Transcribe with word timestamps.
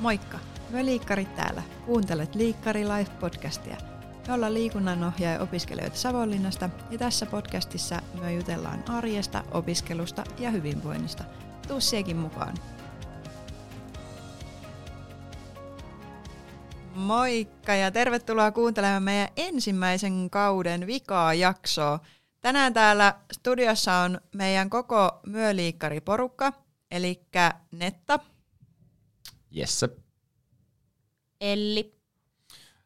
Moikka! 0.00 0.38
Me 0.70 0.84
liikkarit 0.84 1.34
täällä. 1.36 1.62
Kuuntelet 1.86 2.34
Liikkari 2.34 2.84
Life-podcastia. 2.84 3.76
Me 4.26 4.34
ollaan 4.34 4.54
liikunnanohjaaja 4.54 5.40
opiskelijoita 5.40 5.96
Savonlinnasta 5.96 6.70
ja 6.90 6.98
tässä 6.98 7.26
podcastissa 7.26 8.02
me 8.20 8.34
jutellaan 8.34 8.90
arjesta, 8.90 9.44
opiskelusta 9.50 10.24
ja 10.38 10.50
hyvinvoinnista. 10.50 11.24
Tuu 11.68 11.80
siekin 11.80 12.16
mukaan. 12.16 12.54
Moikka 16.94 17.74
ja 17.74 17.90
tervetuloa 17.90 18.52
kuuntelemaan 18.52 19.02
meidän 19.02 19.28
ensimmäisen 19.36 20.30
kauden 20.30 20.86
vikaa 20.86 21.34
jaksoa. 21.34 22.00
Tänään 22.40 22.74
täällä 22.74 23.14
studiossa 23.32 23.94
on 23.94 24.20
meidän 24.34 24.70
koko 24.70 25.20
myöliikkariporukka, 25.26 26.52
eli 26.90 27.22
Netta, 27.72 28.18
Jesse. 29.50 29.88
Elli 31.40 31.94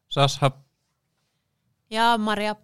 Sasha. 0.09 0.51
ja 1.89 2.17
Maria. 2.17 2.55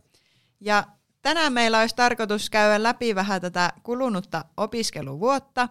Ja 0.60 0.88
tänään 1.22 1.54
meillä 1.54 1.80
olisi 1.80 1.96
tarkoitus 1.96 2.50
käydä 2.50 2.84
läpi 2.84 3.16
vähän 3.16 3.41
tätä 3.41 3.74
kulunutta 3.84 4.46
opiskeluvuotta 4.58 5.70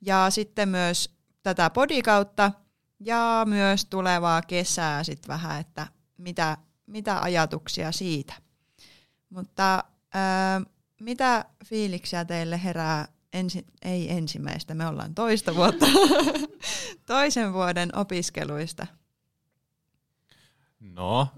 ja 0.00 0.30
sitten 0.30 0.68
myös 0.68 1.14
tätä 1.42 1.70
podikautta 1.70 2.52
ja 3.00 3.42
myös 3.48 3.84
tulevaa 3.84 4.42
kesää 4.42 5.04
sitten 5.04 5.28
vähän, 5.28 5.60
että 5.60 5.86
mitä, 6.18 6.56
mitä 6.86 7.20
ajatuksia 7.20 7.92
siitä. 7.92 8.34
Mutta 9.30 9.84
ää, 10.14 10.60
mitä 11.00 11.44
fiiliksiä 11.64 12.24
teille 12.24 12.64
herää, 12.64 13.08
ensi, 13.34 13.66
ei 13.82 14.10
ensimmäistä, 14.10 14.74
me 14.74 14.86
ollaan 14.86 15.14
toista 15.14 15.54
vuotta, 15.54 15.86
toisen 17.06 17.52
vuoden 17.52 17.98
opiskeluista? 17.98 18.86
No, 20.80 21.28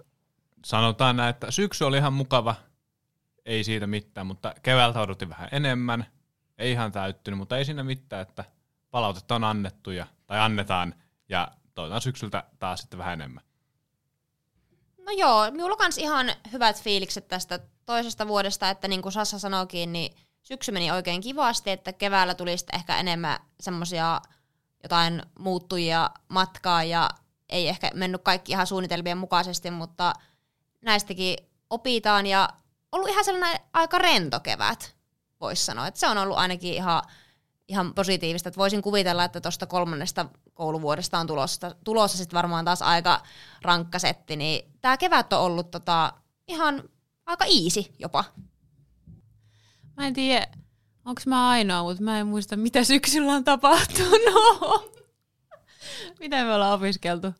sanotaan 0.65 1.17
näin, 1.17 1.31
että 1.31 1.51
syksy 1.51 1.85
oli 1.85 1.97
ihan 1.97 2.13
mukava. 2.13 2.55
Ei 3.45 3.65
siitä 3.65 3.87
mitään, 3.87 4.27
mutta 4.27 4.55
keväältä 4.63 5.01
odotin 5.01 5.29
vähän 5.29 5.49
enemmän. 5.53 6.07
Ei 6.59 6.73
ihan 6.73 6.93
täyttynyt, 6.93 7.39
mutta 7.39 7.59
ei 7.59 7.65
siinä 7.65 7.85
mitään, 7.85 8.23
että 8.23 8.45
palautetta 8.91 9.35
on 9.35 9.45
annettu 9.45 9.91
ja, 9.91 10.07
tai 10.27 10.41
annetaan 10.41 10.95
ja 11.29 11.49
toivotaan 11.75 12.01
syksyltä 12.01 12.45
taas 12.59 12.81
sitten 12.81 12.99
vähän 12.99 13.21
enemmän. 13.21 13.45
No 14.99 15.13
joo, 15.13 15.51
minulla 15.51 15.73
on 15.73 15.79
kans 15.79 15.99
ihan 15.99 16.27
hyvät 16.53 16.83
fiilikset 16.83 17.29
tästä 17.29 17.61
toisesta 17.85 18.29
vuodesta, 18.29 18.71
että 18.71 18.89
niin 18.89 19.03
kuin 19.03 19.13
Sassa 19.13 19.39
sanoikin, 19.39 19.93
niin 19.93 20.17
syksy 20.47 20.73
meni 20.73 20.91
oikein 20.91 21.21
kivasti, 21.21 21.71
että 21.71 21.93
keväällä 21.93 22.35
tuli 22.35 22.57
ehkä 22.73 22.99
enemmän 22.99 23.39
semmoisia 23.61 24.21
jotain 24.83 25.23
muuttujia 25.39 26.11
matkaa 26.29 26.85
ja 26.85 27.11
ei 27.49 27.69
ehkä 27.69 27.91
mennyt 27.95 28.23
kaikki 28.23 28.53
ihan 28.53 28.67
suunnitelmien 28.67 29.19
mukaisesti, 29.19 29.71
mutta 29.71 30.13
näistäkin 30.81 31.37
opitaan 31.71 32.27
ja 32.27 32.49
ollut 32.93 33.09
ihan 33.09 33.25
sellainen 33.25 33.61
aika 33.73 33.99
rento 33.99 34.41
kevät, 34.41 34.95
voisi 35.41 35.65
sanoa. 35.65 35.87
Että 35.87 36.01
se 36.01 36.09
on 36.09 36.19
ollut 36.19 36.39
ainakin 36.39 36.75
ihan, 36.75 37.03
ihan 37.69 37.95
positiivista. 37.95 38.49
Että 38.49 38.59
voisin 38.59 38.83
kuvitella, 38.83 39.25
että 39.25 39.41
tuosta 39.41 39.67
kolmannesta 39.67 40.27
kouluvuodesta 40.55 41.19
on 41.19 41.27
tulossa, 41.27 41.75
tulossa 41.85 42.19
sitten 42.19 42.37
varmaan 42.37 42.65
taas 42.65 42.83
aika 42.83 43.23
rankka 43.63 43.99
setti, 43.99 44.37
niin 44.37 44.73
tämä 44.81 44.97
kevät 44.97 45.33
on 45.33 45.41
ollut 45.41 45.71
tota, 45.71 46.13
ihan 46.49 46.83
aika 47.27 47.45
easy 47.45 47.85
jopa. 47.99 48.25
Mä 49.97 50.07
en 50.07 50.15
tiedä, 50.15 50.47
onko 51.05 51.23
mä 51.27 51.49
ainoa, 51.49 51.83
mutta 51.83 52.03
mä 52.03 52.19
en 52.19 52.27
muista, 52.27 52.57
mitä 52.57 52.85
syksyllä 52.85 53.33
on 53.33 53.45
tapahtunut. 53.45 54.97
mitä 56.21 56.45
me 56.45 56.55
ollaan 56.55 56.75
opiskeltu? 56.75 57.35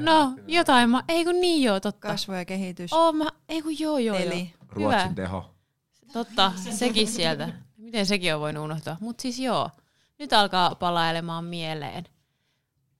No, 0.00 0.32
jotain. 0.46 0.90
Mä, 0.90 1.02
ei 1.08 1.24
kun 1.24 1.40
niin 1.40 1.62
joo, 1.62 1.80
totta. 1.80 2.08
Kasvu 2.08 2.32
ja 2.32 2.44
kehitys, 2.44 2.92
Oh, 2.92 3.14
mä, 3.14 3.24
ei 3.48 3.62
kun 3.62 3.78
joo, 3.78 3.98
joo, 3.98 4.16
joo. 4.18 4.26
eli 4.26 4.54
Ruotsin 4.68 5.14
teho. 5.14 5.54
Totta, 6.12 6.52
sekin 6.70 7.08
sieltä. 7.08 7.52
Miten 7.76 8.06
sekin 8.06 8.34
on 8.34 8.40
voinut 8.40 8.64
unohtaa? 8.64 8.96
Mutta 9.00 9.22
siis 9.22 9.38
joo, 9.38 9.70
nyt 10.18 10.32
alkaa 10.32 10.74
palailemaan 10.74 11.44
mieleen. 11.44 12.04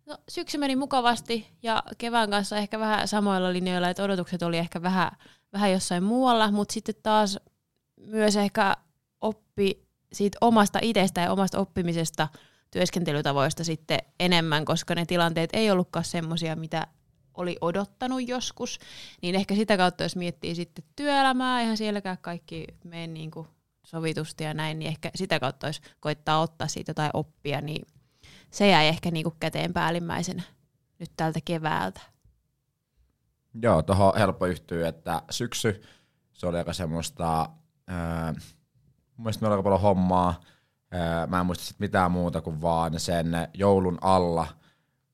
No, 0.06 0.18
syksy 0.28 0.58
meni 0.58 0.76
mukavasti 0.76 1.46
ja 1.62 1.82
kevään 1.98 2.30
kanssa 2.30 2.56
ehkä 2.56 2.78
vähän 2.78 3.08
samoilla 3.08 3.52
linjoilla, 3.52 3.88
että 3.88 4.02
odotukset 4.02 4.42
oli 4.42 4.58
ehkä 4.58 4.82
vähän, 4.82 5.10
vähän 5.52 5.72
jossain 5.72 6.02
muualla, 6.02 6.50
mutta 6.50 6.72
sitten 6.72 6.94
taas 7.02 7.38
myös 8.00 8.36
ehkä 8.36 8.76
oppi 9.20 9.84
siitä 10.12 10.38
omasta 10.40 10.78
itsestä 10.82 11.20
ja 11.20 11.32
omasta 11.32 11.58
oppimisesta 11.58 12.28
työskentelytavoista 12.70 13.64
sitten 13.64 13.98
enemmän, 14.20 14.64
koska 14.64 14.94
ne 14.94 15.06
tilanteet 15.06 15.50
ei 15.52 15.70
ollutkaan 15.70 16.04
semmoisia, 16.04 16.56
mitä 16.56 16.86
oli 17.34 17.56
odottanut 17.60 18.28
joskus, 18.28 18.78
niin 19.22 19.34
ehkä 19.34 19.54
sitä 19.54 19.76
kautta, 19.76 20.02
jos 20.02 20.16
miettii 20.16 20.54
sitten 20.54 20.84
työelämää, 20.96 21.60
eihän 21.60 21.76
sielläkään 21.76 22.18
kaikki 22.20 22.64
mene 22.84 23.06
niin 23.06 23.30
kuin 23.30 23.48
sovitusti 23.86 24.44
ja 24.44 24.54
näin, 24.54 24.78
niin 24.78 24.88
ehkä 24.88 25.10
sitä 25.14 25.40
kautta, 25.40 25.66
jos 25.66 25.80
koittaa 26.00 26.40
ottaa 26.40 26.68
siitä 26.68 26.90
jotain 26.90 27.10
oppia, 27.14 27.60
niin 27.60 27.86
se 28.54 28.68
jäi 28.68 28.88
ehkä 28.88 29.10
niin 29.10 29.24
kuin 29.24 29.36
käteen 29.40 29.72
päällimmäisenä 29.72 30.42
nyt 30.98 31.10
tältä 31.16 31.40
keväältä. 31.44 32.00
Joo, 33.62 33.82
tuohon 33.82 34.12
helppo 34.18 34.46
yhtyä, 34.46 34.88
että 34.88 35.22
syksy, 35.30 35.82
se 36.32 36.46
oli 36.46 36.58
aika 36.58 36.72
semmoista, 36.72 37.48
ää, 37.86 38.32
mun 39.16 39.24
mielestä 39.24 39.46
oli 39.46 39.52
aika 39.52 39.62
paljon 39.62 39.80
hommaa, 39.80 40.40
ää, 40.90 41.26
mä 41.26 41.40
en 41.40 41.46
muista 41.46 41.64
sit 41.64 41.80
mitään 41.80 42.10
muuta 42.10 42.40
kuin 42.40 42.60
vaan 42.60 43.00
sen 43.00 43.32
joulun 43.54 43.98
alla, 44.00 44.46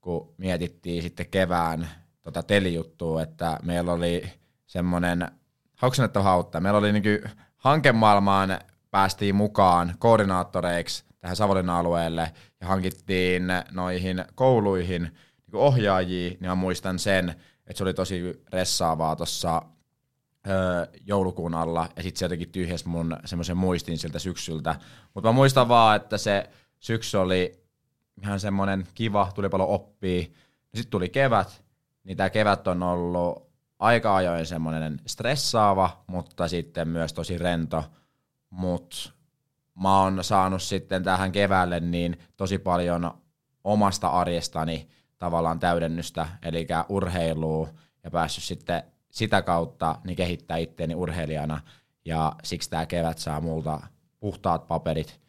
kun 0.00 0.34
mietittiin 0.38 1.02
sitten 1.02 1.26
kevään 1.30 1.88
tota 2.22 2.42
telijuttua, 2.42 3.22
että 3.22 3.58
meillä 3.62 3.92
oli 3.92 4.32
semmoinen 4.66 5.30
hauksennettava 5.76 6.24
hautta. 6.24 6.60
Meillä 6.60 6.78
oli 6.78 6.92
niinku 6.92 7.28
hankemaailmaan 7.56 8.58
päästiin 8.90 9.34
mukaan 9.34 9.94
koordinaattoreiksi 9.98 11.09
tähän 11.20 11.36
Savonlinnan 11.36 11.76
alueelle 11.76 12.32
ja 12.60 12.66
hankittiin 12.66 13.42
noihin 13.70 14.24
kouluihin 14.34 15.02
niin 15.02 15.54
ohjaajia, 15.54 16.30
niin 16.30 16.46
mä 16.46 16.54
muistan 16.54 16.98
sen, 16.98 17.28
että 17.66 17.78
se 17.78 17.84
oli 17.84 17.94
tosi 17.94 18.42
ressaavaa 18.52 19.16
tuossa 19.16 19.62
joulukuun 21.06 21.54
alla, 21.54 21.88
ja 21.96 22.02
sitten 22.02 22.18
se 22.18 22.24
jotenkin 22.24 22.52
tyhjäsi 22.52 22.88
mun 22.88 23.16
semmoisen 23.24 23.56
muistin 23.56 23.98
siltä 23.98 24.18
syksyltä. 24.18 24.74
Mutta 25.14 25.28
mä 25.28 25.32
muistan 25.32 25.68
vaan, 25.68 25.96
että 25.96 26.18
se 26.18 26.50
syksy 26.78 27.16
oli 27.16 27.64
ihan 28.22 28.40
semmoinen 28.40 28.86
kiva, 28.94 29.32
tuli 29.34 29.48
paljon 29.48 29.68
oppia. 29.68 30.22
Sitten 30.74 30.90
tuli 30.90 31.08
kevät, 31.08 31.62
niin 32.04 32.16
tämä 32.16 32.30
kevät 32.30 32.66
on 32.66 32.82
ollut 32.82 33.50
aika 33.78 34.16
ajoin 34.16 34.46
semmoinen 34.46 35.00
stressaava, 35.06 36.04
mutta 36.06 36.48
sitten 36.48 36.88
myös 36.88 37.12
tosi 37.12 37.38
rento. 37.38 37.84
Mutta 38.50 38.96
mä 39.82 40.02
oon 40.02 40.24
saanut 40.24 40.62
sitten 40.62 41.02
tähän 41.04 41.32
keväälle 41.32 41.80
niin 41.80 42.18
tosi 42.36 42.58
paljon 42.58 43.10
omasta 43.64 44.08
arjestani 44.08 44.88
tavallaan 45.18 45.58
täydennystä, 45.58 46.28
eli 46.42 46.66
urheilua, 46.88 47.68
ja 48.04 48.10
päässyt 48.10 48.44
sitten 48.44 48.82
sitä 49.10 49.42
kautta 49.42 49.96
niin 50.04 50.16
kehittää 50.16 50.56
itteeni 50.56 50.94
urheilijana, 50.94 51.60
ja 52.04 52.32
siksi 52.42 52.70
tämä 52.70 52.86
kevät 52.86 53.18
saa 53.18 53.40
multa 53.40 53.80
puhtaat 54.20 54.68
paperit. 54.68 55.20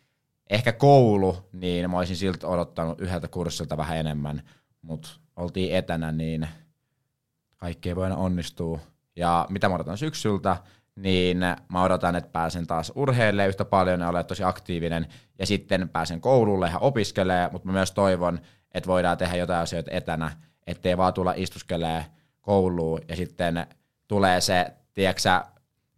Ehkä 0.49 0.73
koulu, 0.73 1.49
niin 1.53 1.91
mä 1.91 1.97
olisin 1.97 2.15
siltä 2.15 2.47
odottanut 2.47 3.01
yhdeltä 3.01 3.27
kurssilta 3.27 3.77
vähän 3.77 3.97
enemmän, 3.97 4.41
mutta 4.81 5.09
oltiin 5.35 5.75
etänä, 5.75 6.11
niin 6.11 6.47
kaikki 7.57 7.89
ei 7.89 7.95
voi 7.95 8.03
aina 8.03 8.15
onnistua. 8.15 8.79
Ja 9.15 9.45
mitä 9.49 9.69
mä 9.69 9.75
odotan 9.75 9.97
syksyltä, 9.97 10.57
niin 10.95 11.37
mä 11.69 11.83
odotan, 11.83 12.15
että 12.15 12.31
pääsen 12.31 12.67
taas 12.67 12.91
urheilemaan 12.95 13.49
yhtä 13.49 13.65
paljon 13.65 13.99
ja 13.99 14.09
olen 14.09 14.25
tosi 14.25 14.43
aktiivinen, 14.43 15.07
ja 15.39 15.45
sitten 15.45 15.89
pääsen 15.89 16.21
koululle 16.21 16.69
ja 16.69 16.79
opiskelemaan, 16.79 17.51
mutta 17.51 17.67
mä 17.67 17.71
myös 17.71 17.91
toivon, 17.91 18.39
että 18.73 18.87
voidaan 18.87 19.17
tehdä 19.17 19.35
jotain 19.35 19.59
asioita 19.61 19.91
etänä, 19.91 20.31
ettei 20.67 20.97
vaan 20.97 21.13
tulla 21.13 21.33
istuskelee 21.35 22.05
kouluun, 22.41 23.01
ja 23.07 23.15
sitten 23.15 23.67
tulee 24.07 24.41
se, 24.41 24.73
tiedätkö 24.93 25.41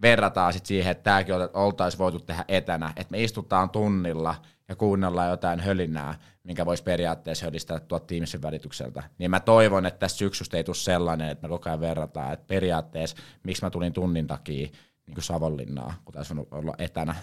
verrataan 0.02 0.54
sit 0.54 0.66
siihen, 0.66 0.92
että 0.92 1.04
tämäkin 1.04 1.36
oltaisiin 1.54 2.00
voitu 2.00 2.20
tehdä 2.20 2.46
etänä, 2.48 2.94
että 2.96 3.12
me 3.12 3.24
istutaan 3.24 3.70
tunnilla 3.70 4.36
ja 4.70 4.76
kuunnellaan 4.76 5.30
jotain 5.30 5.60
hölinää, 5.60 6.20
minkä 6.44 6.66
voisi 6.66 6.84
periaatteessa 6.84 7.46
höllistää 7.46 7.80
tuot 7.80 8.08
tiimisen 8.08 8.42
välitykseltä. 8.42 9.04
Niin 9.18 9.32
mä 9.32 9.40
toivon, 9.40 9.86
että 9.86 10.00
tästä 10.00 10.18
syksystä 10.18 10.58
ei 10.58 10.64
tule 10.64 10.76
sellainen, 10.76 11.30
että 11.30 11.48
me 11.48 11.50
koko 11.50 11.70
ajan 11.70 11.82
verrataan, 11.82 12.34
että 12.34 12.48
periaatteessa, 12.48 13.18
miksi 13.44 13.64
mä 13.64 13.70
tulin 13.70 13.94
tunnin 13.94 14.28
takia 14.28 14.68
niin 15.08 15.14
kuin 15.14 15.24
Savonlinnaa, 15.24 15.94
kun 16.06 16.14
taisi 16.14 16.34
olla 16.52 16.76
etänä, 16.78 17.16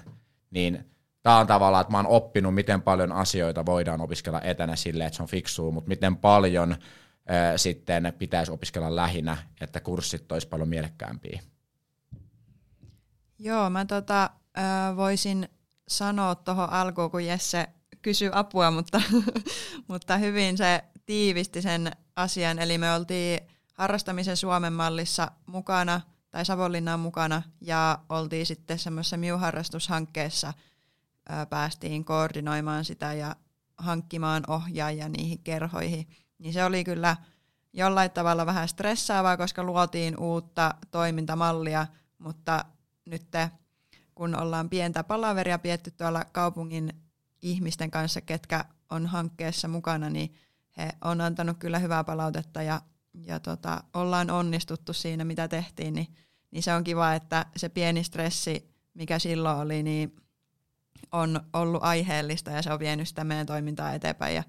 niin 0.50 0.90
tämä 1.22 1.38
on 1.38 1.46
tavallaan, 1.46 1.80
että 1.80 1.90
mä 1.92 1.98
oon 1.98 2.06
oppinut, 2.06 2.54
miten 2.54 2.82
paljon 2.82 3.12
asioita 3.12 3.66
voidaan 3.66 4.00
opiskella 4.00 4.40
etänä 4.40 4.76
silleen, 4.76 5.06
että 5.06 5.16
se 5.16 5.22
on 5.22 5.28
fiksua, 5.28 5.70
mutta 5.70 5.88
miten 5.88 6.16
paljon 6.16 6.76
ää, 7.26 7.58
sitten 7.58 8.12
pitäisi 8.18 8.52
opiskella 8.52 8.96
lähinä, 8.96 9.36
että 9.60 9.80
kurssit 9.80 10.32
olisi 10.32 10.48
paljon 10.48 10.68
mielekkäämpiä. 10.68 11.40
Joo, 13.38 13.70
mä 13.70 13.84
tota, 13.84 14.30
ö, 14.58 14.60
voisin 14.96 15.48
sanoa 15.90 16.34
tuohon 16.34 16.70
alkuun, 16.70 17.10
kun 17.10 17.24
Jesse 17.24 17.68
kysy 18.02 18.30
apua, 18.32 18.70
mutta, 18.70 19.02
mutta 19.88 20.16
hyvin 20.16 20.56
se 20.56 20.84
tiivisti 21.06 21.62
sen 21.62 21.92
asian. 22.16 22.58
Eli 22.58 22.78
me 22.78 22.94
oltiin 22.94 23.40
harrastamisen 23.74 24.36
Suomen 24.36 24.72
mallissa 24.72 25.30
mukana, 25.46 26.00
tai 26.30 26.44
Savonlinnaan 26.44 27.00
mukana, 27.00 27.42
ja 27.60 27.98
oltiin 28.08 28.46
sitten 28.46 28.78
semmoisessa 28.78 29.16
MIU-harrastushankkeessa, 29.16 30.52
päästiin 31.50 32.04
koordinoimaan 32.04 32.84
sitä 32.84 33.12
ja 33.12 33.36
hankkimaan 33.78 34.42
ohjaajia 34.48 35.08
niihin 35.08 35.38
kerhoihin. 35.38 36.08
Niin 36.38 36.52
se 36.52 36.64
oli 36.64 36.84
kyllä 36.84 37.16
jollain 37.72 38.10
tavalla 38.10 38.46
vähän 38.46 38.68
stressaavaa, 38.68 39.36
koska 39.36 39.62
luotiin 39.62 40.18
uutta 40.18 40.74
toimintamallia, 40.90 41.86
mutta 42.18 42.64
nyt 43.06 43.26
kun 44.20 44.40
ollaan 44.40 44.70
pientä 44.70 45.04
palaveria 45.04 45.58
pietty 45.58 45.90
tuolla 45.90 46.24
kaupungin 46.24 46.92
ihmisten 47.42 47.90
kanssa, 47.90 48.20
ketkä 48.20 48.64
on 48.90 49.06
hankkeessa 49.06 49.68
mukana, 49.68 50.10
niin 50.10 50.34
he 50.76 50.88
on 51.04 51.20
antanut 51.20 51.58
kyllä 51.58 51.78
hyvää 51.78 52.04
palautetta 52.04 52.62
ja, 52.62 52.82
ja 53.14 53.40
tota, 53.40 53.84
ollaan 53.94 54.30
onnistuttu 54.30 54.92
siinä, 54.92 55.24
mitä 55.24 55.48
tehtiin, 55.48 55.94
niin, 55.94 56.06
niin 56.50 56.62
se 56.62 56.74
on 56.74 56.84
kiva, 56.84 57.14
että 57.14 57.46
se 57.56 57.68
pieni 57.68 58.04
stressi, 58.04 58.70
mikä 58.94 59.18
silloin 59.18 59.58
oli, 59.58 59.82
niin 59.82 60.16
on 61.12 61.40
ollut 61.52 61.84
aiheellista 61.84 62.50
ja 62.50 62.62
se 62.62 62.72
on 62.72 62.80
vienyt 62.80 63.08
sitä 63.08 63.24
meidän 63.24 63.46
toimintaa 63.46 63.92
eteenpäin 63.92 64.34
ja 64.34 64.42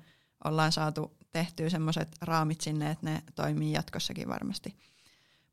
ollaan 0.44 0.72
saatu 0.72 1.18
tehtyä 1.32 1.70
semmoiset 1.70 2.16
raamit 2.22 2.62
sinne, 2.62 2.92
että 2.92 3.10
ne 3.10 3.24
toimii 3.36 3.72
jatkossakin 3.72 4.30
varmasti. 4.30 4.76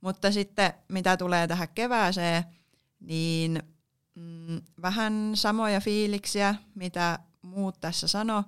Mutta 0.00 0.32
sitten 0.32 0.72
mitä 0.88 1.16
tulee 1.16 1.46
tähän 1.46 1.68
kevääseen, 1.74 2.44
niin 3.00 3.62
mm, 4.18 4.60
vähän 4.82 5.30
samoja 5.34 5.80
fiiliksiä, 5.80 6.54
mitä 6.74 7.18
muut 7.42 7.80
tässä 7.80 8.08
sano, 8.08 8.44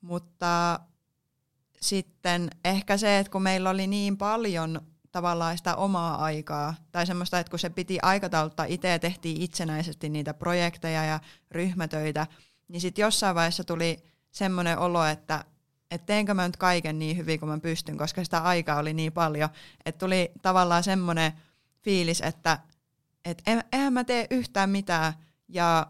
mutta 0.00 0.80
sitten 1.80 2.50
ehkä 2.64 2.96
se, 2.96 3.18
että 3.18 3.32
kun 3.32 3.42
meillä 3.42 3.70
oli 3.70 3.86
niin 3.86 4.16
paljon 4.16 4.80
tavallaan 5.12 5.58
sitä 5.58 5.76
omaa 5.76 6.24
aikaa, 6.24 6.74
tai 6.92 7.06
semmoista, 7.06 7.38
että 7.38 7.50
kun 7.50 7.58
se 7.58 7.70
piti 7.70 7.98
aikatauluttaa 8.02 8.66
itse 8.66 8.88
ja 8.88 8.98
tehtiin 8.98 9.42
itsenäisesti 9.42 10.08
niitä 10.08 10.34
projekteja 10.34 11.04
ja 11.04 11.20
ryhmätöitä, 11.50 12.26
niin 12.68 12.80
sitten 12.80 13.02
jossain 13.02 13.34
vaiheessa 13.34 13.64
tuli 13.64 13.96
semmoinen 14.30 14.78
olo, 14.78 15.04
että 15.04 15.44
että 15.90 16.06
teenkö 16.06 16.34
mä 16.34 16.46
nyt 16.46 16.56
kaiken 16.56 16.98
niin 16.98 17.16
hyvin 17.16 17.40
kuin 17.40 17.50
mä 17.50 17.58
pystyn, 17.58 17.98
koska 17.98 18.24
sitä 18.24 18.38
aikaa 18.38 18.78
oli 18.78 18.94
niin 18.94 19.12
paljon, 19.12 19.48
että 19.84 19.98
tuli 19.98 20.32
tavallaan 20.42 20.82
semmoinen 20.82 21.32
fiilis, 21.82 22.20
että 22.20 22.58
et 23.26 23.42
eihän 23.72 23.92
mä 23.92 24.04
tee 24.04 24.26
yhtään 24.30 24.70
mitään, 24.70 25.12
ja 25.48 25.86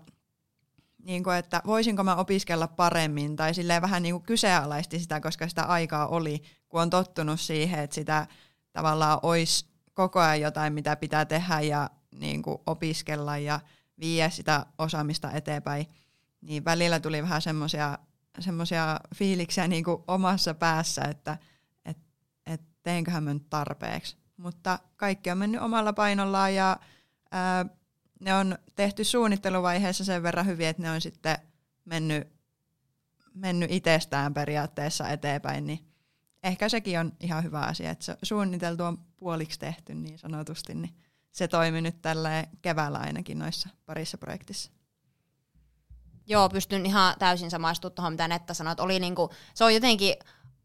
niin 1.02 1.24
kuin, 1.24 1.36
että 1.36 1.62
voisinko 1.66 2.04
mä 2.04 2.16
opiskella 2.16 2.68
paremmin, 2.68 3.36
tai 3.36 3.54
silleen 3.54 3.82
vähän 3.82 4.02
niin 4.02 4.14
kuin 4.14 4.22
kyseenalaisti 4.22 4.98
sitä, 4.98 5.20
koska 5.20 5.48
sitä 5.48 5.62
aikaa 5.62 6.06
oli, 6.06 6.42
kun 6.68 6.82
on 6.82 6.90
tottunut 6.90 7.40
siihen, 7.40 7.80
että 7.80 7.94
sitä 7.94 8.26
tavallaan 8.72 9.18
olisi 9.22 9.66
koko 9.94 10.20
ajan 10.20 10.40
jotain, 10.40 10.72
mitä 10.72 10.96
pitää 10.96 11.24
tehdä 11.24 11.60
ja 11.60 11.90
niin 12.14 12.42
kuin 12.42 12.58
opiskella 12.66 13.38
ja 13.38 13.60
viedä 14.00 14.30
sitä 14.30 14.66
osaamista 14.78 15.32
eteenpäin, 15.32 15.86
niin 16.40 16.64
välillä 16.64 17.00
tuli 17.00 17.22
vähän 17.22 17.42
semmoisia 17.42 17.98
semmoisia 18.38 19.00
fiiliksiä 19.14 19.68
niin 19.68 19.84
kuin 19.84 20.02
omassa 20.08 20.54
päässä, 20.54 21.02
että 21.02 21.38
et, 21.84 21.98
et 22.46 22.60
teenköhän 22.82 23.24
mä 23.24 23.34
nyt 23.34 23.50
tarpeeksi. 23.50 24.16
Mutta 24.36 24.78
kaikki 24.96 25.30
on 25.30 25.38
mennyt 25.38 25.60
omalla 25.60 25.92
painollaan 25.92 26.54
ja 26.54 26.76
ää, 27.30 27.66
ne 28.20 28.34
on 28.34 28.58
tehty 28.74 29.04
suunnitteluvaiheessa 29.04 30.04
sen 30.04 30.22
verran 30.22 30.46
hyvin, 30.46 30.66
että 30.66 30.82
ne 30.82 30.90
on 30.90 31.00
sitten 31.00 31.38
mennyt, 31.84 32.28
mennyt 33.34 33.70
itsestään 33.70 34.34
periaatteessa 34.34 35.08
eteenpäin, 35.08 35.66
niin 35.66 35.88
ehkä 36.42 36.68
sekin 36.68 37.00
on 37.00 37.12
ihan 37.20 37.44
hyvä 37.44 37.60
asia, 37.60 37.90
että 37.90 38.04
se 38.04 38.16
suunniteltu 38.22 38.84
on 38.84 38.98
puoliksi 39.16 39.58
tehty 39.58 39.94
niin 39.94 40.18
sanotusti, 40.18 40.74
niin 40.74 40.94
se 41.32 41.48
toimi 41.48 41.80
nyt 41.80 42.02
tällä 42.02 42.46
keväällä 42.62 42.98
ainakin 42.98 43.38
noissa 43.38 43.68
parissa 43.86 44.18
projektissa. 44.18 44.70
Joo, 46.26 46.48
pystyn 46.48 46.86
ihan 46.86 47.14
täysin 47.18 47.50
samaistumaan 47.50 47.94
tuohon, 47.94 48.12
mitä 48.12 48.28
Netta 48.28 48.54
sanoi, 48.54 48.74
oli 48.78 49.00
niinku, 49.00 49.30
se 49.54 49.64
on 49.64 49.74
jotenkin 49.74 50.14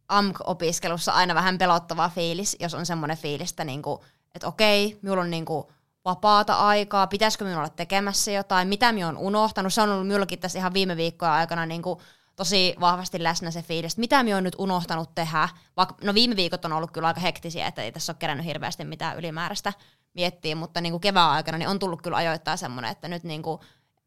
AMK-opiskelussa 0.08 1.12
aina 1.12 1.36
vähän 1.36 1.58
pelottava 1.58 2.10
fiilis, 2.10 2.58
jos 2.60 2.74
on 2.74 2.86
semmoinen 2.86 3.18
fiilis, 3.18 3.50
että, 3.50 3.64
niinku, 3.64 4.06
että 4.36 4.48
okei, 4.48 5.00
minulla 5.02 5.22
on 5.22 5.32
niinku 5.32 5.72
vapaata 6.06 6.54
aikaa, 6.54 7.08
pitäisikö 7.08 7.44
minulla 7.44 7.62
olla 7.62 7.74
tekemässä 7.76 8.32
jotain, 8.32 8.68
mitä 8.68 8.92
minä 8.92 9.08
on 9.08 9.18
unohtanut. 9.18 9.74
Se 9.74 9.82
on 9.82 9.90
ollut 9.90 10.08
minullakin 10.08 10.40
tässä 10.40 10.60
ihan 10.60 10.74
viime 10.74 10.98
viikkojen 10.98 11.34
aikana 11.34 11.66
niinku 11.66 12.02
tosi 12.36 12.76
vahvasti 12.80 13.24
läsnä 13.24 13.52
se 13.52 13.62
fiilis, 13.62 13.94
että 13.94 14.00
mitä 14.00 14.24
minä 14.24 14.38
on 14.38 14.44
nyt 14.44 14.56
unohtanut 14.58 15.16
tehdä. 15.16 15.50
Vaikka, 15.78 15.96
no 16.04 16.14
viime 16.14 16.36
viikot 16.36 16.66
on 16.66 16.74
ollut 16.74 16.92
kyllä 16.92 17.08
aika 17.08 17.22
hektisiä, 17.22 17.68
että 17.68 17.82
ei 17.82 17.92
tässä 17.92 18.12
ole 18.12 18.18
kerännyt 18.20 18.46
hirveästi 18.46 18.86
mitään 18.86 19.18
ylimääräistä 19.18 19.74
miettiä, 20.14 20.56
mutta 20.56 20.82
niinku 20.82 21.00
kevään 21.00 21.30
aikana 21.30 21.58
niin 21.58 21.70
on 21.70 21.80
tullut 21.80 22.02
kyllä 22.02 22.18
ajoittaa 22.18 22.58
semmoinen, 22.58 22.92
että 22.92 23.08
nyt 23.08 23.24
niinku 23.24 23.60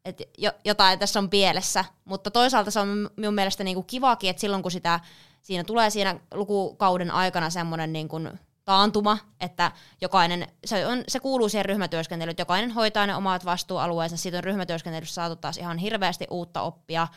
että 0.05 0.23
jo, 0.37 0.51
jotain 0.65 0.99
tässä 0.99 1.19
on 1.19 1.29
pielessä, 1.29 1.85
mutta 2.05 2.31
toisaalta 2.31 2.71
se 2.71 2.79
on 2.79 3.09
minun 3.17 3.33
mielestä 3.33 3.63
niinku 3.63 3.83
kivakin, 3.83 4.29
että 4.29 4.41
silloin 4.41 4.63
kun 4.63 4.71
sitä, 4.71 4.99
siinä 5.41 5.63
tulee 5.63 5.89
siinä 5.89 6.19
lukukauden 6.33 7.11
aikana 7.11 7.49
semmoinen 7.49 7.93
niinku 7.93 8.19
taantuma, 8.65 9.17
että 9.39 9.71
jokainen, 10.01 10.47
se, 10.65 10.87
on, 10.87 11.03
se 11.07 11.19
kuuluu 11.19 11.49
siihen 11.49 11.65
ryhmätyöskentelyyn, 11.65 12.31
että 12.31 12.41
jokainen 12.41 12.71
hoitaa 12.71 13.07
ne 13.07 13.15
omat 13.15 13.45
vastuualueensa, 13.45 14.17
siitä 14.17 14.37
on 14.37 14.43
ryhmätyöskentelyssä 14.43 15.15
saatu 15.15 15.35
taas 15.35 15.57
ihan 15.57 15.77
hirveästi 15.77 16.27
uutta 16.29 16.61
oppia, 16.61 17.07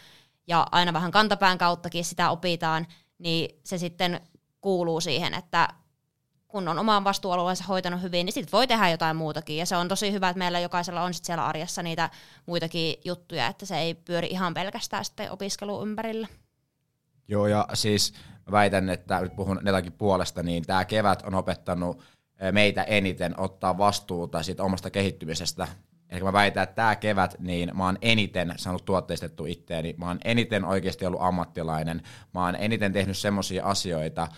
ja 0.46 0.66
aina 0.72 0.92
vähän 0.92 1.10
kantapään 1.10 1.58
kauttakin 1.58 2.04
sitä 2.04 2.30
opitaan, 2.30 2.86
niin 3.18 3.60
se 3.64 3.78
sitten 3.78 4.20
kuuluu 4.60 5.00
siihen, 5.00 5.34
että 5.34 5.68
kun 6.48 6.68
on 6.68 6.78
oman 6.78 7.04
vastuualueensa 7.04 7.64
hoitanut 7.64 8.02
hyvin, 8.02 8.26
niin 8.26 8.32
sitten 8.34 8.52
voi 8.52 8.66
tehdä 8.66 8.90
jotain 8.90 9.16
muutakin. 9.16 9.56
Ja 9.56 9.66
se 9.66 9.76
on 9.76 9.88
tosi 9.88 10.12
hyvä, 10.12 10.28
että 10.28 10.38
meillä 10.38 10.60
jokaisella 10.60 11.02
on 11.02 11.14
siellä 11.14 11.46
arjessa 11.46 11.82
niitä 11.82 12.10
muitakin 12.46 12.94
juttuja, 13.04 13.46
että 13.46 13.66
se 13.66 13.78
ei 13.78 13.94
pyöri 13.94 14.28
ihan 14.30 14.54
pelkästään 14.54 15.04
sitten 15.04 15.30
opiskelu 15.30 15.82
ympärillä. 15.82 16.28
Joo, 17.28 17.46
ja 17.46 17.68
siis 17.74 18.14
väitän, 18.50 18.88
että 18.88 19.20
nyt 19.20 19.36
puhun 19.36 19.60
neljäkin 19.62 19.92
puolesta, 19.92 20.42
niin 20.42 20.64
tämä 20.66 20.84
kevät 20.84 21.22
on 21.26 21.34
opettanut 21.34 22.02
meitä 22.52 22.82
eniten 22.82 23.40
ottaa 23.40 23.78
vastuuta 23.78 24.42
siitä 24.42 24.62
omasta 24.62 24.90
kehittymisestä. 24.90 25.68
Eli 26.10 26.22
mä 26.22 26.32
väitän, 26.32 26.62
että 26.62 26.74
tämä 26.74 26.96
kevät, 26.96 27.36
niin 27.38 27.70
mä 27.76 27.84
oon 27.84 27.98
eniten 28.02 28.54
saanut 28.56 28.84
tuotteistettu 28.84 29.46
itteeni, 29.46 29.94
mä 29.98 30.06
oon 30.06 30.18
eniten 30.24 30.64
oikeasti 30.64 31.06
ollut 31.06 31.22
ammattilainen, 31.22 32.02
mä 32.34 32.44
oon 32.44 32.56
eniten 32.56 32.92
tehnyt 32.92 33.16
semmoisia 33.16 33.64
asioita, 33.64 34.28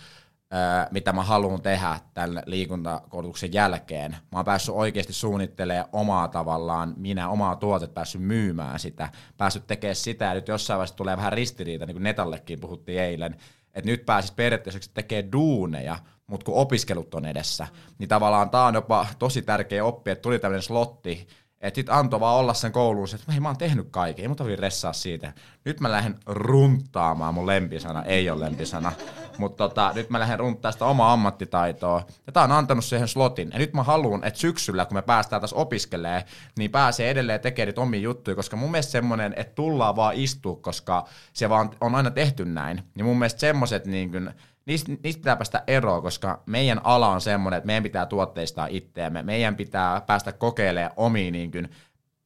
mitä 0.91 1.13
mä 1.13 1.23
haluan 1.23 1.61
tehdä 1.61 1.99
tämän 2.13 2.43
liikuntakoulutuksen 2.45 3.53
jälkeen. 3.53 4.11
Mä 4.11 4.37
oon 4.37 4.45
päässyt 4.45 4.75
oikeasti 4.75 5.13
suunnittelemaan 5.13 5.89
omaa 5.91 6.27
tavallaan, 6.27 6.93
minä 6.97 7.29
omaa 7.29 7.55
tuotet 7.55 7.93
päässyt 7.93 8.21
myymään 8.21 8.79
sitä, 8.79 9.09
päässyt 9.37 9.67
tekemään 9.67 9.95
sitä, 9.95 10.25
ja 10.25 10.33
nyt 10.33 10.47
jossain 10.47 10.77
vaiheessa 10.77 10.97
tulee 10.97 11.17
vähän 11.17 11.33
ristiriita, 11.33 11.85
niin 11.85 11.95
kuin 11.95 12.03
Netallekin 12.03 12.59
puhuttiin 12.59 13.01
eilen, 13.01 13.35
että 13.73 13.89
nyt 13.91 14.05
pääsis 14.05 14.31
periaatteessa 14.31 14.91
tekemään 14.93 15.31
duuneja, 15.31 15.99
mutta 16.27 16.45
kun 16.45 16.55
opiskelut 16.55 17.13
on 17.13 17.25
edessä, 17.25 17.67
niin 17.99 18.09
tavallaan 18.09 18.49
tämä 18.49 18.65
on 18.65 18.73
jopa 18.73 19.07
tosi 19.19 19.41
tärkeä 19.41 19.85
oppi, 19.85 20.11
että 20.11 20.21
tuli 20.21 20.39
tämmöinen 20.39 20.63
slotti, 20.63 21.27
että 21.61 21.75
sit 21.75 21.89
antoi 21.89 22.19
vaan 22.19 22.35
olla 22.35 22.53
sen 22.53 22.71
kouluun, 22.71 23.07
että 23.15 23.31
hei 23.31 23.39
mä 23.39 23.49
oon 23.49 23.57
tehnyt 23.57 23.87
kaiken, 23.91 24.23
ei 24.23 24.27
mun 24.27 24.37
tarvitse 24.37 24.61
ressaa 24.61 24.93
siitä. 24.93 25.33
Nyt 25.65 25.79
mä 25.79 25.91
lähden 25.91 26.19
runttaamaan, 26.25 27.33
mun 27.33 27.47
lempisana 27.47 28.03
ei 28.03 28.29
ole 28.29 28.45
lempisana, 28.45 28.91
mutta 29.37 29.67
tota, 29.67 29.91
nyt 29.95 30.09
mä 30.09 30.19
lähden 30.19 30.39
runttaamaan 30.39 30.73
sitä 30.73 30.85
omaa 30.85 31.13
ammattitaitoa. 31.13 32.05
Ja 32.27 32.33
tää 32.33 32.43
on 32.43 32.51
antanut 32.51 32.85
siihen 32.85 33.07
slotin. 33.07 33.49
Ja 33.53 33.59
nyt 33.59 33.73
mä 33.73 33.83
haluan, 33.83 34.23
että 34.23 34.39
syksyllä, 34.39 34.85
kun 34.85 34.97
me 34.97 35.01
päästään 35.01 35.41
taas 35.41 35.53
opiskelee, 35.53 36.25
niin 36.57 36.71
pääsee 36.71 37.09
edelleen 37.09 37.39
tekemään 37.39 37.67
niitä 37.67 37.81
omia 37.81 37.99
juttuja, 37.99 38.35
koska 38.35 38.55
mun 38.57 38.71
mielestä 38.71 38.91
semmonen, 38.91 39.33
että 39.37 39.55
tullaan 39.55 39.95
vaan 39.95 40.15
istua, 40.15 40.55
koska 40.55 41.05
se 41.33 41.49
vaan 41.49 41.69
on 41.81 41.95
aina 41.95 42.11
tehty 42.11 42.45
näin. 42.45 42.83
Niin 42.95 43.05
mun 43.05 43.19
mielestä 43.19 43.39
semmoset 43.39 43.85
niin 43.85 44.11
kuin, 44.11 44.33
niistä, 44.65 44.91
niistä 45.03 45.19
pitää 45.19 45.35
päästä 45.35 45.63
eroon, 45.67 46.01
koska 46.01 46.43
meidän 46.45 46.81
ala 46.83 47.09
on 47.09 47.21
semmoinen, 47.21 47.57
että 47.57 47.65
meidän 47.65 47.83
pitää 47.83 48.05
tuotteistaa 48.05 48.67
itseämme, 48.67 49.23
meidän 49.23 49.55
pitää 49.55 50.01
päästä 50.01 50.31
kokeilemaan 50.31 50.93
omiin, 50.95 51.31
niin 51.31 51.51
kuin, 51.51 51.69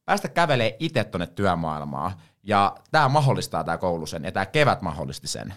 päästä 0.04 0.28
kävelemään 0.28 0.76
itse 0.78 1.04
tuonne 1.04 1.26
työmaailmaan. 1.26 2.12
Ja 2.42 2.76
tämä 2.90 3.08
mahdollistaa 3.08 3.64
tämä 3.64 3.78
koulu 3.78 4.06
sen, 4.06 4.24
ja 4.24 4.32
tämä 4.32 4.46
kevät 4.46 4.82
mahdollisti 4.82 5.28
sen. 5.28 5.54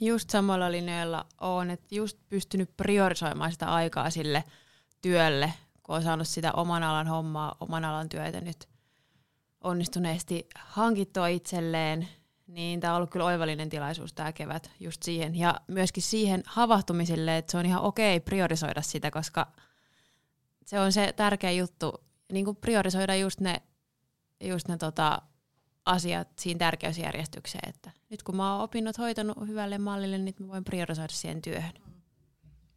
Just 0.00 0.30
samalla 0.30 0.72
linjoilla 0.72 1.26
on, 1.40 1.70
että 1.70 1.94
just 1.94 2.18
pystynyt 2.28 2.76
priorisoimaan 2.76 3.52
sitä 3.52 3.66
aikaa 3.66 4.10
sille 4.10 4.44
työlle, 5.02 5.52
kun 5.82 5.96
on 5.96 6.02
saanut 6.02 6.28
sitä 6.28 6.52
oman 6.52 6.82
alan 6.82 7.06
hommaa, 7.06 7.56
oman 7.60 7.84
alan 7.84 8.08
työtä 8.08 8.40
nyt 8.40 8.68
onnistuneesti 9.60 10.48
hankittua 10.56 11.26
itselleen– 11.28 12.08
niin 12.50 12.80
tämä 12.80 12.92
on 12.92 12.96
ollut 12.96 13.10
kyllä 13.10 13.24
oivallinen 13.24 13.68
tilaisuus 13.68 14.12
tämä 14.12 14.32
kevät 14.32 14.70
just 14.80 15.02
siihen. 15.02 15.36
Ja 15.36 15.60
myöskin 15.68 16.02
siihen 16.02 16.42
havahtumiselle, 16.46 17.38
että 17.38 17.52
se 17.52 17.58
on 17.58 17.66
ihan 17.66 17.82
okei 17.82 18.20
priorisoida 18.20 18.82
sitä, 18.82 19.10
koska 19.10 19.46
se 20.66 20.80
on 20.80 20.92
se 20.92 21.12
tärkeä 21.16 21.50
juttu, 21.50 22.04
niin 22.32 22.44
kuin 22.44 22.56
priorisoida 22.56 23.16
just 23.16 23.40
ne, 23.40 23.62
just 24.40 24.68
ne 24.68 24.76
tota, 24.76 25.22
asiat 25.86 26.28
siinä 26.38 26.58
tärkeysjärjestykseen, 26.58 27.68
että 27.68 27.90
nyt 28.10 28.22
kun 28.22 28.36
mä 28.36 28.52
oon 28.52 28.62
opinnot 28.62 28.98
hoitanut 28.98 29.46
hyvälle 29.46 29.78
mallille, 29.78 30.18
niin 30.18 30.34
mä 30.38 30.48
voin 30.48 30.64
priorisoida 30.64 31.12
siihen 31.12 31.42
työhön. 31.42 31.74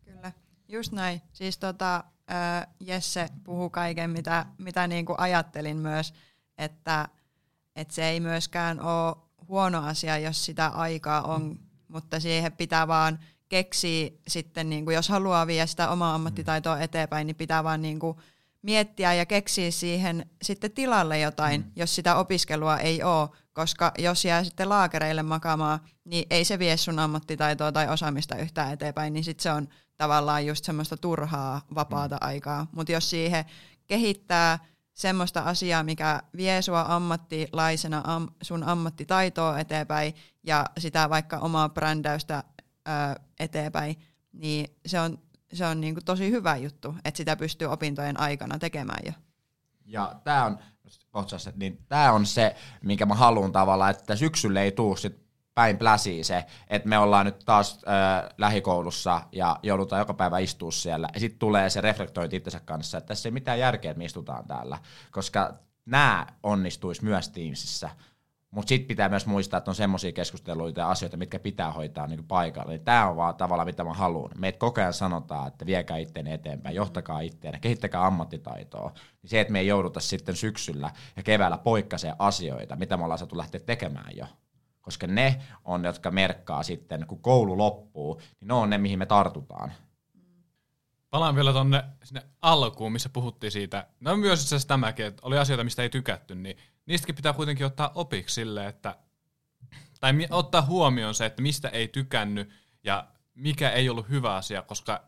Kyllä, 0.06 0.32
just 0.68 0.92
näin. 0.92 1.22
Siis 1.34 1.58
tota, 1.58 2.03
äh, 2.32 2.68
Jesse 2.80 3.27
puhuu 3.44 3.70
kaiken, 3.70 4.10
mitä, 4.10 4.46
mitä 4.58 4.88
niinku 4.88 5.15
ajattelin 5.18 5.77
myös, 5.77 6.13
että, 6.58 7.08
että 7.75 7.94
se 7.94 8.10
ei 8.10 8.20
myöskään 8.20 8.82
ole 8.82 9.15
huono 9.53 9.86
asia, 9.86 10.17
jos 10.17 10.45
sitä 10.45 10.67
aikaa 10.67 11.22
on, 11.22 11.60
mutta 11.88 12.19
siihen 12.19 12.51
pitää 12.51 12.88
vaan 12.88 13.19
keksiä 13.50 14.10
sitten, 14.27 14.69
niinku, 14.69 14.91
jos 14.91 15.10
haluaa 15.10 15.48
viedä 15.48 15.65
sitä 15.65 15.89
omaa 15.89 16.15
ammattitaitoa 16.15 16.79
eteenpäin, 16.79 17.27
niin 17.27 17.36
pitää 17.36 17.63
vaan 17.63 17.81
niinku, 17.81 18.19
miettiä 18.62 19.13
ja 19.13 19.25
keksiä 19.25 19.72
siihen 19.72 20.25
sitten 20.41 20.72
tilalle 20.72 21.19
jotain, 21.19 21.62
mm. 21.62 21.72
jos 21.75 21.95
sitä 21.95 22.15
opiskelua 22.15 22.77
ei 22.77 23.03
ole, 23.03 23.29
koska 23.53 23.91
jos 23.98 24.25
jää 24.25 24.43
sitten 24.43 24.69
laakereille 24.69 25.24
makaamaan, 25.24 25.79
niin 26.05 26.25
ei 26.29 26.45
se 26.45 26.60
vie 26.60 26.77
sun 26.77 27.00
ammattitaitoa 27.00 27.72
tai 27.72 27.89
osaamista 27.89 28.38
yhtään 28.38 28.74
eteenpäin, 28.74 29.13
niin 29.13 29.24
sitten 29.24 29.43
se 29.43 29.51
on 29.51 29.67
tavallaan 29.98 30.45
just 30.45 30.65
semmoista 30.65 30.98
turhaa 30.98 31.62
vapaata 31.75 32.15
mm. 32.15 32.27
aikaa. 32.27 32.67
Mutta 32.72 32.91
jos 32.91 33.10
siihen 33.10 33.45
kehittää 33.88 34.60
semmoista 34.94 35.42
asiaa, 35.42 35.84
mikä 35.84 36.22
vie 36.38 36.62
sua 36.62 36.86
ammattilaisena 36.88 38.02
am, 38.06 38.28
sun 38.42 38.64
ammattitaitoa 38.64 39.60
eteenpäin 39.60 40.14
ja 40.44 40.66
sitä 40.78 41.10
vaikka 41.10 41.38
omaa 41.38 41.70
brändäystä 41.70 42.44
ö, 42.88 43.22
eteenpäin, 43.40 43.96
niin 44.34 44.76
se 44.86 45.00
on 45.00 45.18
se 45.54 45.66
on 45.66 45.82
niin 45.82 45.94
kuin 45.94 46.06
tosi 46.06 46.32
hyvä 46.32 46.56
juttu, 46.56 46.96
että 47.06 47.18
sitä 47.18 47.36
pystyy 47.36 47.68
opintojen 47.68 48.20
aikana 48.20 48.60
tekemään 48.60 49.06
jo. 49.06 49.12
Ja 49.86 50.16
tämä 50.24 50.46
on, 50.46 50.60
niin 51.56 51.86
tää 51.88 52.14
on 52.14 52.26
se, 52.26 52.56
minkä 52.84 53.06
mä 53.06 53.16
haluan 53.16 53.52
tavallaan, 53.52 53.92
että 53.92 54.16
syksyllä 54.16 54.62
ei 54.62 54.72
tuu 54.72 54.96
sit 54.96 55.23
päin 55.55 55.77
pläsiä 55.77 56.24
se, 56.24 56.45
että 56.67 56.89
me 56.89 56.98
ollaan 56.98 57.25
nyt 57.25 57.39
taas 57.45 57.79
äh, 57.88 58.29
lähikoulussa 58.38 59.22
ja 59.31 59.60
joudutaan 59.63 60.00
joka 60.00 60.13
päivä 60.13 60.39
istua 60.39 60.72
siellä. 60.72 61.10
Ja 61.13 61.19
sitten 61.19 61.39
tulee 61.39 61.69
se 61.69 61.81
reflektointi 61.81 62.36
itsensä 62.36 62.60
kanssa, 62.65 62.98
että 62.98 63.07
tässä 63.07 63.29
ei 63.29 63.33
mitään 63.33 63.60
järkeä, 63.60 63.91
että 63.91 63.98
me 63.98 64.05
istutaan 64.05 64.48
täällä. 64.48 64.77
Koska 65.12 65.53
nämä 65.86 66.27
onnistuisi 66.43 67.03
myös 67.03 67.29
Teamsissa. 67.29 67.89
Mutta 68.51 68.69
sitten 68.69 68.88
pitää 68.88 69.10
myös 69.10 69.25
muistaa, 69.25 69.57
että 69.57 69.72
on 69.72 69.75
semmoisia 69.75 70.12
keskusteluita 70.12 70.81
ja 70.81 70.89
asioita, 70.89 71.17
mitkä 71.17 71.39
pitää 71.39 71.72
hoitaa 71.72 72.07
niin 72.07 72.24
paikalla. 72.24 72.72
Niin 72.72 72.83
Tämä 72.83 73.10
on 73.10 73.15
vaan 73.15 73.36
tavallaan, 73.36 73.67
mitä 73.67 73.83
mä 73.83 73.93
haluan. 73.93 74.31
Meitä 74.38 74.60
koko 74.60 74.81
ajan 74.81 74.93
sanotaan, 74.93 75.48
että 75.48 75.65
viekää 75.65 75.98
itteen 75.98 76.27
eteenpäin, 76.27 76.75
johtakaa 76.75 77.19
itteen, 77.19 77.62
kehittäkää 77.62 78.05
ammattitaitoa. 78.05 78.91
Niin 79.22 79.29
se, 79.29 79.41
että 79.41 79.53
me 79.53 79.60
ei 79.60 79.67
jouduta 79.67 80.00
sitten 80.00 80.36
syksyllä 80.36 80.91
ja 81.15 81.24
keväällä 81.24 81.57
poikkaseen 81.57 82.15
asioita, 82.19 82.75
mitä 82.75 82.98
me 82.98 83.03
ollaan 83.03 83.17
saatu 83.17 83.38
lähteä 83.38 83.62
tekemään 83.65 84.17
jo. 84.17 84.25
Koska 84.84 85.08
ne 85.08 85.42
on, 85.63 85.86
jotka 85.86 86.12
merkkaa 86.12 86.63
sitten, 86.63 87.08
kun 87.08 87.22
koulu 87.22 87.58
loppuu, 87.58 88.22
niin 88.40 88.48
ne 88.48 88.54
on 88.54 88.70
ne, 88.70 88.78
mihin 88.78 89.00
me 89.00 89.06
tartutaan. 89.06 89.72
Palaan 91.10 91.36
vielä 91.36 91.54
tonne 91.54 91.84
sinne 92.04 92.22
alkuun, 92.42 92.92
missä 92.92 93.10
puhuttiin 93.10 93.52
siitä, 93.52 93.88
no 94.00 94.18
myös 94.18 94.42
itse 94.42 94.56
asiassa 94.56 94.68
tämäkin, 94.68 95.06
että 95.06 95.22
oli 95.25 95.38
asioita, 95.38 95.63
mistä 95.63 95.84
ei 95.84 95.90
tykätty, 95.90 96.36
niin 96.36 96.58
niistäkin 96.86 97.16
pitää 97.16 97.34
kuitenkin 97.34 97.66
ottaa 97.66 97.92
opiksi 97.96 98.36
sille, 98.36 98.68
että, 98.68 98.96
tai 100.00 100.13
ottaa 100.30 100.62
huomioon 100.62 101.16
se, 101.16 101.25
että 101.25 101.42
mistä 101.42 101.70
ei 101.70 101.88
tykännyt 101.88 102.50
ja 102.84 103.08
mikä 103.36 103.72
ei 103.72 103.90
ollut 103.90 104.10
hyvä 104.10 104.36
asia, 104.36 104.62
koska 104.62 105.04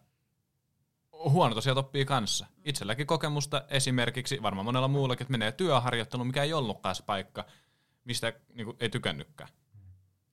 huonot 1.11 1.57
asiat 1.57 1.77
oppii 1.77 2.05
kanssa. 2.05 2.45
Itselläkin 2.63 3.07
kokemusta 3.07 3.65
esimerkiksi, 3.69 4.41
varmaan 4.41 4.65
monella 4.65 4.87
muullakin, 4.87 5.23
että 5.23 5.31
menee 5.31 5.51
työharjoitteluun, 5.51 6.27
mikä 6.27 6.43
ei 6.43 6.53
ollutkaan 6.53 6.95
se 6.95 7.03
paikka, 7.03 7.45
mistä 8.03 8.33
niin 8.53 8.65
kuin, 8.65 8.77
ei 8.79 8.89
tykännytkään. 8.89 9.49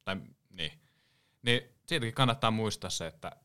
Tai 0.05 0.17
niin. 0.51 0.73
Niin 1.43 1.63
siitäkin 1.87 2.15
kannattaa 2.15 2.51
muistaa 2.51 2.91
se, 2.91 3.07
että 3.07 3.37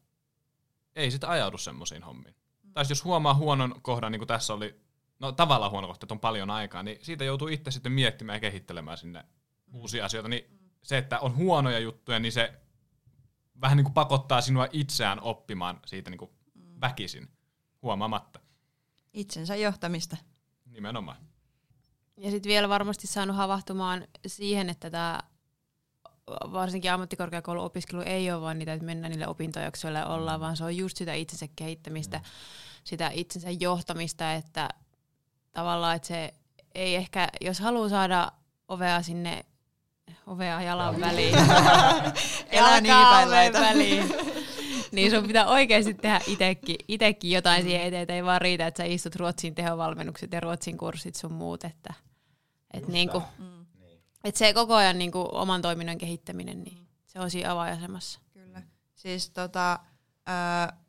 ei 0.95 1.11
sitä 1.11 1.29
ajaudu 1.29 1.57
semmoisiin 1.57 2.03
hommiin. 2.03 2.35
Mm. 2.63 2.73
Tai 2.73 2.85
jos 2.89 3.03
huomaa 3.03 3.33
huonon 3.33 3.81
kohdan, 3.81 4.11
niin 4.11 4.19
kuin 4.19 4.27
tässä 4.27 4.53
oli, 4.53 4.81
no 5.19 5.31
tavallaan 5.31 5.71
huono 5.71 5.87
kohta, 5.87 6.05
että 6.05 6.13
on 6.13 6.19
paljon 6.19 6.49
aikaa, 6.49 6.83
niin 6.83 6.97
siitä 7.01 7.23
joutuu 7.23 7.47
itse 7.47 7.71
sitten 7.71 7.91
miettimään 7.91 8.35
ja 8.35 8.39
kehittelemään 8.39 8.97
sinne 8.97 9.21
mm. 9.21 9.75
uusia 9.75 10.05
asioita. 10.05 10.29
Niin 10.29 10.45
mm. 10.49 10.69
se, 10.83 10.97
että 10.97 11.19
on 11.19 11.35
huonoja 11.35 11.79
juttuja, 11.79 12.19
niin 12.19 12.31
se 12.31 12.53
vähän 13.61 13.77
niin 13.77 13.85
kuin 13.85 13.93
pakottaa 13.93 14.41
sinua 14.41 14.67
itseään 14.71 15.19
oppimaan 15.21 15.79
siitä 15.85 16.09
niin 16.09 16.19
kuin 16.19 16.31
mm. 16.53 16.81
väkisin, 16.81 17.29
huomaamatta. 17.81 18.39
Itsensä 19.13 19.55
johtamista. 19.55 20.17
Nimenomaan. 20.65 21.17
Ja 22.17 22.31
sitten 22.31 22.49
vielä 22.49 22.69
varmasti 22.69 23.07
saanut 23.07 23.35
havahtumaan 23.35 24.07
siihen, 24.27 24.69
että 24.69 24.89
tämä 24.89 25.19
varsinkin 26.29 26.91
ammattikorkeakouluopiskelu 26.91 28.01
ei 28.05 28.31
ole 28.31 28.41
vaan 28.41 28.59
niitä, 28.59 28.73
että 28.73 28.85
mennään 28.85 29.11
niille 29.11 29.27
opintojaksoille 29.27 30.05
ollaan, 30.05 30.39
vaan 30.39 30.57
se 30.57 30.63
on 30.63 30.77
just 30.77 30.97
sitä 30.97 31.13
itsensä 31.13 31.47
kehittämistä, 31.55 32.17
mm. 32.17 32.23
sitä 32.83 33.09
itsensä 33.13 33.49
johtamista, 33.59 34.33
että 34.33 34.69
tavallaan, 35.51 35.95
että 35.95 36.07
se 36.07 36.33
ei 36.75 36.95
ehkä, 36.95 37.27
jos 37.41 37.59
haluaa 37.59 37.89
saada 37.89 38.31
ovea 38.67 39.01
sinne, 39.01 39.45
ovea 40.27 40.61
jalan 40.61 41.01
väliin, 41.01 41.35
jalkaa 42.51 43.23
oven 43.23 43.53
väliin, 43.53 44.13
niin 44.91 45.11
sun 45.11 45.27
pitää 45.27 45.47
oikeasti 45.47 45.93
tehdä 45.93 46.21
itekin 46.87 47.31
jotain 47.31 47.63
siihen 47.63 47.81
eteen, 47.81 48.01
että 48.01 48.13
ei 48.13 48.23
vaan 48.23 48.41
riitä, 48.41 48.67
että 48.67 48.83
sä 48.83 48.83
istut 48.83 49.15
Ruotsin 49.15 49.55
tehovalmennukset 49.55 50.31
ja 50.31 50.39
Ruotsin 50.39 50.77
kurssit 50.77 51.15
sun 51.15 51.33
muut, 51.33 51.63
että 51.63 51.93
et 52.73 52.87
niinku, 52.87 53.23
mm. 53.37 53.56
Et 54.23 54.35
se 54.35 54.53
koko 54.53 54.75
ajan 54.75 54.97
niin 54.97 55.11
kuin, 55.11 55.27
oman 55.31 55.61
toiminnan 55.61 55.97
kehittäminen, 55.97 56.63
niin 56.63 56.87
se 57.05 57.19
on 57.19 57.31
siinä 57.31 57.51
avainasemassa. 57.51 58.19
Kyllä. 58.33 58.61
Siis 58.95 59.29
tota, 59.29 59.79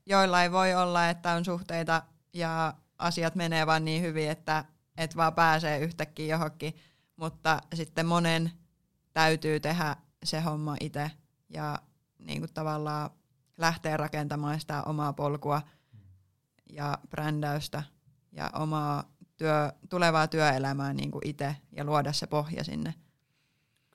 joilla 0.07 0.43
ei 0.43 0.53
voi 0.53 0.75
olla, 0.75 1.09
että 1.09 1.33
on 1.33 1.45
suhteita 1.45 2.03
ja 2.33 2.75
asiat 2.99 3.35
menee 3.35 3.67
vaan 3.67 3.85
niin 3.85 4.03
hyvin, 4.03 4.31
että 4.31 4.65
et 4.97 5.17
vaan 5.17 5.35
pääsee 5.35 5.79
yhtäkkiä 5.79 6.27
johonkin, 6.27 6.77
mutta 7.17 7.61
sitten 7.75 8.07
monen 8.07 8.53
täytyy 9.13 9.61
tehdä 9.61 9.97
se 10.25 10.41
homma 10.41 10.77
itse 10.81 11.11
ja 11.49 11.79
niin 12.19 12.41
kuin 12.41 12.55
tavallaan 12.55 13.11
lähteä 13.59 13.97
rakentamaan 13.97 14.61
sitä 14.61 14.83
omaa 14.83 15.13
polkua 15.13 15.63
ja 16.71 16.99
brändäystä 17.11 17.83
ja 18.33 18.51
omaa 18.55 19.05
työ, 19.37 19.73
tulevaa 19.89 20.27
työelämää 20.29 20.93
niin 20.93 21.11
kuin 21.11 21.27
itse 21.27 21.57
ja 21.73 21.85
luoda 21.85 22.13
se 22.13 22.27
pohja 22.27 22.65
sinne. 22.65 22.95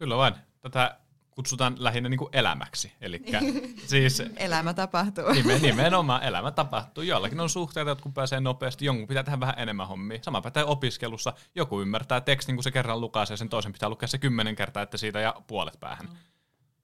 Kyllä 0.04 0.18
vain. 0.18 0.36
Tätä 0.62 0.98
kutsutaan 1.32 1.76
lähinnä 1.80 2.10
niin 2.10 2.18
kuin 2.18 2.30
elämäksi. 2.34 2.94
Eli 3.02 3.22
siis, 3.88 4.24
elämä 4.38 4.74
tapahtuu. 4.74 5.30
Nimen, 5.32 5.62
nimenomaan 5.72 6.24
elämä 6.24 6.52
tapahtuu. 6.52 7.04
Jollakin 7.04 7.40
on 7.40 7.50
suhteita, 7.50 7.92
jotkut 7.92 8.14
pääsee 8.14 8.40
nopeasti, 8.40 8.86
jonkun 8.86 9.08
pitää 9.08 9.24
tehdä 9.24 9.40
vähän 9.40 9.56
enemmän 9.58 9.88
hommia. 9.88 10.20
Sama 10.22 10.42
pätee 10.42 10.64
opiskelussa. 10.64 11.34
Joku 11.56 11.82
ymmärtää 11.82 12.22
tekstin, 12.22 12.56
kun 12.56 12.64
se 12.64 12.72
kerran 12.72 12.98
ja 13.30 13.38
sen 13.38 13.50
toisen 13.50 13.74
pitää 13.74 13.90
lukea 13.90 14.08
se 14.08 14.18
kymmenen 14.18 14.56
kertaa, 14.56 14.84
että 14.84 14.98
siitä 14.98 15.20
ja 15.20 15.36
puolet 15.48 15.80
päähän. 15.80 16.06
Mm. 16.06 16.16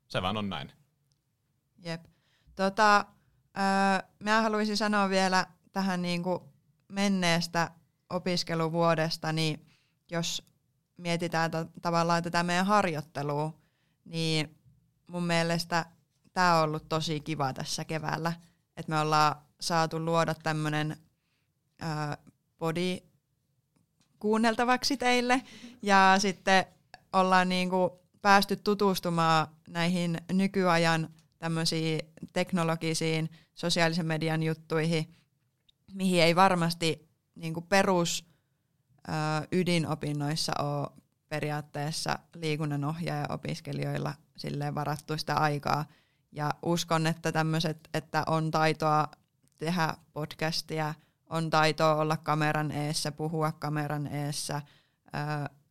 Se 0.07 0.21
vaan 0.21 0.37
on 0.37 0.49
näin. 0.49 0.71
Jep. 1.77 2.01
Tota, 2.55 2.97
äh, 3.57 4.03
mä 4.19 4.41
haluaisin 4.41 4.77
sanoa 4.77 5.09
vielä 5.09 5.45
tähän 5.71 6.01
niin 6.01 6.23
kuin 6.23 6.39
menneestä 6.87 7.71
opiskeluvuodesta, 8.09 9.33
niin 9.33 9.65
jos 10.11 10.49
mietitään 10.99 11.51
to, 11.51 11.65
tavallaan 11.81 12.23
tätä 12.23 12.43
meidän 12.43 12.65
harjoittelua, 12.65 13.53
niin 14.05 14.57
mun 15.07 15.23
mielestä 15.23 15.85
tämä 16.33 16.57
on 16.57 16.63
ollut 16.63 16.89
tosi 16.89 17.19
kiva 17.19 17.53
tässä 17.53 17.85
keväällä, 17.85 18.33
että 18.77 18.91
me 18.91 18.99
ollaan 18.99 19.35
saatu 19.59 20.05
luoda 20.05 20.33
tämmöinen 20.33 20.97
body 22.59 22.97
kuunneltavaksi 24.19 24.97
teille. 24.97 25.41
Ja 25.81 26.15
sitten 26.17 26.65
ollaan 27.13 27.49
niinku 27.49 27.99
päästy 28.21 28.55
tutustumaan 28.55 29.47
näihin 29.67 30.17
nykyajan 30.33 31.09
tämmöisiin 31.39 31.99
teknologisiin 32.33 33.29
sosiaalisen 33.55 34.05
median 34.05 34.43
juttuihin, 34.43 35.15
mihin 35.93 36.23
ei 36.23 36.35
varmasti 36.35 37.09
niinku 37.35 37.61
perus 37.61 38.28
ydinopinnoissa 39.51 40.53
ole 40.59 40.87
periaatteessa 41.29 42.19
liikunnanohjaaja 42.35 43.25
opiskelijoilla 43.29 44.13
silleen 44.37 44.75
varattu 44.75 45.17
sitä 45.17 45.35
aikaa. 45.35 45.85
Ja 46.31 46.53
uskon, 46.61 47.07
että 47.07 47.31
tämmöiset, 47.31 47.89
että 47.93 48.23
on 48.27 48.51
taitoa 48.51 49.07
tehdä 49.57 49.93
podcastia, 50.13 50.93
on 51.29 51.49
taitoa 51.49 51.95
olla 51.95 52.17
kameran 52.17 52.71
eessä, 52.71 53.11
puhua 53.11 53.51
kameran 53.51 54.07
eessä, 54.07 54.61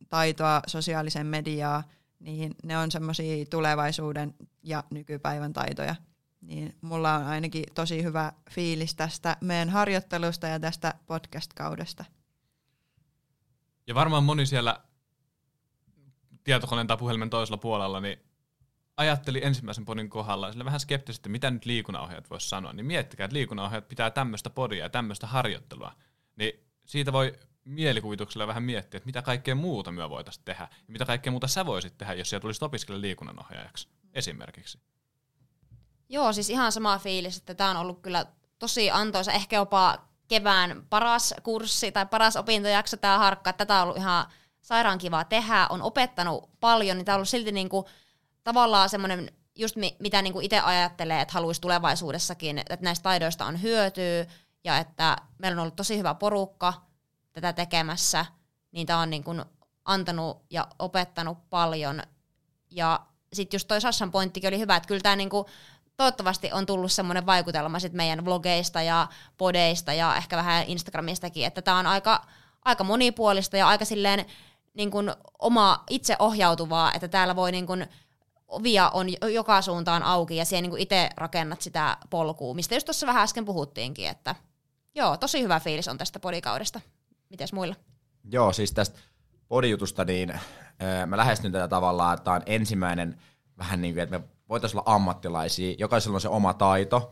taitoa 0.09 0.61
sosiaalisen 0.67 1.27
mediaa, 1.27 1.83
niin 2.19 2.55
ne 2.63 2.77
on 2.77 2.91
semmoisia 2.91 3.45
tulevaisuuden 3.45 4.35
ja 4.63 4.83
nykypäivän 4.89 5.53
taitoja. 5.53 5.95
Niin 6.41 6.75
mulla 6.81 7.15
on 7.15 7.25
ainakin 7.25 7.63
tosi 7.73 8.03
hyvä 8.03 8.33
fiilis 8.51 8.95
tästä 8.95 9.37
meidän 9.41 9.69
harjoittelusta 9.69 10.47
ja 10.47 10.59
tästä 10.59 10.93
podcast-kaudesta. 11.05 12.05
Ja 13.89 13.95
varmaan 13.95 14.23
moni 14.23 14.45
siellä 14.45 14.79
tietokoneen 16.43 16.87
tai 16.87 16.97
puhelimen 16.97 17.29
toisella 17.29 17.57
puolella, 17.57 17.99
niin 17.99 18.19
ajattelin 18.97 19.43
ensimmäisen 19.43 19.85
podin 19.85 20.09
kohdalla 20.09 20.51
sille 20.51 20.65
vähän 20.65 20.79
skeptisesti, 20.79 21.29
mitä 21.29 21.51
nyt 21.51 21.65
liikunnanohjaajat 21.65 22.29
voisi 22.29 22.49
sanoa, 22.49 22.73
niin 22.73 22.85
miettikää, 22.85 23.25
että 23.25 23.33
liikunnanohjaajat 23.33 23.87
pitää 23.87 24.11
tämmöistä 24.11 24.49
podia 24.49 24.83
ja 24.83 24.89
tämmöistä 24.89 25.27
harjoittelua. 25.27 25.95
Niin 26.35 26.65
siitä 26.85 27.13
voi 27.13 27.33
mielikuvituksella 27.65 28.47
vähän 28.47 28.63
miettiä, 28.63 28.97
että 28.97 29.07
mitä 29.07 29.21
kaikkea 29.21 29.55
muuta 29.55 29.91
me 29.91 30.09
voitaisiin 30.09 30.45
tehdä 30.45 30.67
ja 30.71 30.91
mitä 30.91 31.05
kaikkea 31.05 31.31
muuta 31.31 31.47
sä 31.47 31.65
voisit 31.65 31.97
tehdä, 31.97 32.13
jos 32.13 32.29
siellä 32.29 32.41
tulisit 32.41 32.63
opiskella 32.63 33.01
liikunnanohjaajaksi 33.01 33.87
esimerkiksi. 34.13 34.79
Joo, 36.09 36.33
siis 36.33 36.49
ihan 36.49 36.71
sama 36.71 36.99
fiilis, 36.99 37.37
että 37.37 37.55
tämä 37.55 37.69
on 37.69 37.77
ollut 37.77 38.01
kyllä 38.01 38.25
tosi 38.59 38.91
antoisa, 38.91 39.31
ehkä 39.31 39.55
jopa 39.55 40.08
kevään 40.29 40.85
paras 40.89 41.33
kurssi 41.43 41.91
tai 41.91 42.05
paras 42.05 42.35
opintojakso 42.35 42.97
tämä 42.97 43.17
harkka. 43.17 43.53
Tätä 43.53 43.75
on 43.75 43.83
ollut 43.83 43.97
ihan 43.97 44.25
sairaan 44.61 44.97
kiva 44.97 45.23
tehdä, 45.23 45.67
on 45.69 45.81
opettanut 45.81 46.49
paljon, 46.59 46.97
niin 46.97 47.05
tämä 47.05 47.15
on 47.15 47.17
ollut 47.17 47.29
silti 47.29 47.51
niinku, 47.51 47.89
tavallaan 48.43 48.89
semmoinen 48.89 49.31
just 49.55 49.75
mi- 49.75 49.95
mitä 49.99 50.21
niinku 50.21 50.39
itse 50.39 50.59
ajattelee, 50.59 51.21
että 51.21 51.33
haluaisi 51.33 51.61
tulevaisuudessakin, 51.61 52.57
että 52.57 52.77
näistä 52.81 53.03
taidoista 53.03 53.45
on 53.45 53.61
hyötyä 53.61 54.25
ja 54.63 54.77
että 54.77 55.17
meillä 55.37 55.55
on 55.55 55.61
ollut 55.61 55.75
tosi 55.75 55.97
hyvä 55.97 56.13
porukka 56.13 56.73
tätä 57.33 57.53
tekemässä, 57.53 58.25
niin 58.71 58.87
tämä 58.87 58.99
on 58.99 59.09
niinku 59.09 59.31
antanut 59.85 60.45
ja 60.49 60.67
opettanut 60.79 61.49
paljon. 61.49 62.03
Ja 62.71 62.99
sitten 63.33 63.57
just 63.57 63.67
toi 63.67 63.81
Sassan 63.81 64.11
pointtikin 64.11 64.47
oli 64.47 64.59
hyvä, 64.59 64.75
että 64.75 64.87
kyllä 64.87 65.01
tämä 65.01 65.15
niinku, 65.15 65.45
toivottavasti 65.99 66.51
on 66.51 66.65
tullut 66.65 66.91
semmoinen 66.91 67.25
vaikutelma 67.25 67.79
sit 67.79 67.93
meidän 67.93 68.25
vlogeista 68.25 68.81
ja 68.81 69.07
podeista 69.37 69.93
ja 69.93 70.15
ehkä 70.15 70.37
vähän 70.37 70.65
Instagramistakin, 70.67 71.45
että 71.45 71.61
tämä 71.61 71.79
on 71.79 71.87
aika, 71.87 72.25
aika 72.65 72.83
monipuolista 72.83 73.57
ja 73.57 73.67
aika 73.67 73.85
silleen 73.85 74.25
niin 74.73 74.91
kuin 74.91 75.11
oma 75.39 75.83
itse 75.89 76.15
ohjautuvaa, 76.19 76.93
että 76.93 77.07
täällä 77.07 77.35
voi 77.35 77.51
niin 77.51 77.65
kuin, 77.65 77.87
ovia 78.47 78.89
on 78.89 79.07
joka 79.33 79.61
suuntaan 79.61 80.03
auki 80.03 80.35
ja 80.35 80.45
siihen 80.45 80.63
niin 80.63 80.77
itse 80.77 81.09
rakennat 81.17 81.61
sitä 81.61 81.97
polkua, 82.09 82.53
mistä 82.53 82.75
just 82.75 82.85
tuossa 82.85 83.07
vähän 83.07 83.23
äsken 83.23 83.45
puhuttiinkin, 83.45 84.09
että 84.09 84.35
joo, 84.95 85.17
tosi 85.17 85.41
hyvä 85.41 85.59
fiilis 85.59 85.87
on 85.87 85.97
tästä 85.97 86.19
podikaudesta. 86.19 86.81
Mites 87.29 87.53
muilla? 87.53 87.75
Joo, 88.31 88.53
siis 88.53 88.73
tästä 88.73 88.99
podijutusta, 89.47 90.05
niin 90.05 90.39
mä 91.05 91.17
lähestyn 91.17 91.51
tätä 91.51 91.67
tavallaan, 91.67 92.13
että 92.13 92.23
tämä 92.23 92.35
on 92.35 92.43
ensimmäinen 92.45 93.21
vähän 93.57 93.81
niin 93.81 93.93
kuin, 93.93 94.03
että 94.03 94.19
me 94.19 94.25
voitaisiin 94.49 94.79
olla 94.79 94.95
ammattilaisia, 94.95 95.75
jokaisella 95.77 96.15
on 96.15 96.21
se 96.21 96.29
oma 96.29 96.53
taito, 96.53 97.11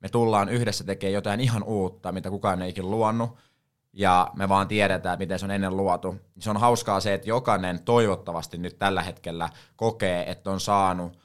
me 0.00 0.08
tullaan 0.08 0.48
yhdessä 0.48 0.84
tekemään 0.84 1.14
jotain 1.14 1.40
ihan 1.40 1.62
uutta, 1.62 2.12
mitä 2.12 2.30
kukaan 2.30 2.62
ei 2.62 2.70
ikinä 2.70 2.88
luonut, 2.88 3.38
ja 3.92 4.30
me 4.36 4.48
vaan 4.48 4.68
tiedetään, 4.68 5.18
miten 5.18 5.38
se 5.38 5.44
on 5.44 5.50
ennen 5.50 5.76
luotu. 5.76 6.16
Se 6.38 6.50
on 6.50 6.56
hauskaa 6.56 7.00
se, 7.00 7.14
että 7.14 7.28
jokainen 7.28 7.82
toivottavasti 7.82 8.58
nyt 8.58 8.78
tällä 8.78 9.02
hetkellä 9.02 9.48
kokee, 9.76 10.30
että 10.30 10.50
on 10.50 10.60
saanut 10.60 11.18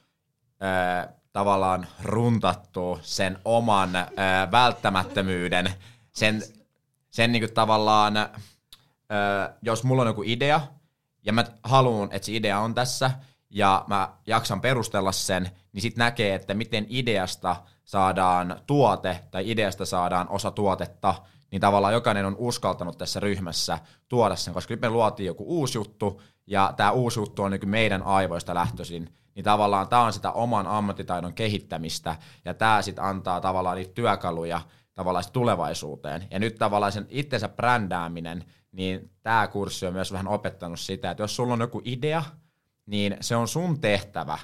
ö, 0.62 1.08
tavallaan 1.32 1.86
runtattua 2.02 2.98
sen 3.02 3.38
oman 3.44 3.96
ö, 3.96 4.06
välttämättömyyden, 4.52 5.72
sen, 6.12 6.42
sen 7.10 7.32
niin 7.32 7.42
kuin 7.42 7.54
tavallaan, 7.54 8.16
ö, 8.16 8.28
jos 9.62 9.84
mulla 9.84 10.02
on 10.02 10.08
joku 10.08 10.22
idea, 10.26 10.60
ja 11.26 11.32
mä 11.32 11.44
haluan, 11.62 12.08
että 12.12 12.26
se 12.26 12.32
idea 12.32 12.60
on 12.60 12.74
tässä, 12.74 13.10
ja 13.50 13.84
mä 13.86 14.08
jaksan 14.26 14.60
perustella 14.60 15.12
sen, 15.12 15.50
niin 15.72 15.82
sitten 15.82 16.04
näkee, 16.04 16.34
että 16.34 16.54
miten 16.54 16.86
ideasta 16.88 17.56
saadaan 17.84 18.60
tuote 18.66 19.20
tai 19.30 19.50
ideasta 19.50 19.86
saadaan 19.86 20.28
osa 20.28 20.50
tuotetta, 20.50 21.14
niin 21.50 21.60
tavallaan 21.60 21.94
jokainen 21.94 22.26
on 22.26 22.36
uskaltanut 22.38 22.98
tässä 22.98 23.20
ryhmässä 23.20 23.78
tuoda 24.08 24.36
sen, 24.36 24.54
koska 24.54 24.74
nyt 24.74 24.80
me 24.80 24.90
luotiin 24.90 25.26
joku 25.26 25.44
uusi 25.46 25.78
juttu, 25.78 26.22
ja 26.46 26.74
tämä 26.76 26.90
uusi 26.90 27.20
juttu 27.20 27.42
on 27.42 27.50
niin 27.50 27.68
meidän 27.68 28.02
aivoista 28.02 28.54
lähtöisin, 28.54 29.14
niin 29.34 29.44
tavallaan 29.44 29.88
tämä 29.88 30.02
on 30.02 30.12
sitä 30.12 30.32
oman 30.32 30.66
ammattitaidon 30.66 31.34
kehittämistä, 31.34 32.16
ja 32.44 32.54
tämä 32.54 32.82
sitten 32.82 33.04
antaa 33.04 33.40
tavallaan 33.40 33.76
niitä 33.76 33.94
työkaluja 33.94 34.60
tavallaan 34.94 35.24
tulevaisuuteen. 35.32 36.26
Ja 36.30 36.38
nyt 36.38 36.54
tavallaan 36.54 36.92
sen 36.92 37.06
itsensä 37.08 37.48
brändääminen, 37.48 38.44
niin 38.72 39.10
tämä 39.22 39.48
kurssi 39.48 39.86
on 39.86 39.92
myös 39.92 40.12
vähän 40.12 40.28
opettanut 40.28 40.80
sitä, 40.80 41.10
että 41.10 41.22
jos 41.22 41.36
sulla 41.36 41.52
on 41.52 41.60
joku 41.60 41.82
idea, 41.84 42.22
niin 42.86 43.16
se 43.20 43.36
on 43.36 43.48
sun 43.48 43.80
tehtävä 43.80 44.38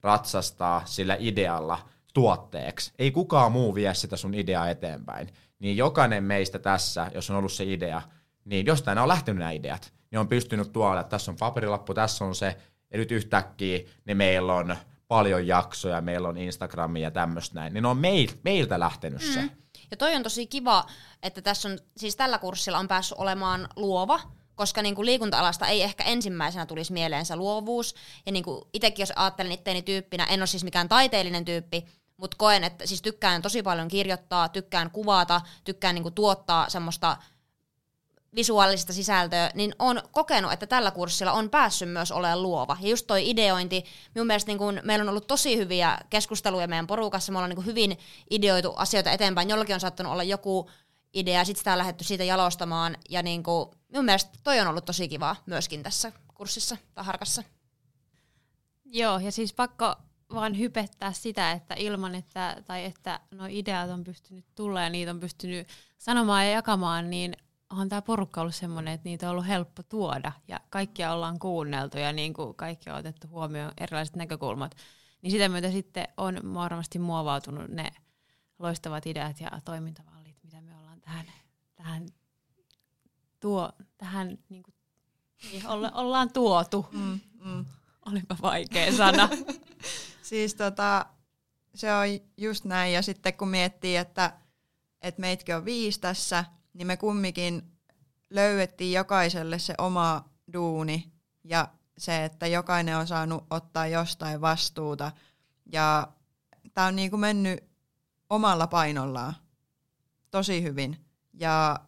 ratsastaa 0.00 0.82
sillä 0.84 1.16
idealla 1.18 1.78
tuotteeksi. 2.14 2.92
Ei 2.98 3.10
kukaan 3.10 3.52
muu 3.52 3.74
vie 3.74 3.94
sitä 3.94 4.16
sun 4.16 4.34
ideaa 4.34 4.68
eteenpäin. 4.68 5.28
Niin 5.58 5.76
jokainen 5.76 6.24
meistä 6.24 6.58
tässä, 6.58 7.10
jos 7.14 7.30
on 7.30 7.36
ollut 7.36 7.52
se 7.52 7.64
idea, 7.64 8.02
niin 8.44 8.66
jostain 8.66 8.98
on 8.98 9.08
lähtenyt 9.08 9.38
nämä 9.38 9.50
ideat, 9.50 9.92
niin 10.10 10.18
on 10.18 10.28
pystynyt 10.28 10.72
tuolla, 10.72 11.00
että 11.00 11.10
tässä 11.10 11.30
on 11.30 11.36
paperilappu, 11.36 11.94
tässä 11.94 12.24
on 12.24 12.34
se, 12.34 12.56
ja 12.90 12.98
nyt 12.98 13.10
yhtäkkiä 13.10 13.80
niin 14.04 14.16
meillä 14.16 14.54
on 14.54 14.76
paljon 15.08 15.46
jaksoja, 15.46 16.00
meillä 16.00 16.28
on 16.28 16.38
Instagramia 16.38 17.02
ja 17.02 17.10
tämmöistä 17.10 17.54
näin, 17.54 17.74
niin 17.74 17.86
on 17.86 17.98
meiltä 18.42 18.80
lähtenyt 18.80 19.20
mm. 19.20 19.32
se. 19.34 19.50
Ja 19.90 19.96
toi 19.96 20.14
on 20.14 20.22
tosi 20.22 20.46
kiva, 20.46 20.84
että 21.22 21.42
tässä 21.42 21.68
on, 21.68 21.78
siis 21.96 22.16
tällä 22.16 22.38
kurssilla 22.38 22.78
on 22.78 22.88
päässyt 22.88 23.18
olemaan 23.18 23.68
luova, 23.76 24.20
koska 24.54 24.82
niin 24.82 24.94
kuin 24.94 25.06
liikunta-alasta 25.06 25.66
ei 25.66 25.82
ehkä 25.82 26.04
ensimmäisenä 26.04 26.66
tulisi 26.66 26.92
mieleensä 26.92 27.36
luovuus. 27.36 27.94
Ja 28.26 28.32
niin 28.32 28.44
kuin 28.44 28.62
itsekin 28.72 29.02
jos 29.02 29.12
ajattelen 29.16 29.52
itteeni 29.52 29.82
tyyppinä, 29.82 30.24
en 30.24 30.40
ole 30.40 30.46
siis 30.46 30.64
mikään 30.64 30.88
taiteellinen 30.88 31.44
tyyppi, 31.44 31.84
mutta 32.16 32.36
koen, 32.36 32.64
että 32.64 32.86
siis 32.86 33.02
tykkään 33.02 33.42
tosi 33.42 33.62
paljon 33.62 33.88
kirjoittaa, 33.88 34.48
tykkään 34.48 34.90
kuvata, 34.90 35.40
tykkään 35.64 35.94
niin 35.94 36.02
kuin 36.02 36.14
tuottaa 36.14 36.68
semmoista 36.68 37.16
visuaalista 38.34 38.92
sisältöä, 38.92 39.50
niin 39.54 39.74
on 39.78 40.02
kokenut, 40.10 40.52
että 40.52 40.66
tällä 40.66 40.90
kurssilla 40.90 41.32
on 41.32 41.50
päässyt 41.50 41.88
myös 41.88 42.12
olemaan 42.12 42.42
luova. 42.42 42.76
Ja 42.80 42.88
just 42.88 43.06
toi 43.06 43.30
ideointi, 43.30 43.84
minun 44.14 44.26
mielestä 44.26 44.50
niin 44.50 44.58
kun 44.58 44.80
meillä 44.82 45.02
on 45.02 45.08
ollut 45.08 45.26
tosi 45.26 45.56
hyviä 45.56 45.98
keskusteluja 46.10 46.66
meidän 46.66 46.86
porukassa, 46.86 47.32
me 47.32 47.38
ollaan 47.38 47.50
niin 47.54 47.66
hyvin 47.66 47.98
ideoitu 48.30 48.72
asioita 48.76 49.10
eteenpäin, 49.10 49.50
jollakin 49.50 49.74
on 49.74 49.80
saattanut 49.80 50.12
olla 50.12 50.22
joku 50.22 50.70
idea, 51.14 51.38
ja 51.38 51.44
sitten 51.44 51.60
sitä 51.60 51.72
on 51.72 51.78
lähdetty 51.78 52.04
siitä 52.04 52.24
jalostamaan, 52.24 52.96
ja 53.10 53.22
niin 53.22 53.42
kuin, 53.42 53.68
minun 53.88 54.04
mielestä 54.04 54.38
toi 54.44 54.60
on 54.60 54.66
ollut 54.66 54.84
tosi 54.84 55.08
kivaa 55.08 55.36
myöskin 55.46 55.82
tässä 55.82 56.12
kurssissa 56.34 56.76
tai 56.94 57.04
harkassa. 57.04 57.42
Joo, 58.84 59.18
ja 59.18 59.32
siis 59.32 59.52
pakko 59.52 59.94
vaan 60.34 60.58
hypettää 60.58 61.12
sitä, 61.12 61.52
että 61.52 61.74
ilman, 61.78 62.14
että, 62.14 62.62
tai 62.64 62.84
että 62.84 63.20
no 63.30 63.44
ideat 63.48 63.90
on 63.90 64.04
pystynyt 64.04 64.44
tulla 64.54 64.82
ja 64.82 64.90
niitä 64.90 65.10
on 65.10 65.20
pystynyt 65.20 65.68
sanomaan 65.98 66.46
ja 66.46 66.52
jakamaan, 66.52 67.10
niin 67.10 67.36
on 67.70 67.88
tämä 67.88 68.02
porukka 68.02 68.40
ollut 68.40 68.54
semmoinen, 68.54 68.94
että 68.94 69.08
niitä 69.08 69.26
on 69.26 69.30
ollut 69.30 69.46
helppo 69.46 69.82
tuoda 69.82 70.32
ja 70.48 70.60
kaikkia 70.70 71.12
ollaan 71.12 71.38
kuunneltu 71.38 71.98
ja 71.98 72.12
niin 72.12 72.34
kuin 72.34 72.54
kaikki 72.54 72.90
on 72.90 72.96
otettu 72.96 73.28
huomioon 73.28 73.72
erilaiset 73.80 74.16
näkökulmat. 74.16 74.76
Niin 75.22 75.30
sitä 75.30 75.48
myötä 75.48 75.70
sitten 75.70 76.08
on 76.16 76.54
varmasti 76.54 76.98
muovautunut 76.98 77.68
ne 77.68 77.90
loistavat 78.58 79.06
ideat 79.06 79.40
ja 79.40 79.50
ollaan 79.52 80.13
tähän, 81.04 81.26
tähän, 81.74 82.06
tuo, 83.40 83.72
tähän 83.98 84.38
niin 84.48 84.62
kuin, 84.62 84.74
niin 85.52 85.66
olla, 85.66 85.90
ollaan 85.90 86.32
tuotu. 86.32 86.86
Mm, 86.92 87.20
mm. 87.44 87.64
Olipa 88.06 88.36
vaikea 88.42 88.96
sana. 88.96 89.28
siis 90.22 90.54
tota, 90.54 91.06
se 91.74 91.94
on 91.94 92.06
just 92.36 92.64
näin. 92.64 92.92
Ja 92.92 93.02
sitten 93.02 93.34
kun 93.34 93.48
miettii, 93.48 93.96
että, 93.96 94.32
että 95.02 95.20
meitkin 95.20 95.56
on 95.56 95.64
viisi 95.64 96.00
tässä, 96.00 96.44
niin 96.74 96.86
me 96.86 96.96
kumminkin 96.96 97.62
löydettiin 98.30 98.92
jokaiselle 98.92 99.58
se 99.58 99.74
oma 99.78 100.28
duuni 100.52 101.12
ja 101.44 101.68
se, 101.98 102.24
että 102.24 102.46
jokainen 102.46 102.96
on 102.96 103.06
saanut 103.06 103.46
ottaa 103.50 103.86
jostain 103.86 104.40
vastuuta. 104.40 105.12
Ja 105.72 106.08
tämä 106.74 106.86
on 106.86 106.96
niin 106.96 107.10
kuin 107.10 107.20
mennyt 107.20 107.64
omalla 108.30 108.66
painollaan 108.66 109.34
tosi 110.34 110.62
hyvin. 110.62 110.96
Ja 111.34 111.80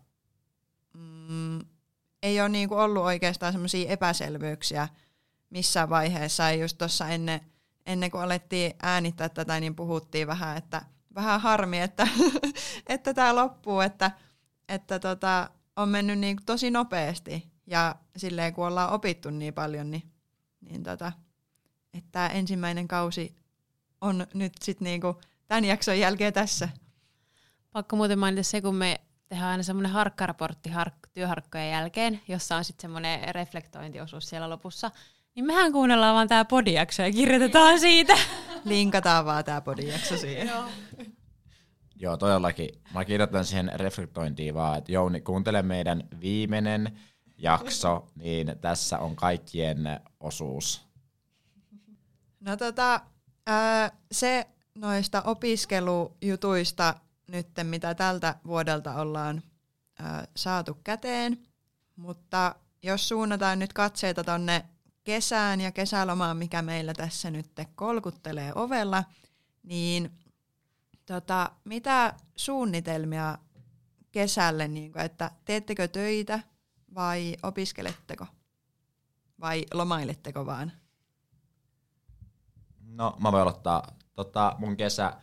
mm, 0.94 1.58
ei 2.22 2.40
ole 2.40 2.48
niin 2.48 2.68
kuin 2.68 2.80
ollut 2.80 3.04
oikeastaan 3.04 3.52
semmoisia 3.52 3.90
epäselvyyksiä 3.90 4.88
missään 5.50 5.90
vaiheessa. 5.90 6.42
Ja 6.42 6.52
just 6.52 6.78
tuossa 6.78 7.08
ennen, 7.08 7.40
ennen 7.86 8.10
kuin 8.10 8.22
alettiin 8.22 8.74
äänittää 8.82 9.28
tätä, 9.28 9.60
niin 9.60 9.74
puhuttiin 9.74 10.26
vähän, 10.26 10.56
että 10.56 10.82
vähän 11.14 11.40
harmi, 11.40 11.80
että, 11.80 12.08
että 12.88 13.14
tämä 13.14 13.34
loppuu, 13.34 13.80
että, 13.80 14.10
että 14.68 14.98
tota, 14.98 15.50
on 15.76 15.88
mennyt 15.88 16.18
niin 16.18 16.38
tosi 16.46 16.70
nopeasti. 16.70 17.50
Ja 17.66 17.94
silleen, 18.16 18.54
kun 18.54 18.66
ollaan 18.66 18.92
opittu 18.92 19.30
niin 19.30 19.54
paljon, 19.54 19.90
niin, 19.90 20.12
niin 20.60 20.82
tota, 20.82 21.12
että 21.94 22.26
ensimmäinen 22.26 22.88
kausi 22.88 23.36
on 24.00 24.26
nyt 24.34 24.52
sitten 24.62 24.84
niinku 24.84 25.20
tämän 25.46 25.64
jakson 25.64 25.98
jälkeen 25.98 26.32
tässä. 26.32 26.68
Pakko 27.76 27.96
muuten 27.96 28.18
mainita 28.18 28.42
se, 28.42 28.60
kun 28.60 28.74
me 28.74 29.00
tehdään 29.28 29.50
aina 29.50 29.62
semmoinen 29.62 29.92
harkkaraportti 29.92 30.70
hark- 30.70 31.10
työharkkojen 31.12 31.70
jälkeen, 31.70 32.20
jossa 32.28 32.56
on 32.56 32.64
sitten 32.64 32.82
semmoinen 32.82 33.34
reflektointiosuus 33.34 34.28
siellä 34.28 34.50
lopussa. 34.50 34.90
Niin 35.34 35.44
mehän 35.44 35.72
kuunnellaan 35.72 36.14
vaan 36.14 36.28
tämä 36.28 36.44
podijakso 36.44 37.02
ja 37.02 37.12
kirjoitetaan 37.12 37.80
siitä. 37.80 38.18
Linkataan 38.64 39.24
vaan 39.24 39.44
tämä 39.44 39.60
podijakso 39.60 40.16
siihen. 40.16 40.48
Joo. 40.48 40.64
Joo, 42.02 42.16
todellakin. 42.16 42.68
Mä 42.94 43.04
kirjoitan 43.04 43.44
siihen 43.44 43.70
reflektointiin 43.74 44.54
vaan, 44.54 44.78
että 44.78 44.92
Jouni, 44.92 45.20
kuuntele 45.20 45.62
meidän 45.62 46.08
viimeinen 46.20 46.98
jakso, 47.38 48.06
niin 48.14 48.58
tässä 48.60 48.98
on 48.98 49.16
kaikkien 49.16 50.00
osuus. 50.20 50.86
No 52.40 52.56
tota, 52.56 53.00
ää, 53.46 53.90
se 54.12 54.46
noista 54.74 55.22
opiskelujutuista 55.22 56.94
nyt, 57.26 57.48
mitä 57.62 57.94
tältä 57.94 58.34
vuodelta 58.46 58.94
ollaan 58.94 59.42
ää, 59.98 60.28
saatu 60.36 60.78
käteen, 60.84 61.46
mutta 61.96 62.54
jos 62.82 63.08
suunnataan 63.08 63.58
nyt 63.58 63.72
katseita 63.72 64.24
tonne 64.24 64.64
kesään 65.04 65.60
ja 65.60 65.72
kesälomaan, 65.72 66.36
mikä 66.36 66.62
meillä 66.62 66.94
tässä 66.94 67.30
nyt 67.30 67.46
kolkuttelee 67.74 68.52
ovella, 68.54 69.04
niin 69.62 70.18
tota, 71.06 71.50
mitä 71.64 72.14
suunnitelmia 72.36 73.38
kesälle, 74.12 74.68
niin 74.68 74.92
kuin, 74.92 75.04
että 75.04 75.30
teettekö 75.44 75.88
töitä 75.88 76.40
vai 76.94 77.36
opiskeletteko? 77.42 78.26
Vai 79.40 79.66
lomailetteko 79.74 80.46
vaan? 80.46 80.72
No, 82.80 83.16
mä 83.18 83.32
voin 83.32 83.42
aloittaa. 83.42 83.82
Tota, 84.14 84.56
mun 84.58 84.76
kesä, 84.76 85.16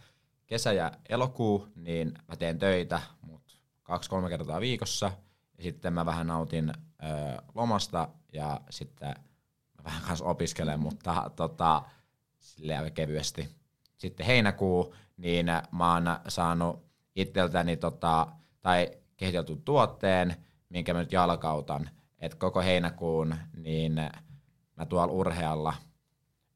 kesä 0.48 0.74
ja 0.74 0.92
elokuu, 1.10 1.68
niin 1.76 2.14
mä 2.28 2.36
teen 2.36 2.60
töitä, 2.60 3.02
mut 3.22 3.60
kaksi-kolme 3.84 4.30
kertaa 4.30 4.62
viikossa. 4.62 5.12
Ja 5.58 5.64
sitten 5.64 5.94
mä 5.94 6.06
vähän 6.06 6.28
nautin 6.28 6.70
ö, 6.70 6.74
lomasta 7.56 8.10
ja 8.34 8.62
sitten 8.70 9.16
mä 9.78 9.84
vähän 9.84 10.04
kanssa 10.08 10.26
opiskelen, 10.26 10.80
mutta 10.80 11.32
tota, 11.36 11.84
silleen 12.40 12.80
aika 12.80 12.92
kevyesti. 12.92 13.50
Sitten 13.98 14.26
heinäkuu, 14.26 14.96
niin 15.18 15.46
mä 15.72 15.94
oon 15.94 16.04
saanut 16.28 16.86
itseltäni 17.16 17.78
tota, 17.78 18.28
tai 18.62 18.92
kehitelty 19.18 19.62
tuotteen, 19.66 20.36
minkä 20.70 20.94
mä 20.94 21.00
nyt 21.00 21.12
jalkautan. 21.12 21.90
Et 22.20 22.36
koko 22.36 22.62
heinäkuun, 22.62 23.36
niin 23.58 23.94
mä 24.76 24.86
tuolla 24.86 25.14
urhealla 25.14 25.74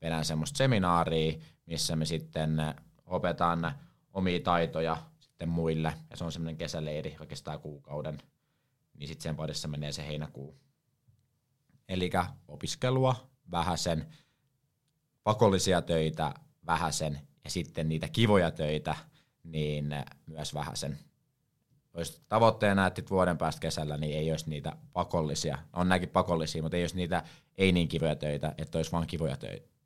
vedän 0.01 0.25
semmoista 0.25 0.57
seminaaria, 0.57 1.39
missä 1.65 1.95
me 1.95 2.05
sitten 2.05 2.57
opetan 3.07 3.71
omia 4.13 4.39
taitoja 4.39 4.97
sitten 5.19 5.49
muille, 5.49 5.93
ja 6.09 6.17
se 6.17 6.23
on 6.23 6.31
semmoinen 6.31 6.57
kesäleiri, 6.57 7.11
joka 7.11 7.25
kestää 7.25 7.57
kuukauden, 7.57 8.17
niin 8.93 9.07
sitten 9.07 9.23
sen 9.23 9.35
parissa 9.35 9.67
menee 9.67 9.91
se 9.91 10.07
heinäkuu. 10.07 10.57
Eli 11.89 12.09
opiskelua 12.47 13.29
vähäsen, 13.51 14.07
pakollisia 15.23 15.81
töitä 15.81 16.33
vähäsen, 16.65 17.27
ja 17.43 17.49
sitten 17.49 17.89
niitä 17.89 18.07
kivoja 18.07 18.51
töitä, 18.51 18.95
niin 19.43 19.95
myös 20.25 20.53
vähäsen. 20.53 20.99
Olisi 21.93 22.21
tavoitteena, 22.29 22.87
että 22.87 23.01
vuoden 23.09 23.37
päästä 23.37 23.59
kesällä 23.59 23.97
niin 23.97 24.17
ei 24.17 24.31
olisi 24.31 24.49
niitä 24.49 24.77
pakollisia, 24.93 25.57
on 25.73 25.89
näkin 25.89 26.09
pakollisia, 26.09 26.61
mutta 26.61 26.77
ei 26.77 26.83
olisi 26.83 26.95
niitä 26.95 27.23
ei 27.57 27.71
niin 27.71 27.87
kivoja 27.87 28.15
töitä, 28.15 28.53
että 28.57 28.77
olisi 28.77 28.91
vaan 28.91 29.07
kivoja 29.07 29.37
töitä 29.37 29.76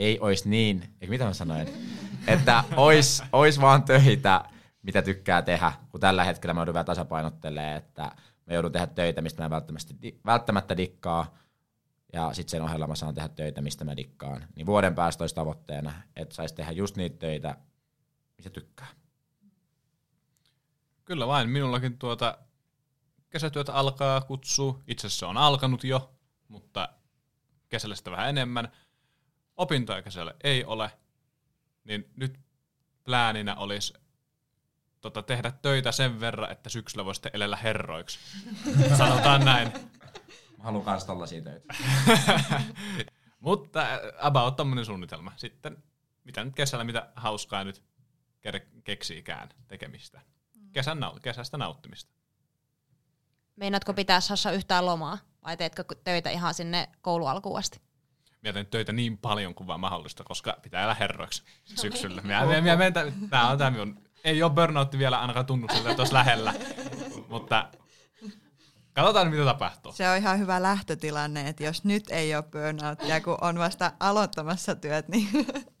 ei 0.00 0.18
olisi 0.20 0.48
niin, 0.48 0.94
eikö 1.00 1.10
mitä 1.10 1.24
mä 1.24 1.32
sanoin, 1.32 1.68
että 2.26 2.64
olisi, 2.76 3.22
olisi 3.32 3.60
vaan 3.60 3.82
töitä, 3.82 4.44
mitä 4.82 5.02
tykkää 5.02 5.42
tehdä, 5.42 5.72
kun 5.90 6.00
tällä 6.00 6.24
hetkellä 6.24 6.54
mä 6.54 6.60
joudun 6.60 6.74
vielä 6.74 6.84
tasapainottelemaan, 6.84 7.76
että 7.76 8.02
mä 8.46 8.54
joudun 8.54 8.72
tehdä 8.72 8.86
töitä, 8.86 9.22
mistä 9.22 9.42
mä 9.42 9.50
välttämättä, 9.50 9.94
välttämättä 10.26 10.76
dikkaa, 10.76 11.34
ja 12.12 12.32
sitten 12.32 12.50
sen 12.50 12.62
ohella 12.62 12.86
mä 12.86 12.94
saan 12.94 13.14
tehdä 13.14 13.28
töitä, 13.28 13.60
mistä 13.60 13.84
mä 13.84 13.96
dikkaan. 13.96 14.46
Niin 14.54 14.66
vuoden 14.66 14.94
päästä 14.94 15.22
olisi 15.22 15.34
tavoitteena, 15.34 15.92
että 16.16 16.34
saisi 16.34 16.54
tehdä 16.54 16.72
just 16.72 16.96
niitä 16.96 17.18
töitä, 17.18 17.56
mistä 18.36 18.50
tykkää. 18.50 18.86
Kyllä 21.04 21.26
vain, 21.26 21.48
minullakin 21.48 21.98
tuota 21.98 22.38
kesätyötä 23.30 23.72
alkaa 23.72 24.20
kutsua. 24.20 24.80
Itse 24.86 25.06
asiassa 25.06 25.18
se 25.18 25.26
on 25.26 25.36
alkanut 25.36 25.84
jo, 25.84 26.14
mutta 26.48 26.88
kesällä 27.68 27.94
sitä 27.94 28.10
vähän 28.10 28.28
enemmän 28.28 28.72
opintoja 29.60 30.02
kesällä 30.02 30.34
ei 30.44 30.64
ole, 30.64 30.90
niin 31.84 32.10
nyt 32.16 32.40
pläninä 33.04 33.56
olisi 33.56 33.94
tota, 35.00 35.22
tehdä 35.22 35.50
töitä 35.50 35.92
sen 35.92 36.20
verran, 36.20 36.52
että 36.52 36.68
syksyllä 36.68 37.04
voisi 37.04 37.20
elellä 37.32 37.56
herroiksi. 37.56 38.18
Sanotaan 38.98 39.44
näin. 39.44 39.72
Mä 40.58 40.64
haluan 40.64 40.84
kans 40.84 41.04
tollasia 41.04 41.42
töitä. 41.42 41.74
Mutta 43.40 43.80
äh, 43.80 43.98
about 44.18 44.56
tommonen 44.56 44.84
suunnitelma. 44.84 45.32
Sitten 45.36 45.82
mitä 46.24 46.44
nyt 46.44 46.54
kesällä, 46.54 46.84
mitä 46.84 47.12
hauskaa 47.16 47.64
nyt 47.64 47.82
keksiikään 48.84 49.48
tekemistä. 49.68 50.20
Kesän, 50.72 50.98
kesästä 51.22 51.56
nauttimista. 51.56 52.12
Meinaatko 53.56 53.94
pitää 53.94 54.20
Sassa 54.20 54.52
yhtään 54.52 54.86
lomaa 54.86 55.18
vai 55.44 55.56
teetkö 55.56 55.84
töitä 56.04 56.30
ihan 56.30 56.54
sinne 56.54 56.88
koulualkuun 57.02 57.58
asti? 57.58 57.89
Mä 58.42 58.52
teen 58.52 58.66
töitä 58.66 58.92
niin 58.92 59.18
paljon 59.18 59.54
kuin 59.54 59.66
vaan 59.66 59.80
mahdollista, 59.80 60.24
koska 60.24 60.56
pitää 60.62 60.82
elää 60.82 60.94
herroiksi 60.94 61.42
syksyllä. 61.64 62.22
Mä, 62.22 62.46
mä, 62.46 62.60
mä, 62.60 62.76
mä, 62.76 62.90
tää 63.30 63.48
on 63.48 63.58
tää 63.58 63.70
minun, 63.70 64.02
ei 64.24 64.42
ole 64.42 64.52
burnoutti 64.52 64.98
vielä 64.98 65.20
ainakaan 65.20 65.46
tunnu 65.46 65.66
siltä, 65.72 65.90
että 65.90 66.02
olisi 66.02 66.14
lähellä, 66.14 66.54
mutta 67.28 67.68
katsotaan 68.92 69.30
mitä 69.30 69.44
tapahtuu. 69.44 69.92
Se 69.92 70.10
on 70.10 70.16
ihan 70.16 70.38
hyvä 70.38 70.62
lähtötilanne, 70.62 71.48
että 71.48 71.64
jos 71.64 71.84
nyt 71.84 72.10
ei 72.10 72.34
ole 72.34 72.42
burnouttia, 72.42 73.20
kun 73.20 73.38
on 73.40 73.58
vasta 73.58 73.92
aloittamassa 74.00 74.74
työt, 74.74 75.08
niin... 75.08 75.28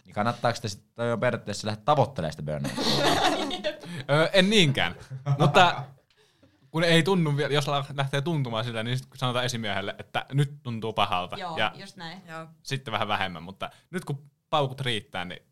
niin 0.04 0.14
kannattaako 0.14 0.58
te 0.62 0.68
sitten 0.68 1.08
jo 1.08 1.18
periaatteessa 1.18 1.66
lähteä 1.66 1.84
tavoittelemaan 1.84 2.32
sitä 2.32 2.42
burnouttia? 2.42 3.04
en 4.32 4.50
niinkään, 4.50 4.94
mutta 5.38 5.84
kun 6.70 6.84
ei 6.84 7.02
tunnu 7.02 7.36
vielä, 7.36 7.54
jos 7.54 7.66
lähtee 7.94 8.20
tuntumaan 8.20 8.64
sillä, 8.64 8.82
niin 8.82 8.98
sitten 8.98 9.18
sanotaan 9.18 9.44
esimiehelle, 9.44 9.94
että 9.98 10.26
nyt 10.32 10.62
tuntuu 10.62 10.92
pahalta. 10.92 11.36
Joo, 11.36 11.56
ja 11.56 11.72
just 11.74 11.96
näin. 11.96 12.22
Joo. 12.28 12.46
Sitten 12.62 12.92
vähän 12.92 13.08
vähemmän, 13.08 13.42
mutta 13.42 13.70
nyt 13.90 14.04
kun 14.04 14.30
paukut 14.50 14.80
riittää, 14.80 15.24
niin 15.24 15.42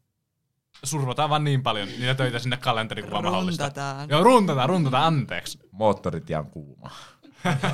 survotaan 0.84 1.30
vaan 1.30 1.44
niin 1.44 1.62
paljon 1.62 1.88
niitä 1.88 2.14
töitä 2.14 2.38
sinne 2.38 2.56
kalenteriin 2.56 3.04
kuin 3.04 3.12
vaan 3.12 3.24
mahdollista. 3.24 3.64
Runtataan. 3.64 4.08
Joo, 4.08 4.24
runtataan, 4.24 4.68
runtataan, 4.68 5.04
anteeksi. 5.04 5.58
Moottorit 5.70 6.30
on 6.38 6.50
kuuma. 6.50 6.90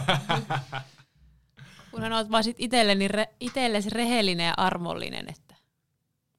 Kunhan 1.91 2.13
oot 2.13 2.31
vaan 2.31 2.45
sit 2.45 2.57
itselleni 2.59 3.09
re, 3.09 3.29
itsellesi 3.41 3.91
rehellinen 3.91 4.47
ja 4.47 4.55
armollinen, 4.57 5.29
että 5.29 5.55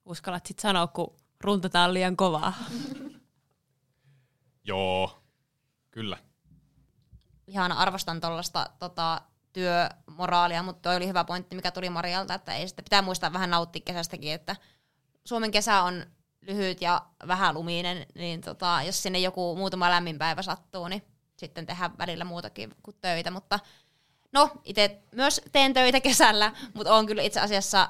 uskallat 0.05 0.45
sit 0.45 0.59
sanoa, 0.59 0.87
kun 0.87 1.15
runtataan 1.41 1.93
liian 1.93 2.15
kovaa. 2.15 2.53
Joo, 4.63 5.23
kyllä 5.91 6.17
ihan 7.47 7.71
arvostan 7.71 8.21
tuollaista 8.21 8.69
tota, 8.79 9.21
työmoraalia, 9.53 10.63
mutta 10.63 10.81
toi 10.81 10.95
oli 10.95 11.08
hyvä 11.08 11.23
pointti, 11.23 11.55
mikä 11.55 11.71
tuli 11.71 11.89
Marialta, 11.89 12.34
että 12.34 12.53
ei 12.53 12.67
sitä 12.67 12.84
pitää 12.84 13.01
muistaa 13.01 13.34
vähän 13.34 13.49
nauttia 13.49 13.81
kesästäkin, 13.86 14.34
että 14.34 14.55
Suomen 15.25 15.51
kesä 15.51 15.81
on 15.81 16.05
lyhyt 16.41 16.81
ja 16.81 17.01
vähän 17.27 17.55
luminen, 17.55 18.05
niin 18.15 18.41
tota, 18.41 18.79
jos 18.86 19.03
sinne 19.03 19.19
joku 19.19 19.55
muutama 19.55 19.89
lämmin 19.89 20.17
päivä 20.17 20.41
sattuu, 20.41 20.88
niin 20.88 21.03
sitten 21.38 21.65
tehdään 21.65 21.97
välillä 21.97 22.23
muutakin 22.23 22.75
kuin 22.84 22.97
töitä, 23.01 23.31
mutta 23.31 23.60
no, 24.31 24.51
itse 24.63 25.03
myös 25.12 25.41
teen 25.51 25.73
töitä 25.73 25.99
kesällä, 26.01 26.51
mutta 26.73 26.93
olen 26.93 27.05
kyllä 27.05 27.21
itse 27.21 27.39
asiassa 27.39 27.89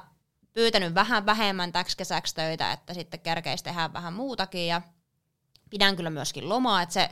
pyytänyt 0.52 0.94
vähän 0.94 1.26
vähemmän 1.26 1.72
täksi 1.72 1.96
kesäksi 1.96 2.34
töitä, 2.34 2.72
että 2.72 2.94
sitten 2.94 3.20
kerkeisi 3.20 3.64
tehdä 3.64 3.92
vähän 3.92 4.12
muutakin 4.12 4.66
ja 4.66 4.82
pidän 5.70 5.96
kyllä 5.96 6.10
myöskin 6.10 6.48
lomaa, 6.48 6.82
että 6.82 6.92
se 6.92 7.10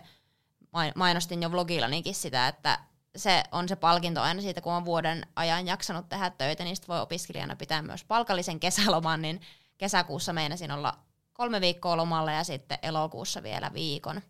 mainostin 0.95 1.43
jo 1.43 1.53
vlogillanikin 1.53 2.15
sitä, 2.15 2.49
että 2.49 2.79
se 3.17 3.45
on 3.53 3.69
se 3.69 3.77
palkinto 3.77 4.21
aina 4.21 4.43
siitä, 4.43 4.61
kun 4.61 4.73
on 4.73 4.85
vuoden 4.85 5.27
ajan 5.37 5.67
jaksanut 5.67 6.09
tehdä 6.09 6.31
töitä, 6.31 6.65
niin 6.65 6.77
voi 6.89 7.01
opiskelijana 7.01 7.57
pitää 7.57 7.83
myös 7.83 8.05
palkallisen 8.05 8.61
kesäloman, 8.61 9.23
niin 9.23 9.41
kesäkuussa 9.79 10.33
meinasin 10.33 10.71
olla 10.71 10.99
kolme 11.33 11.61
viikkoa 11.61 11.97
lomalla 11.97 12.33
ja 12.33 12.45
sitten 12.45 12.79
elokuussa 12.83 13.43
vielä 13.43 13.71
viikon. 13.75 14.23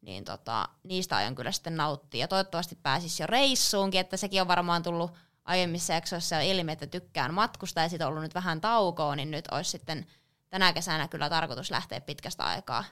Niin 0.00 0.24
tota, 0.24 0.68
niistä 0.82 1.16
aion 1.16 1.34
kyllä 1.34 1.52
sitten 1.52 1.76
nauttia. 1.76 2.20
Ja 2.20 2.28
toivottavasti 2.28 2.78
pääsis 2.82 3.20
jo 3.20 3.26
reissuunkin, 3.26 4.00
että 4.00 4.16
sekin 4.16 4.40
on 4.40 4.48
varmaan 4.48 4.82
tullut 4.82 5.12
aiemmissa 5.44 5.92
jaksoissa 5.92 6.40
ilmi, 6.40 6.72
että 6.72 6.86
tykkään 6.86 7.34
matkusta 7.34 7.80
ja 7.80 7.88
sitten 7.88 8.06
ollut 8.06 8.22
nyt 8.22 8.34
vähän 8.34 8.60
taukoa, 8.60 9.16
niin 9.16 9.30
nyt 9.30 9.48
olisi 9.50 9.70
sitten 9.70 10.06
tänä 10.50 10.72
kesänä 10.72 11.08
kyllä 11.08 11.28
tarkoitus 11.30 11.70
lähteä 11.70 12.00
pitkästä 12.00 12.44
aikaa 12.44 12.84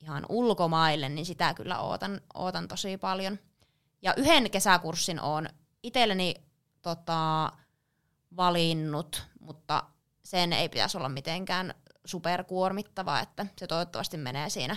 ihan 0.00 0.26
ulkomaille, 0.28 1.08
niin 1.08 1.26
sitä 1.26 1.54
kyllä 1.54 1.80
ootan, 1.80 2.20
ootan 2.34 2.68
tosi 2.68 2.96
paljon. 2.96 3.38
Ja 4.02 4.14
yhden 4.14 4.50
kesäkurssin 4.50 5.20
on 5.20 5.48
itselleni 5.82 6.34
tota, 6.82 7.52
valinnut, 8.36 9.26
mutta 9.40 9.84
sen 10.22 10.52
ei 10.52 10.68
pitäisi 10.68 10.98
olla 10.98 11.08
mitenkään 11.08 11.74
superkuormittava, 12.04 13.20
että 13.20 13.46
se 13.58 13.66
toivottavasti 13.66 14.16
menee 14.16 14.50
siinä. 14.50 14.76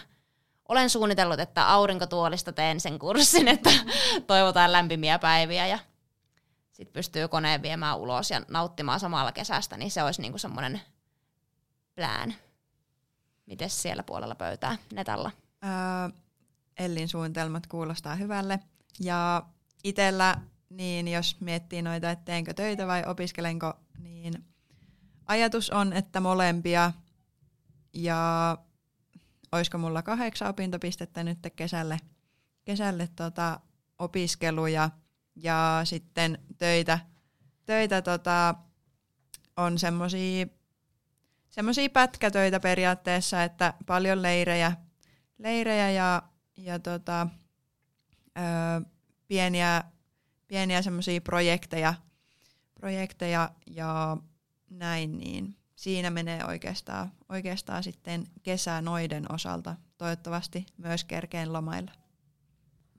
Olen 0.69 0.89
suunnitellut, 0.89 1.39
että 1.39 1.69
aurinkotuolista 1.69 2.51
teen 2.53 2.79
sen 2.79 2.99
kurssin, 2.99 3.47
että 3.57 3.69
toivotaan 4.27 4.71
lämpimiä 4.71 5.19
päiviä 5.19 5.67
ja 5.67 5.79
sitten 6.71 6.93
pystyy 6.93 7.27
koneen 7.27 7.61
viemään 7.61 7.97
ulos 7.97 8.31
ja 8.31 8.41
nauttimaan 8.47 8.99
samalla 8.99 9.31
kesästä, 9.31 9.77
niin 9.77 9.91
se 9.91 10.03
olisi 10.03 10.21
niinku 10.21 10.37
semmoinen 10.37 10.81
plan. 11.95 12.33
Miten 13.49 13.69
siellä 13.69 14.03
puolella 14.03 14.35
pöytää 14.35 14.77
Netalla? 14.93 15.31
Öö, 15.63 16.19
Ellin 16.79 17.09
suunnitelmat 17.09 17.67
kuulostaa 17.67 18.15
hyvälle. 18.15 18.59
Ja 18.99 19.43
itsellä 19.83 20.41
niin 20.69 21.07
jos 21.07 21.37
miettii 21.39 21.81
noita, 21.81 22.11
että 22.11 22.25
teenkö 22.25 22.53
töitä 22.53 22.87
vai 22.87 23.03
opiskelenko, 23.05 23.73
niin 23.99 24.45
ajatus 25.25 25.69
on, 25.69 25.93
että 25.93 26.19
molempia. 26.19 26.91
Ja 27.93 28.57
olisiko 29.51 29.77
mulla 29.77 30.01
kahdeksan 30.01 30.49
opintopistettä 30.49 31.23
nyt 31.23 31.39
kesälle, 31.55 31.99
kesälle 32.65 33.09
tota 33.15 33.59
opiskeluja 33.99 34.89
ja 35.35 35.81
sitten 35.83 36.37
töitä, 36.57 36.99
töitä 37.65 38.01
tota, 38.01 38.55
on 39.57 39.79
semmoisia 39.79 40.45
semmoisia 41.59 41.89
pätkätöitä 41.89 42.59
periaatteessa, 42.59 43.43
että 43.43 43.73
paljon 43.85 44.21
leirejä, 44.21 44.71
leirejä 45.37 45.91
ja, 45.91 46.23
ja 46.57 46.79
tota, 46.79 47.27
ö, 48.37 48.41
pieniä, 49.27 49.83
pieniä 50.47 50.81
semmoisia 50.81 51.21
projekteja, 51.21 51.93
projekteja 52.75 53.49
ja 53.67 54.17
näin, 54.69 55.17
niin 55.17 55.55
siinä 55.75 56.09
menee 56.09 56.45
oikeastaan, 56.45 57.11
oikeastaan 57.29 57.83
sitten 57.83 58.27
kesä 58.43 58.81
noiden 58.81 59.31
osalta. 59.31 59.75
Toivottavasti 59.97 60.65
myös 60.77 61.03
kerkeen 61.03 61.53
lomailla. 61.53 61.91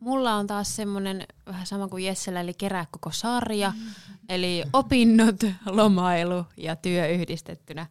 Mulla 0.00 0.34
on 0.34 0.46
taas 0.46 0.76
semmoinen 0.76 1.26
vähän 1.46 1.66
sama 1.66 1.88
kuin 1.88 2.04
Jessellä, 2.04 2.40
eli 2.40 2.54
kerää 2.54 2.86
koko 2.90 3.10
sarja, 3.10 3.72
eli 4.28 4.64
opinnot, 4.72 5.36
lomailu 5.66 6.46
ja 6.56 6.76
työ 6.76 7.08
yhdistettynä. 7.08 7.86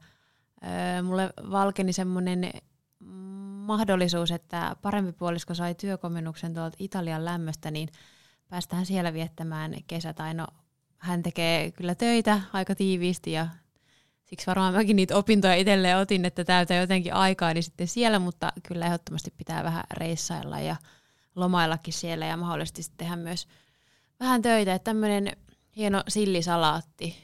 Mulle 1.03 1.29
valkeni 1.51 1.93
semmoinen 1.93 2.51
mahdollisuus, 3.65 4.31
että 4.31 4.75
parempi 4.81 5.11
puolisko 5.11 5.53
sai 5.53 5.75
työkomennuksen 5.75 6.53
tuolta 6.53 6.77
Italian 6.79 7.25
lämmöstä, 7.25 7.71
niin 7.71 7.89
päästään 8.49 8.85
siellä 8.85 9.13
viettämään 9.13 9.75
kesä. 9.87 10.13
Tai 10.13 10.33
no, 10.33 10.47
hän 10.97 11.23
tekee 11.23 11.71
kyllä 11.71 11.95
töitä 11.95 12.41
aika 12.53 12.75
tiiviisti 12.75 13.31
ja 13.31 13.47
siksi 14.25 14.47
varmaan 14.47 14.73
mäkin 14.73 14.95
niitä 14.95 15.17
opintoja 15.17 15.55
itselleen 15.55 15.97
otin, 15.97 16.25
että 16.25 16.43
täytä 16.43 16.75
jotenkin 16.75 17.13
aikaa 17.13 17.53
niin 17.53 17.63
sitten 17.63 17.87
siellä, 17.87 18.19
mutta 18.19 18.53
kyllä 18.67 18.85
ehdottomasti 18.85 19.33
pitää 19.37 19.63
vähän 19.63 19.83
reissailla 19.93 20.59
ja 20.59 20.75
lomaillakin 21.35 21.93
siellä 21.93 22.25
ja 22.25 22.37
mahdollisesti 22.37 22.83
sitten 22.83 22.97
tehdä 22.97 23.15
myös 23.15 23.47
vähän 24.19 24.41
töitä. 24.41 24.73
Että 24.73 24.83
tämmöinen 24.83 25.37
hieno 25.75 26.03
sillisalaatti, 26.07 27.15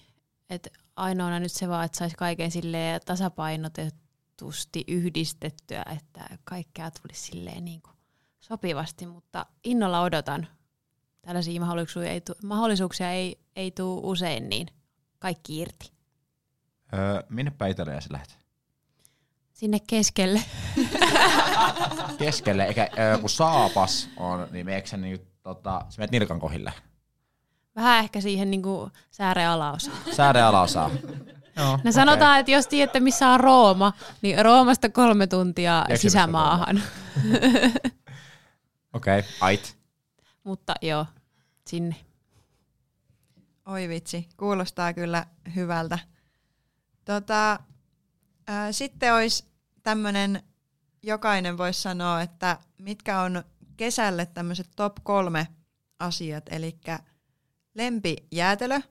että 0.50 0.70
ainoana 0.96 1.40
nyt 1.40 1.52
se 1.52 1.70
vaan, 1.70 1.86
että 1.86 1.98
saisi 1.98 2.16
kaiken 2.16 2.52
sille 2.52 3.00
tasapainotetusti 3.06 4.84
yhdistettyä, 4.88 5.86
että 5.98 6.38
kaikkea 6.44 6.92
tulisi 6.92 7.22
silleen 7.22 7.66
niin 7.66 7.82
kuin 7.82 7.96
sopivasti, 8.40 9.06
mutta 9.08 9.46
innolla 9.64 10.02
odotan. 10.02 10.48
Tällaisia 11.22 11.62
mahdollisuuksia 11.62 12.12
ei, 12.12 12.22
tu- 12.22 12.36
mahdollisuuksia 12.44 13.12
ei, 13.12 13.40
ei 13.56 13.72
tule 13.72 14.02
usein, 14.04 14.50
niin 14.50 14.68
kaikki 15.20 15.60
irti. 15.60 15.92
Öö, 16.94 17.24
minne 17.30 17.52
päin 17.52 17.72
Italiassa 17.72 18.14
lähdet? 18.14 18.38
Sinne 19.54 19.80
keskelle. 19.88 20.42
Keskelle, 22.18 22.64
eikä 22.66 22.90
öö, 23.00 23.18
kun 23.18 23.30
saapas 23.30 24.10
on, 24.18 24.48
niin 24.52 24.66
meneekö 24.66 24.88
sä 24.88 24.98
niin, 24.98 25.20
tota, 25.44 25.86
sä 25.90 26.00
menet 26.00 26.12
nilkan 26.12 26.40
kohille? 26.40 26.74
Vähän 27.76 28.00
ehkä 28.04 28.22
siihen 28.22 28.52
niin 28.52 28.62
kuin 28.62 28.92
sääreen 29.12 29.50
alaosaan. 29.50 29.98
Sääre 30.12 30.42
alaosaa. 30.42 30.92
Joo, 31.58 31.80
No 31.84 31.92
sanotaan, 31.92 32.40
että 32.40 32.52
jos 32.52 32.68
tiedätte 32.68 33.00
missä 33.00 33.30
on 33.30 33.40
Rooma, 33.40 33.94
niin 34.22 34.46
Roomasta 34.46 34.90
kolme 34.90 35.28
tuntia 35.28 35.80
Eksymästä 35.82 36.02
sisämaahan. 36.02 36.82
Okei, 38.94 39.20
okay. 39.20 39.32
ait. 39.42 39.78
Mutta 40.44 40.76
joo, 40.82 41.06
sinne. 41.68 41.96
Oi 43.66 43.90
vitsi, 43.90 44.30
kuulostaa 44.38 44.94
kyllä 44.94 45.26
hyvältä. 45.56 46.00
Tota, 47.06 47.60
ää, 48.48 48.72
sitten 48.72 49.14
olisi 49.14 49.46
tämmöinen, 49.84 50.44
jokainen 51.04 51.58
voisi 51.58 51.82
sanoa, 51.82 52.22
että 52.22 52.58
mitkä 52.78 53.22
on 53.22 53.44
kesälle 53.78 54.26
tämmöiset 54.26 54.70
top 54.76 54.96
kolme 55.04 55.48
asiat, 56.00 56.44
eli 56.50 56.80
lempijäätelö, 57.76 58.82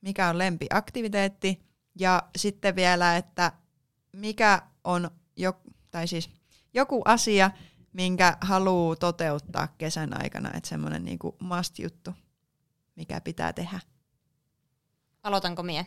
mikä 0.00 0.28
on 0.28 0.38
lempiaktiviteetti 0.38 1.62
ja 1.94 2.22
sitten 2.36 2.76
vielä, 2.76 3.16
että 3.16 3.52
mikä 4.12 4.62
on 4.84 5.10
jo, 5.36 5.60
tai 5.90 6.06
siis 6.06 6.30
joku 6.74 7.02
asia, 7.04 7.50
minkä 7.92 8.36
haluaa 8.40 8.96
toteuttaa 8.96 9.68
kesän 9.78 10.22
aikana, 10.22 10.50
että 10.54 10.68
semmoinen 10.68 11.04
niinku 11.04 11.36
must-juttu, 11.40 12.14
mikä 12.96 13.20
pitää 13.20 13.52
tehdä. 13.52 13.80
Aloitanko 15.22 15.62
mie? 15.62 15.86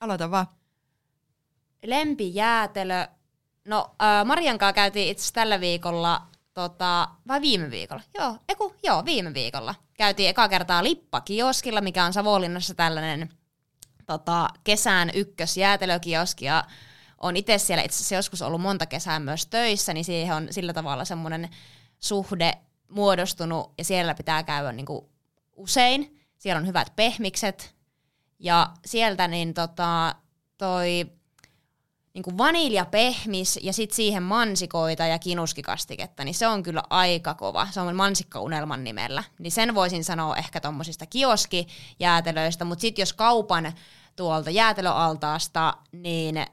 Aloita 0.00 0.30
vaan. 0.30 0.46
Lempijäätelö. 1.82 3.06
No, 3.64 3.94
äh, 4.02 4.26
Marian 4.26 4.58
kanssa 4.58 4.72
käytiin 4.72 5.08
itse 5.08 5.32
tällä 5.32 5.60
viikolla, 5.60 6.26
tota, 6.56 7.08
vai 7.28 7.40
viime 7.40 7.70
viikolla? 7.70 8.02
Joo, 8.18 8.36
eku, 8.48 8.74
joo, 8.82 9.04
viime 9.04 9.34
viikolla. 9.34 9.74
Käytiin 9.94 10.28
eka 10.28 10.48
kertaa 10.48 10.84
Lippakioskilla, 10.84 11.80
mikä 11.80 12.04
on 12.04 12.12
Savonlinnassa 12.12 12.74
tällainen 12.74 13.28
tota, 14.06 14.48
kesän 14.64 15.10
ykkösjäätelökioski, 15.14 16.44
ja 16.44 16.64
on 17.20 17.36
itse 17.36 17.58
siellä 17.58 17.82
itse 17.82 17.96
asiassa 17.96 18.14
joskus 18.14 18.42
ollut 18.42 18.60
monta 18.60 18.86
kesää 18.86 19.20
myös 19.20 19.46
töissä, 19.46 19.94
niin 19.94 20.04
siihen 20.04 20.36
on 20.36 20.48
sillä 20.50 20.72
tavalla 20.72 21.04
semmoinen 21.04 21.48
suhde 21.98 22.52
muodostunut, 22.88 23.72
ja 23.78 23.84
siellä 23.84 24.14
pitää 24.14 24.42
käydä 24.42 24.72
niinku 24.72 25.10
usein. 25.56 26.20
Siellä 26.38 26.60
on 26.60 26.66
hyvät 26.66 26.92
pehmikset, 26.96 27.74
ja 28.38 28.70
sieltä 28.84 29.28
niin 29.28 29.54
tota, 29.54 30.14
toi 30.58 31.06
niin 32.16 32.38
vaniljapehmis 32.38 33.58
ja 33.62 33.72
sitten 33.72 33.96
siihen 33.96 34.22
mansikoita 34.22 35.06
ja 35.06 35.18
kinuskikastiketta, 35.18 36.24
niin 36.24 36.34
se 36.34 36.46
on 36.46 36.62
kyllä 36.62 36.82
aika 36.90 37.34
kova. 37.34 37.68
Se 37.70 37.80
on 37.80 37.96
mansikkaunelman 37.96 38.84
nimellä. 38.84 39.24
Niin 39.38 39.50
sen 39.50 39.74
voisin 39.74 40.04
sanoa 40.04 40.36
ehkä 40.36 40.60
tuommoisista 40.60 41.06
kioskijäätelöistä, 41.06 42.64
mutta 42.64 42.80
sitten 42.80 43.02
jos 43.02 43.12
kaupan 43.12 43.72
tuolta 44.16 44.50
jäätelöaltaasta, 44.50 45.74
niin 45.92 46.46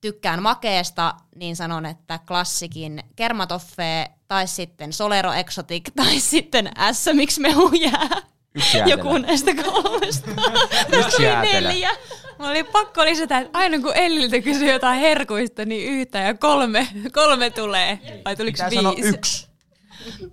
tykkään 0.00 0.42
makeesta, 0.42 1.14
niin 1.36 1.56
sanon, 1.56 1.86
että 1.86 2.18
klassikin 2.26 3.02
kermatoffee 3.16 4.10
tai 4.28 4.46
sitten 4.46 4.92
Solero 4.92 5.32
Exotic 5.32 5.84
tai 5.96 6.20
sitten 6.20 6.70
SMX 6.92 7.38
mehu 7.38 7.70
jää. 7.72 8.22
Yksi 8.54 8.78
jäätelö. 8.78 8.98
Joku 8.98 9.18
näistä 9.18 9.50
kolmesta. 9.54 10.30
Yksi 10.92 11.22
jäätelö. 11.22 11.68
Neljä. 11.68 11.90
Mulla 12.44 12.52
oli 12.52 12.64
pakko 12.64 13.04
lisätä, 13.04 13.38
että 13.38 13.58
aina 13.58 13.78
kun 13.78 13.96
Elliltä 13.96 14.40
kysyy 14.40 14.72
jotain 14.72 15.00
herkuista, 15.00 15.64
niin 15.64 15.92
yhtä 15.92 16.18
ja 16.18 16.34
kolme, 16.34 16.88
kolme 17.12 17.50
tulee. 17.50 17.98
Vai 18.24 18.36
tuliko 18.36 18.54
Pitää 18.54 18.70
viisi? 18.70 18.82
sanoa 18.82 18.94
yksi. 18.98 19.48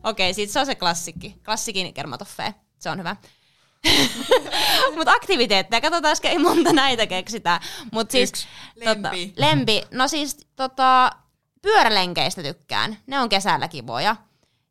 Okei, 0.04 0.34
sit 0.34 0.50
se 0.50 0.60
on 0.60 0.66
se 0.66 0.76
klassikki. 0.76 1.36
Klassikin 1.46 1.94
kermatoffee. 1.94 2.54
Se 2.80 2.90
on 2.90 3.00
hyvä. 3.00 3.16
Mutta 4.96 5.12
aktiviteetteja, 5.12 5.82
katsotaan, 5.82 6.16
ei 6.24 6.38
monta 6.38 6.74
näitä 6.74 7.08
keksitään. 7.08 7.62
Mutta 7.92 8.12
siis, 8.12 8.30
Yksi. 8.30 8.48
tota, 8.86 9.02
Lempi. 9.02 9.34
lempi. 9.38 9.84
No 9.92 10.08
siis 10.08 10.38
tota, 10.56 11.12
pyörälenkeistä 11.62 12.44
tykkään. 12.44 12.98
Ne 13.08 13.20
on 13.20 13.30
kesällä 13.30 13.68
kivoja. 13.68 14.16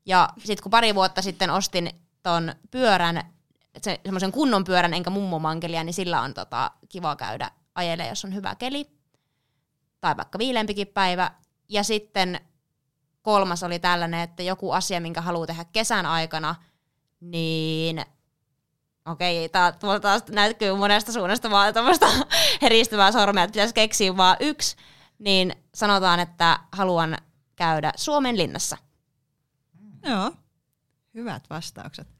Ja 0.06 0.28
sitten 0.38 0.62
kun 0.62 0.70
pari 0.70 0.94
vuotta 0.94 1.22
sitten 1.22 1.50
ostin 1.50 1.90
ton 2.22 2.54
pyörän, 2.70 3.22
se, 3.84 4.00
semmoisen 4.04 4.32
kunnon 4.32 4.64
pyörän, 4.64 4.94
enkä 4.94 5.10
mummomankelia, 5.10 5.84
niin 5.84 5.94
sillä 5.94 6.20
on 6.20 6.34
tota, 6.34 6.70
kiva 6.88 7.16
käydä 7.16 7.50
ajele, 7.74 8.06
jos 8.06 8.24
on 8.24 8.34
hyvä 8.34 8.54
keli. 8.54 8.90
Tai 10.00 10.16
vaikka 10.16 10.38
viilempikin 10.38 10.86
päivä. 10.86 11.30
Ja 11.68 11.82
sitten 11.82 12.40
kolmas 13.22 13.62
oli 13.62 13.78
tällainen, 13.78 14.20
että 14.20 14.42
joku 14.42 14.72
asia, 14.72 15.00
minkä 15.00 15.20
haluaa 15.20 15.46
tehdä 15.46 15.64
kesän 15.64 16.06
aikana, 16.06 16.54
niin 17.20 18.04
okei, 19.06 19.48
tää 19.48 19.72
tuolta 19.72 20.00
taas 20.00 20.22
näkyy 20.30 20.76
monesta 20.76 21.12
suunnasta 21.12 21.50
vaan 21.50 21.74
tämmöistä 21.74 22.06
heristävää 22.62 23.12
sormea, 23.12 23.44
että 23.44 23.52
pitäisi 23.52 23.74
keksiä 23.74 24.16
vaan 24.16 24.36
yksi, 24.40 24.76
niin 25.18 25.54
sanotaan, 25.74 26.20
että 26.20 26.58
haluan 26.72 27.16
käydä 27.56 27.92
Suomen 27.96 28.38
linnassa. 28.38 28.76
Joo, 30.02 30.32
hyvät 31.14 31.50
vastaukset. 31.50 32.19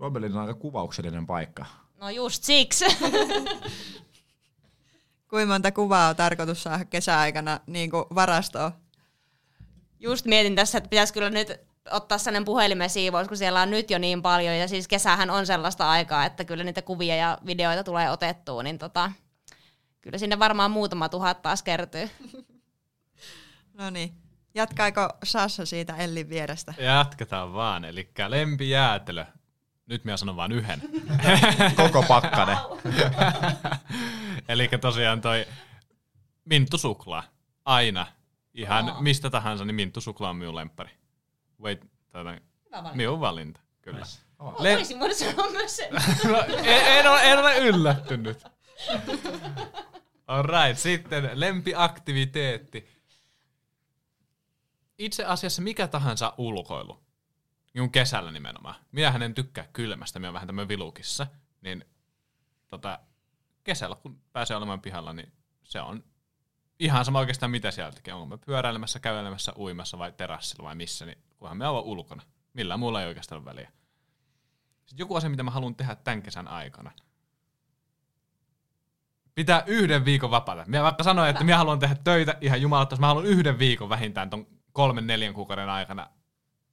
Suomellinen 0.00 0.36
on 0.36 0.42
aika 0.42 0.54
kuvauksellinen 0.54 1.26
paikka. 1.26 1.66
No 1.98 2.10
just 2.10 2.44
siksi. 2.44 2.84
Kuinka 5.30 5.52
monta 5.52 5.72
kuvaa 5.72 6.08
on 6.08 6.16
tarkoitus 6.16 6.62
saada 6.62 6.84
kesäaikana 6.84 7.60
niin 7.66 7.90
kuin 7.90 8.04
varastoon? 8.14 8.72
Just 9.98 10.26
mietin 10.26 10.56
tässä, 10.56 10.78
että 10.78 10.90
pitäisi 10.90 11.12
kyllä 11.12 11.30
nyt 11.30 11.60
ottaa 11.90 12.18
sellainen 12.18 12.44
puhelimen 12.44 12.90
siivous, 12.90 13.28
kun 13.28 13.36
siellä 13.36 13.62
on 13.62 13.70
nyt 13.70 13.90
jo 13.90 13.98
niin 13.98 14.22
paljon, 14.22 14.56
ja 14.56 14.68
siis 14.68 14.88
kesähän 14.88 15.30
on 15.30 15.46
sellaista 15.46 15.90
aikaa, 15.90 16.24
että 16.24 16.44
kyllä 16.44 16.64
niitä 16.64 16.82
kuvia 16.82 17.16
ja 17.16 17.38
videoita 17.46 17.84
tulee 17.84 18.10
otettua, 18.10 18.62
niin 18.62 18.78
tota, 18.78 19.12
kyllä 20.00 20.18
sinne 20.18 20.38
varmaan 20.38 20.70
muutama 20.70 21.08
tuhat 21.08 21.42
taas 21.42 21.62
kertyy. 21.62 22.10
No 23.74 23.90
niin. 23.90 24.12
Jatkaiko 24.54 25.08
Sassa 25.24 25.66
siitä 25.66 25.96
Ellin 25.96 26.28
vierestä? 26.28 26.74
Jatketaan 26.78 27.52
vaan. 27.52 27.84
Eli 27.84 28.10
lempijäätelö. 28.28 29.24
Nyt 29.90 30.04
minä 30.04 30.16
sanon 30.16 30.36
vain 30.36 30.52
yhden. 30.52 30.82
Koko 31.76 32.02
pakkane. 32.08 32.56
Eli 34.48 34.68
tosiaan 34.80 35.20
toi 35.20 35.46
minttusuklaa. 36.44 37.22
Aina. 37.64 38.06
Ihan 38.54 38.90
oh. 38.90 39.00
mistä 39.00 39.30
tahansa, 39.30 39.64
niin 39.64 39.74
minttusuklaa 39.74 40.30
on 40.30 40.36
minun 40.36 40.54
lemppari. 40.54 40.90
Wait, 41.62 41.80
tätä, 42.10 42.40
minun 42.94 43.20
valinta. 43.20 43.60
Kyllä. 43.82 44.06
Oh, 44.38 44.60
Le- 44.60 44.76
Olisin 44.76 44.98
voinut 44.98 45.16
sanoa 45.16 45.50
myös 45.50 45.76
sen. 45.76 45.92
no, 46.32 46.44
en, 46.48 46.86
en, 46.86 47.10
ole, 47.10 47.32
en 47.32 47.38
ole 47.38 47.58
yllättynyt. 47.58 48.44
Alright, 50.26 50.78
sitten 50.78 51.30
lempiaktiviteetti. 51.34 52.88
Itse 54.98 55.24
asiassa 55.24 55.62
mikä 55.62 55.88
tahansa 55.88 56.34
ulkoilu. 56.38 57.00
Minun 57.74 57.92
kesällä 57.92 58.30
nimenomaan. 58.30 58.74
Minähän 58.92 59.22
en 59.22 59.34
tykkää 59.34 59.68
kylmästä, 59.72 60.18
minä 60.18 60.28
olen 60.28 60.34
vähän 60.34 60.46
tämmöinen 60.46 60.68
vilukissa. 60.68 61.26
Niin 61.60 61.84
tota, 62.68 62.98
kesällä 63.64 63.96
kun 63.96 64.20
pääsee 64.32 64.56
olemaan 64.56 64.80
pihalla, 64.80 65.12
niin 65.12 65.32
se 65.64 65.80
on 65.80 66.04
ihan 66.78 67.04
sama 67.04 67.18
oikeastaan 67.18 67.50
mitä 67.50 67.70
sieltä 67.70 67.94
tekee. 67.94 68.14
Onko 68.14 68.26
me 68.26 68.38
pyöräilemässä, 68.38 69.00
kävelemässä, 69.00 69.52
uimassa 69.56 69.98
vai 69.98 70.12
terassilla 70.12 70.64
vai 70.64 70.74
missä, 70.74 71.06
niin 71.06 71.18
kunhan 71.36 71.56
me 71.56 71.68
ollaan 71.68 71.84
ulkona. 71.84 72.22
Millään 72.52 72.80
muulla 72.80 73.02
ei 73.02 73.08
oikeastaan 73.08 73.38
ole 73.38 73.44
väliä. 73.44 73.72
Sitten 74.86 75.04
joku 75.04 75.16
asia, 75.16 75.30
mitä 75.30 75.42
mä 75.42 75.50
haluan 75.50 75.74
tehdä 75.74 75.94
tämän 75.94 76.22
kesän 76.22 76.48
aikana. 76.48 76.90
Pitää 79.34 79.62
yhden 79.66 80.04
viikon 80.04 80.30
vapaata. 80.30 80.64
Minä 80.66 80.82
vaikka 80.82 81.04
sanoin, 81.04 81.30
että 81.30 81.44
minä 81.44 81.56
haluan 81.56 81.78
tehdä 81.78 81.96
töitä 82.04 82.38
ihan 82.40 82.62
jumalauta, 82.62 82.96
mä 82.96 83.06
haluan 83.06 83.26
yhden 83.26 83.58
viikon 83.58 83.88
vähintään 83.88 84.30
ton 84.30 84.46
kolmen, 84.72 85.06
neljän 85.06 85.34
kuukauden 85.34 85.68
aikana, 85.68 86.10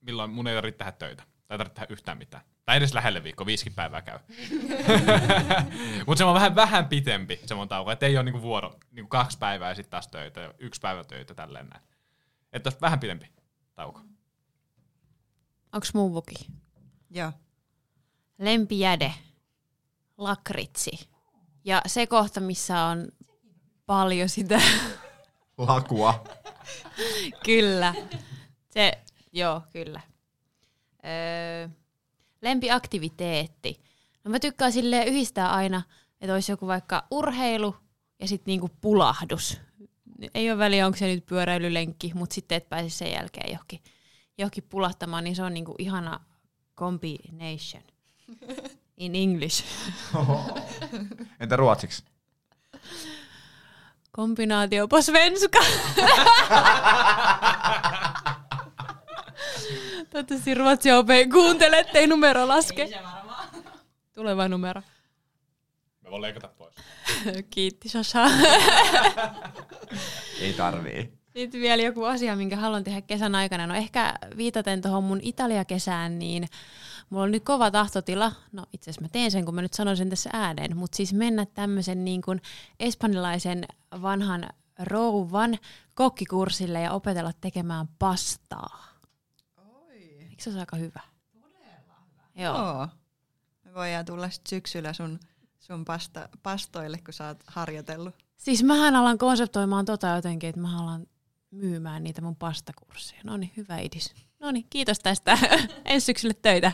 milloin 0.08 0.32
mun 0.32 0.48
ei 0.48 0.56
tarvitse 0.56 0.78
tehdä 0.78 0.92
töitä. 0.92 1.24
Tai 1.48 1.58
tarvitse 1.58 1.76
tehdä 1.76 1.94
yhtään 1.94 2.18
mitään. 2.18 2.44
Tai 2.66 2.78
edes 2.78 2.94
lähelle 2.94 3.24
viikko, 3.24 3.46
viisikin 3.46 3.74
päivää 3.74 4.02
käy. 4.02 4.20
Mutta 6.08 6.18
se 6.18 6.24
on 6.24 6.34
vähän, 6.34 6.56
vähän 6.56 6.88
pitempi 6.88 7.40
se 7.46 7.56
mun 7.56 7.68
tauko, 7.68 7.92
että 7.92 8.06
ei 8.06 8.18
ole 8.18 8.24
niinku 8.24 8.42
vuoro, 8.42 8.74
niinku 8.92 9.10
kaksi 9.10 9.38
päivää 9.38 9.70
ja 9.70 9.76
sitten 9.76 9.92
taas 9.92 10.08
töitä, 10.08 10.42
ja 10.42 10.54
yksi 10.60 10.82
päivä 10.82 11.04
töitä, 11.04 11.34
tälleen 11.34 11.68
näin. 11.68 11.84
Että 12.54 12.68
olisi 12.68 12.82
vähän 12.82 13.00
pitempi 13.00 13.32
tauko. 13.76 14.02
Onks 15.74 15.94
vuki? 15.94 16.36
Joo. 17.10 17.32
Lempijäde. 18.38 19.14
Lakritsi. 20.18 21.10
Ja 21.64 21.82
se 21.86 22.08
kohta, 22.08 22.40
missä 22.40 22.84
on 22.84 23.08
paljon 23.86 24.30
sitä... 24.30 24.62
Lakua. 25.58 26.24
kyllä. 27.46 27.94
Se, 28.70 29.04
joo, 29.38 29.62
kyllä. 29.72 30.02
Öö, 31.06 31.70
lempiaktiviteetti. 32.42 33.82
No 34.24 34.32
mä 34.32 34.40
tykkään 34.40 34.72
silleen 34.72 35.08
yhdistää 35.08 35.54
aina, 35.54 35.82
että 36.22 36.34
olisi 36.34 36.52
joku 36.52 36.68
vaikka 36.68 37.04
urheilu 37.12 37.76
ja 38.20 38.28
sitten 38.28 38.52
niinku 38.52 38.70
pulahdus. 38.82 39.60
Ei 40.34 40.52
ole 40.52 40.60
väliä, 40.60 40.86
onko 40.86 40.98
se 40.98 41.08
nyt 41.08 41.26
pyöräilylenkki, 41.26 42.12
mutta 42.16 42.34
sitten 42.34 42.56
et 42.56 42.70
pääse 42.70 42.90
sen 42.90 43.12
jälkeen 43.12 43.52
johonkin, 43.52 43.80
johonkin 44.38 44.64
pulahtamaan, 44.70 45.24
niin 45.24 45.36
se 45.36 45.44
on 45.44 45.54
niinku 45.54 45.76
ihana 45.78 46.20
combination. 46.78 47.84
In 48.98 49.16
English. 49.16 49.66
Entä 51.40 51.56
ruotsiksi? 51.56 52.04
Kombinaatio 54.12 54.88
på 54.88 55.02
svenska. 55.02 55.60
Toivottavasti 60.10 60.54
Ruotsi 60.54 60.92
OP 60.92 61.08
kuuntele, 61.32 61.80
ettei 61.80 62.08
numero 62.08 62.48
laske. 62.48 62.82
Ei 62.82 62.90
se 62.90 63.00
varmaan. 63.04 63.50
Tuleva 64.14 64.48
numero. 64.48 64.82
Me 66.02 66.12
voin 66.12 66.22
leikata 66.22 66.48
pois. 66.48 66.76
Kiitti 67.50 67.90
Sasha. 67.90 68.26
Ei 70.42 70.54
tarvii. 70.54 71.14
Sitten 71.34 71.62
vielä 71.62 71.84
joku 71.84 72.04
asia, 72.04 72.36
minkä 72.36 72.58
haluan 72.58 72.84
tehdä 72.84 73.02
kesän 73.02 73.36
aikana. 73.36 73.68
No 73.68 73.74
ehkä 73.74 74.14
viitaten 74.38 74.82
tuohon 74.82 75.04
mun 75.04 75.20
Italia-kesään, 75.22 76.20
niin 76.20 76.48
mulla 77.10 77.24
on 77.24 77.32
nyt 77.32 77.44
kova 77.44 77.72
tahtotila. 77.72 78.32
No 78.52 78.66
itse 78.74 78.90
asiassa 78.90 79.02
mä 79.02 79.10
teen 79.10 79.32
sen, 79.32 79.46
kun 79.46 79.56
mä 79.56 79.62
nyt 79.62 79.74
sanon 79.74 79.98
sen 79.98 80.10
tässä 80.10 80.30
ääneen. 80.34 80.78
Mutta 80.78 80.96
siis 80.96 81.14
mennä 81.14 81.46
tämmöisen 81.46 82.06
niin 82.06 82.22
kuin 82.22 82.42
espanjalaisen 82.80 83.66
vanhan 84.02 84.48
rouvan 84.80 85.58
kokkikurssille 85.94 86.82
ja 86.82 86.92
opetella 86.92 87.32
tekemään 87.42 87.88
pastaa. 88.00 88.97
Eikö 90.38 90.44
se 90.44 90.50
ole 90.50 90.60
aika 90.60 90.76
hyvä? 90.78 91.00
Todella 91.42 91.96
hyvä. 92.12 92.44
Joo. 92.44 92.58
Joo. 92.58 92.88
Me 93.64 93.74
voidaan 93.74 94.06
tulla 94.06 94.30
sit 94.30 94.48
syksyllä 94.48 94.94
sun, 94.94 95.20
sun 95.60 95.86
pasta, 95.86 96.30
pastoille, 96.44 96.98
kun 96.98 97.14
sä 97.14 97.28
oot 97.28 97.44
harjoitellut. 97.48 98.16
Siis 98.38 98.64
mähän 98.64 98.96
alan 98.96 99.18
konseptoimaan 99.18 99.86
tota 99.86 100.08
jotenkin, 100.08 100.50
että 100.50 100.62
mä 100.62 100.82
alan 100.82 101.08
myymään 101.52 102.04
niitä 102.04 102.22
mun 102.22 102.36
pastakursseja. 102.36 103.22
No 103.24 103.38
niin, 103.38 103.52
hyvä 103.58 103.78
idis. 103.78 104.14
No 104.40 104.52
niin, 104.52 104.66
kiitos 104.70 105.00
tästä. 105.00 105.38
Ensi 105.86 106.06
syksylle 106.06 106.34
töitä. 106.34 106.72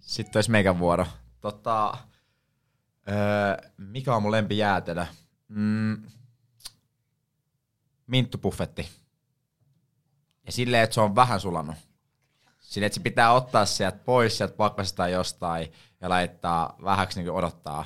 Sitten 0.00 0.38
olisi 0.38 0.50
meikän 0.50 0.78
vuoro. 0.78 1.06
Tota, 1.40 1.98
öö, 3.08 3.70
mikä 3.76 4.16
on 4.16 4.22
mun 4.22 4.32
lempijäätelö? 4.32 5.06
Mm, 5.48 6.02
minttupuffetti. 8.06 8.99
Ja 10.50 10.54
silleen, 10.54 10.82
että 10.82 10.94
se 10.94 11.00
on 11.00 11.14
vähän 11.14 11.40
sulanut. 11.40 11.76
Silleen, 12.60 12.86
että 12.86 12.94
se 12.94 13.00
pitää 13.00 13.32
ottaa 13.32 13.66
sieltä 13.66 13.98
pois 14.04 14.36
sieltä 14.36 14.54
pakkasesta 14.56 15.08
jostain 15.08 15.72
ja 16.00 16.08
laittaa 16.08 16.76
vähäksi 16.84 17.22
niin 17.22 17.32
odottaa. 17.32 17.84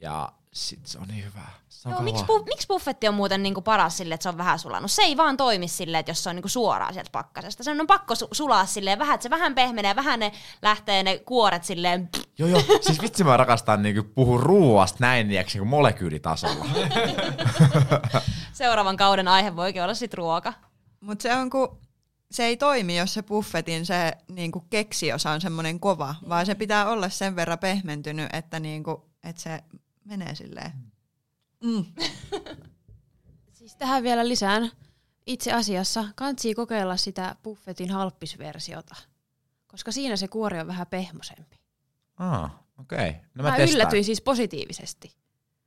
Ja 0.00 0.32
sit 0.52 0.86
se 0.86 0.98
on 0.98 1.08
niin 1.08 1.24
hyvä. 1.24 1.46
Joo, 1.90 2.00
miksi, 2.02 2.24
pu- 2.24 2.44
miksi 2.44 2.66
buffetti 2.66 3.08
on 3.08 3.14
muuten 3.14 3.42
niinku 3.42 3.62
paras 3.62 3.96
sille, 3.96 4.14
että 4.14 4.22
se 4.22 4.28
on 4.28 4.38
vähän 4.38 4.58
sulanut? 4.58 4.90
Se 4.90 5.02
ei 5.02 5.16
vaan 5.16 5.36
toimi 5.36 5.68
silleen, 5.68 6.00
että 6.00 6.10
jos 6.10 6.22
se 6.22 6.30
on 6.30 6.36
niinku 6.36 6.48
suoraan 6.48 6.92
sieltä 6.92 7.10
pakkasesta. 7.12 7.64
Se 7.64 7.70
on 7.70 7.86
pakko 7.86 8.14
su- 8.14 8.28
sulaa 8.32 8.66
silleen 8.66 8.98
vähän, 8.98 9.14
että 9.14 9.22
se 9.22 9.30
vähän 9.30 9.54
pehmenee, 9.54 9.96
vähän 9.96 10.20
ne 10.20 10.32
lähtee 10.62 11.02
ne 11.02 11.18
kuoret 11.18 11.64
silleen. 11.64 12.08
Joo, 12.38 12.48
joo. 12.48 12.62
Siis 12.80 13.00
vitsi 13.02 13.24
mä 13.24 13.36
rakastan 13.36 13.82
niinku 13.82 14.02
puhua 14.14 14.40
ruuasta 14.40 14.98
näin 15.00 15.28
niinku 15.28 15.64
molekyylitasolla. 15.64 16.64
Seuraavan 18.52 18.96
kauden 18.96 19.28
aihe 19.28 19.56
voikin 19.56 19.82
olla 19.82 19.94
sit 19.94 20.14
ruoka. 20.14 20.52
Mutta 21.00 21.22
se 21.22 21.34
on 21.34 21.50
ku, 21.50 21.80
se 22.30 22.44
ei 22.44 22.56
toimi, 22.56 22.96
jos 22.96 23.14
se 23.14 23.22
buffetin 23.22 23.86
se 23.86 24.12
niinku 24.28 24.60
keksiosa 24.60 25.30
on 25.30 25.40
semmoinen 25.40 25.80
kova, 25.80 26.14
vaan 26.28 26.46
se 26.46 26.54
pitää 26.54 26.88
olla 26.88 27.08
sen 27.08 27.36
verran 27.36 27.58
pehmentynyt, 27.58 28.28
että 28.32 28.60
niinku, 28.60 29.10
et 29.22 29.38
se 29.38 29.64
menee 30.04 30.34
silleen. 30.34 30.72
Mm. 31.64 31.84
siis 33.58 33.76
tähän 33.76 34.02
vielä 34.02 34.28
lisään. 34.28 34.70
Itse 35.26 35.52
asiassa 35.52 36.04
kantsii 36.14 36.54
kokeilla 36.54 36.96
sitä 36.96 37.36
buffetin 37.42 37.90
halppisversiota, 37.90 38.96
koska 39.66 39.92
siinä 39.92 40.16
se 40.16 40.28
kuori 40.28 40.60
on 40.60 40.66
vähän 40.66 40.86
pehmosempi. 40.86 41.60
Ah, 42.16 42.50
okei. 42.78 43.08
Okay. 43.08 43.20
No 43.34 43.42
mä, 43.42 43.50
mä 43.50 43.56
yllätyin 43.56 44.04
siis 44.04 44.20
positiivisesti. 44.20 45.16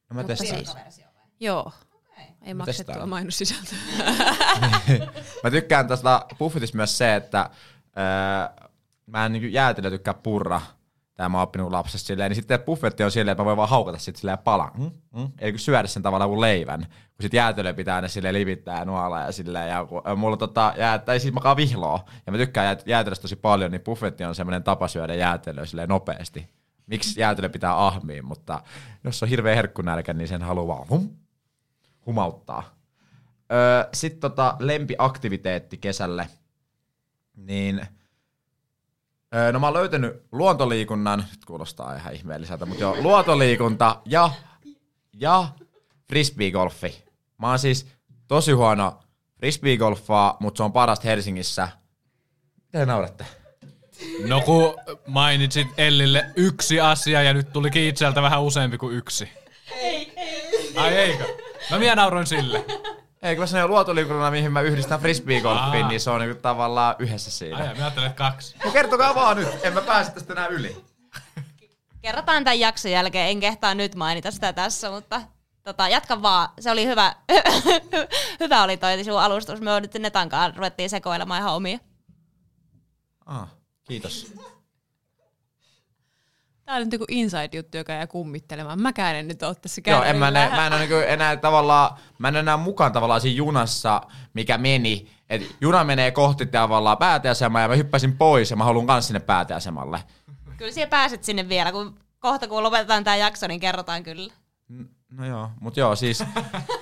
No 0.09 0.15
mä 0.15 0.23
testaan. 0.23 0.65
Siis, 0.65 1.05
joo. 1.39 1.71
Ei 2.41 2.53
maksettua 2.53 3.05
mainossisältöä. 3.05 3.77
mä 5.43 5.51
tykkään 5.51 5.88
tästä 5.88 6.25
buffetista 6.39 6.77
myös 6.77 6.97
se, 6.97 7.15
että 7.15 7.49
öö, 7.97 8.67
mä 9.05 9.25
en 9.25 9.31
niin 9.31 9.53
jäätelö 9.53 9.89
tykkää 9.89 10.13
purra. 10.13 10.62
Tämä 11.15 11.29
mä 11.29 11.38
oon 11.38 11.43
oppinut 11.43 11.71
lapsesta 11.71 12.07
silleen, 12.07 12.29
niin 12.29 12.36
sitten 12.36 12.59
buffetti 12.59 13.03
on 13.03 13.12
silleen, 13.12 13.31
että 13.31 13.41
mä 13.41 13.45
voin 13.45 13.57
vaan 13.57 13.69
haukata 13.69 13.97
sitten 13.97 14.19
silleen 14.19 14.38
palan. 14.38 14.71
Mm, 14.78 14.91
mm. 15.19 15.32
Eli 15.39 15.57
syödä 15.57 15.88
sen 15.88 16.03
tavallaan 16.03 16.30
kuin 16.30 16.41
leivän. 16.41 16.80
Kun 16.89 17.21
sitten 17.21 17.38
jäätelö 17.38 17.74
pitää 17.74 18.01
ne 18.01 18.07
silleen 18.07 18.36
livittää 18.36 18.80
ja 18.80 18.86
nuolla 18.86 19.19
ja 19.19 19.32
silleen. 19.32 19.69
Ja 19.69 19.86
kun, 19.86 20.01
mulla 20.15 20.38
tota, 20.38 20.74
jää, 20.78 20.99
tai 20.99 21.19
siis 21.19 21.34
makaa 21.34 21.55
vihloa. 21.55 22.05
Ja 22.26 22.32
mä 22.32 22.38
tykkään 22.38 22.78
jäätelöstä 22.86 23.21
tosi 23.21 23.36
paljon, 23.36 23.71
niin 23.71 23.82
buffetti 23.82 24.24
on 24.24 24.36
semmoinen 24.36 24.63
tapa 24.63 24.88
syödä 24.88 25.15
jäätelöä 25.15 25.65
silleen 25.65 25.89
nopeasti. 25.89 26.49
Miksi 26.88 27.21
jäätelö 27.21 27.49
pitää 27.49 27.86
ahmiin, 27.86 28.26
mutta 28.26 28.61
jos 29.03 29.24
on 29.24 29.30
hirveä 29.30 29.55
herkkunälkä, 29.55 30.13
niin 30.13 30.28
sen 30.28 30.41
haluaa 30.41 30.86
hum, 30.89 31.09
humauttaa. 32.06 32.76
Öö, 33.51 33.89
Sitten 33.93 34.22
tota, 34.22 34.56
lempiaktiviteetti 34.60 35.78
kesälle. 35.78 36.28
Niin, 37.36 37.88
öö, 39.36 39.51
no 39.51 39.60
mä 39.60 39.68
oon 39.68 39.74
löytänyt 39.74 40.24
luontoliikunnan, 40.32 41.26
nyt 41.32 41.45
kuulostaa 41.45 41.95
ihan 41.95 42.14
ihmeelliseltä, 42.14 42.66
mutta 42.66 42.82
joo, 42.82 42.95
luontoliikunta 43.01 44.01
ja, 44.06 44.30
ja 45.14 45.47
frisbeegolfi. 46.08 47.04
Mä 47.38 47.49
oon 47.49 47.60
siis 47.60 47.88
tosi 48.28 48.51
huono 48.51 48.99
frisbeegolfaa, 49.38 50.38
mutta 50.39 50.58
se 50.58 50.64
on 50.64 50.74
parasta 50.74 51.08
Helsingissä. 51.08 51.68
Mitä 52.74 52.86
nauratte? 52.86 53.26
No 54.28 54.41
kun 54.41 54.76
mainitsit 55.08 55.68
Ellille 55.78 56.26
yksi 56.36 56.80
asia 56.80 57.24
ja 57.24 57.34
nyt 57.34 57.54
tuli 57.54 57.88
itseltä 57.88 58.22
vähän 58.22 58.43
useampi 58.43 58.78
kuin 58.78 58.97
yksi. 58.97 59.30
Ei, 59.76 60.14
ei. 60.16 60.74
Ai 60.76 60.97
eikö? 60.97 61.42
No 61.72 61.80
minä 61.80 61.95
nauroin 61.95 62.28
sille. 62.28 62.66
Ei, 63.22 63.36
kun 63.36 63.47
se 63.47 63.64
on 63.64 63.70
luotoliikuntana, 63.70 64.32
mihin 64.32 64.51
mä 64.51 64.61
yhdistän 64.61 64.99
frisbeegolfiin, 64.99 65.88
niin 65.88 65.99
se 65.99 66.09
on 66.09 66.22
niinku 66.22 66.41
tavallaan 66.41 66.95
yhdessä 66.99 67.32
siinä. 67.32 67.57
Ai, 67.57 67.76
mä 67.76 67.84
ajattelen, 67.84 68.14
kaksi. 68.14 68.55
No 68.66 68.72
kertokaa 68.72 69.16
vaan 69.16 69.38
nyt, 69.38 69.47
en 69.64 69.74
mä 69.74 69.82
pääse 69.82 70.11
tästä 70.11 70.34
enää 70.34 70.47
yli. 70.47 70.84
Kerrotaan 72.01 72.43
tämän 72.43 72.59
jakson 72.59 72.91
jälkeen, 72.91 73.30
en 73.30 73.39
kehtaa 73.39 73.76
nyt 73.76 73.95
mainita 73.95 74.32
sitä 74.32 74.53
tässä, 74.53 74.91
mutta 74.91 75.22
tota, 75.64 75.89
jatka 75.89 76.22
vaan. 76.22 76.49
Se 76.59 76.72
oli 76.72 76.86
hyvä, 76.86 77.16
hyvä 78.39 78.64
oli 78.64 78.78
toi 78.78 79.03
sun 79.03 79.22
alustus. 79.22 79.61
Me 79.61 79.80
nyt 79.80 79.93
Netankaan 79.93 80.55
ruvettiin 80.55 80.89
sekoilemaan 80.89 81.41
ihan 81.41 81.53
omia. 81.53 81.80
Ah, 83.26 83.47
kiitos. 83.84 84.34
Tää 86.66 86.76
on 86.76 86.82
nyt 86.82 86.93
joku 86.93 87.05
inside-juttu, 87.09 87.78
joka 87.78 87.93
jää 87.93 88.07
kummittelemaan. 88.07 88.82
Mäkään 88.82 89.16
en 89.16 89.28
nyt 89.28 89.43
ole 89.43 89.55
tässä 89.55 89.82
Joo, 89.88 90.03
en 90.03 90.18
mä, 90.18 90.32
nä, 90.32 90.49
mä 90.49 90.68
en 90.68 90.74
ole 90.74 90.80
niinku 90.80 90.95
enää 90.95 91.38
tavallaan, 91.38 91.97
mä 92.18 92.28
en 92.28 92.36
enää 92.36 92.57
mukaan 92.57 92.91
tavallaan 92.91 93.22
siinä 93.22 93.38
junassa, 93.38 94.01
mikä 94.34 94.57
meni. 94.57 95.11
Et 95.30 95.55
juna 95.61 95.84
menee 95.84 96.11
kohti 96.11 96.45
tavallaan 96.45 96.97
pääteasemaa 96.97 97.61
ja 97.61 97.68
mä 97.68 97.76
hyppäsin 97.76 98.18
pois 98.18 98.51
ja 98.51 98.55
mä 98.55 98.64
haluan 98.64 98.88
kans 98.88 99.07
sinne 99.07 99.20
pääteasemalle. 99.20 100.03
Kyllä 100.57 100.72
siellä 100.72 100.89
pääset 100.89 101.24
sinne 101.24 101.49
vielä, 101.49 101.72
kun 101.72 101.99
kohta 102.20 102.47
kun 102.47 102.64
lopetetaan 102.64 103.03
tämä 103.03 103.16
jakso, 103.16 103.47
niin 103.47 103.59
kerrotaan 103.59 104.03
kyllä. 104.03 104.34
No 105.11 105.26
joo, 105.26 105.49
mutta 105.59 105.80
joo, 105.80 105.95
siis 105.95 106.24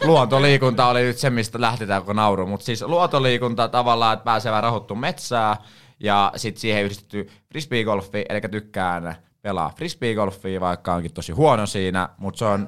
luontoliikunta 0.03 0.87
oli 0.87 1.03
nyt 1.03 1.17
se, 1.17 1.29
mistä 1.29 1.61
lähti 1.61 1.87
tää 1.87 1.99
koko 1.99 2.13
nauru. 2.13 2.47
Mutta 2.47 2.65
siis 2.65 2.81
luontoliikunta 2.81 3.67
tavallaan, 3.67 4.13
että 4.13 4.23
pääsee 4.23 4.51
vähän 4.51 4.63
rauhoittua 4.63 4.97
metsää 4.97 5.57
ja 5.99 6.31
sitten 6.35 6.61
siihen 6.61 6.83
yhdistetty 6.83 7.29
frisbeegolfi, 7.49 8.25
eli 8.29 8.41
tykkään 8.41 9.15
pelaa 9.41 9.73
frisbeegolfia, 9.75 10.61
vaikka 10.61 10.93
onkin 10.93 11.13
tosi 11.13 11.31
huono 11.31 11.65
siinä, 11.65 12.09
mutta 12.17 12.37
se 12.37 12.45
on, 12.45 12.59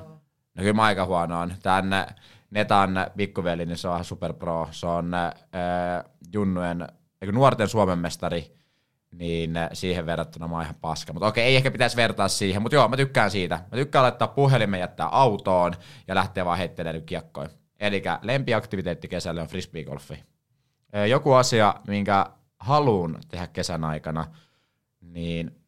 no 0.55 0.59
kyllä 0.59 0.73
mä 0.73 0.83
aika 0.83 1.05
huono 1.05 1.39
on. 1.39 1.53
Tän 1.63 1.93
Netan 2.53 3.07
pikkuveli, 3.17 3.65
niin 3.65 3.77
se 3.77 3.87
on 3.87 4.05
superpro, 4.05 4.67
se 4.71 4.87
on 4.87 5.13
äh, 5.13 5.31
junnujen, 6.33 6.87
nuorten 7.31 7.67
Suomen 7.67 7.99
mestari, 7.99 8.57
niin 9.11 9.53
siihen 9.73 10.05
verrattuna 10.05 10.47
mä 10.47 10.55
oon 10.55 10.63
ihan 10.63 10.75
paska. 10.81 11.13
Mutta 11.13 11.27
okei, 11.27 11.45
ei 11.45 11.55
ehkä 11.55 11.71
pitäisi 11.71 11.95
vertaa 11.95 12.27
siihen, 12.27 12.61
mutta 12.61 12.75
joo, 12.75 12.87
mä 12.87 12.97
tykkään 12.97 13.31
siitä. 13.31 13.55
Mä 13.55 13.77
tykkään 13.77 14.03
laittaa 14.03 14.27
puhelimen, 14.27 14.79
jättää 14.79 15.07
autoon 15.07 15.73
ja 16.07 16.15
lähteä 16.15 16.45
vaan 16.45 16.57
heittelemään 16.57 17.03
kiekkoja. 17.03 17.49
Eli 17.79 18.03
lempiaktiviteetti 18.21 19.07
kesällä 19.07 19.41
on 19.41 19.47
frisbeegolfi. 19.47 20.23
Ö, 20.95 21.07
Joku 21.07 21.33
asia, 21.33 21.75
minkä 21.87 22.25
haluan 22.59 23.17
tehdä 23.27 23.47
kesän 23.47 23.83
aikana, 23.83 24.25
niin 25.01 25.62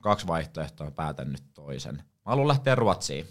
kaksi 0.00 0.26
vaihtoehtoa, 0.26 0.86
mä 0.86 0.90
päätän 0.90 1.32
nyt 1.32 1.44
toisen. 1.54 1.94
Mä 1.96 2.02
haluan 2.24 2.48
lähteä 2.48 2.74
Ruotsiin. 2.74 3.26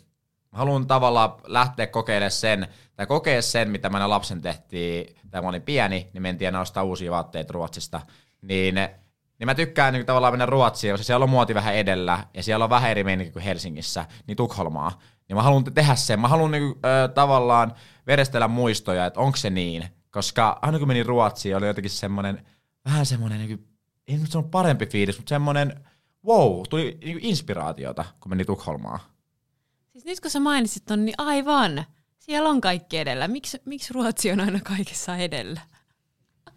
Mä 0.52 0.58
haluan 0.58 0.88
tavallaan 0.88 1.34
lähteä 1.44 1.88
kokeilemaan 1.88 2.32
sen, 2.32 2.68
tai 2.96 3.08
kokea 3.08 3.42
sen, 3.42 3.70
mitä 3.70 3.90
mä 3.90 4.10
lapsen 4.10 4.42
tehtiin, 4.42 5.16
tai 5.32 5.42
mä 5.42 5.50
olin 5.50 5.62
pieni, 5.62 6.10
niin 6.14 6.22
mentiin 6.22 6.48
aina 6.48 6.62
ostaa 6.62 6.84
uusia 6.84 7.12
vaatteita 7.12 7.54
Ruotsista. 7.54 8.02
Niin, 8.42 8.76
niin 9.40 9.46
mä 9.46 9.56
tykkään 9.56 9.94
niin 9.94 10.06
tavallaan 10.06 10.34
mennä 10.34 10.46
Ruotsiin, 10.46 10.94
koska 10.94 11.04
siellä 11.04 11.24
on 11.24 11.30
muoti 11.30 11.56
vähän 11.56 11.76
edellä, 11.76 12.24
ja 12.34 12.44
siellä 12.44 12.64
on 12.64 12.70
vähän 12.70 12.92
eri 12.92 13.04
meininki 13.04 13.34
kuin 13.34 13.44
Helsingissä, 13.44 14.06
niin 14.28 14.38
Tukholmaa. 14.38 15.00
Niin 15.28 15.36
mä 15.38 15.44
haluan 15.44 15.64
tehdä 15.64 15.96
sen. 15.96 16.20
Mä 16.20 16.28
haluan 16.28 16.52
niin, 16.52 16.64
ö, 16.64 17.08
tavallaan 17.08 17.74
verestellä 18.08 18.48
muistoja, 18.48 19.06
että 19.06 19.20
onko 19.20 19.38
se 19.38 19.50
niin. 19.50 19.84
Koska 20.12 20.60
aina 20.62 20.80
kun 20.80 20.88
menin 20.88 21.06
Ruotsiin, 21.06 21.58
oli 21.58 21.68
jotenkin 21.68 21.92
semmoinen, 21.92 22.46
vähän 22.86 23.06
semmoinen, 23.06 23.40
niin 23.40 23.68
ei 24.08 24.18
nyt 24.18 24.32
sano 24.32 24.44
parempi 24.44 24.86
fiilis, 24.86 25.18
mutta 25.18 25.30
semmoinen, 25.30 25.87
wow, 26.28 26.62
tuli 26.70 26.98
inspiraatiota, 27.22 28.06
kun 28.20 28.30
meni 28.30 28.46
Tukholmaan. 28.46 29.00
Siis 29.92 30.06
nyt 30.06 30.20
kun 30.20 30.32
sä 30.32 30.40
mainitsit 30.40 30.86
ton, 30.86 31.06
niin 31.06 31.16
aivan. 31.18 31.86
Siellä 32.20 32.50
on 32.50 32.62
kaikki 32.62 32.98
edellä. 32.98 33.28
Miksi, 33.28 33.62
miksi 33.66 33.94
Ruotsi 33.94 34.32
on 34.32 34.40
aina 34.40 34.60
kaikessa 34.64 35.18
edellä? 35.18 35.62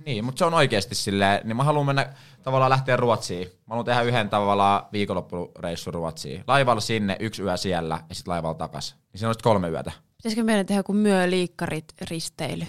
Niin, 0.07 0.25
mutta 0.25 0.39
se 0.39 0.45
on 0.45 0.55
oikeasti 0.55 0.95
silleen, 0.95 1.41
niin 1.45 1.57
mä 1.57 1.65
haluan 1.65 1.87
mennä 1.87 2.15
tavallaan 2.43 2.71
lähteä 2.71 2.97
Ruotsiin. 2.97 3.49
Mä 3.49 3.65
haluan 3.69 3.85
tehdä 3.85 4.03
yhden 4.03 4.29
tavallaan 4.29 4.87
viikonloppureissun 4.93 5.95
Ruotsiin. 5.95 6.45
Laivalla 6.47 6.81
sinne, 6.81 7.17
yksi 7.21 7.43
yö 7.43 7.57
siellä 7.57 8.01
ja 8.09 8.15
sitten 8.15 8.33
laivalla 8.33 8.55
takas. 8.55 8.97
Niin 9.13 9.19
siinä 9.19 9.29
on 9.29 9.35
kolme 9.43 9.69
yötä. 9.69 9.93
Pitäisikö 10.17 10.45
meidän 10.45 10.67
tehdä 10.67 10.83
kuin 10.83 10.97
myö 10.97 11.31
liikkarit 11.31 11.95
risteily? 12.11 12.65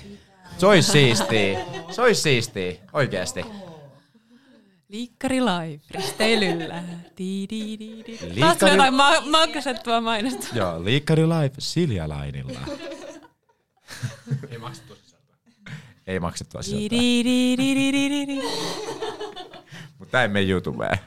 Se 0.57 0.65
olisi 0.65 0.91
siistiä. 0.91 1.59
Se 1.91 2.01
olisi 2.01 2.21
siistiä, 2.21 2.73
oikeasti. 2.93 3.45
Liikkari 4.91 5.41
live 5.41 5.81
risteilyllä. 5.91 6.83
Taas 8.39 8.57
jotain 8.61 8.93
ma- 8.93 9.21
maksettua 9.21 10.01
mainosta. 10.01 10.47
Joo, 10.53 10.83
Liikkari 10.83 11.27
Live 11.27 11.53
Silja 11.59 12.09
Lainilla. 12.09 12.59
Ei 14.51 14.57
maksettu 14.57 14.95
sisältöä. 14.95 15.35
Ei 16.07 16.19
maksettua 16.19 16.61
di. 16.89 18.41
Mutta 19.99 20.21
ei 20.21 20.27
mene 20.27 20.45
YouTubeen. 20.45 20.97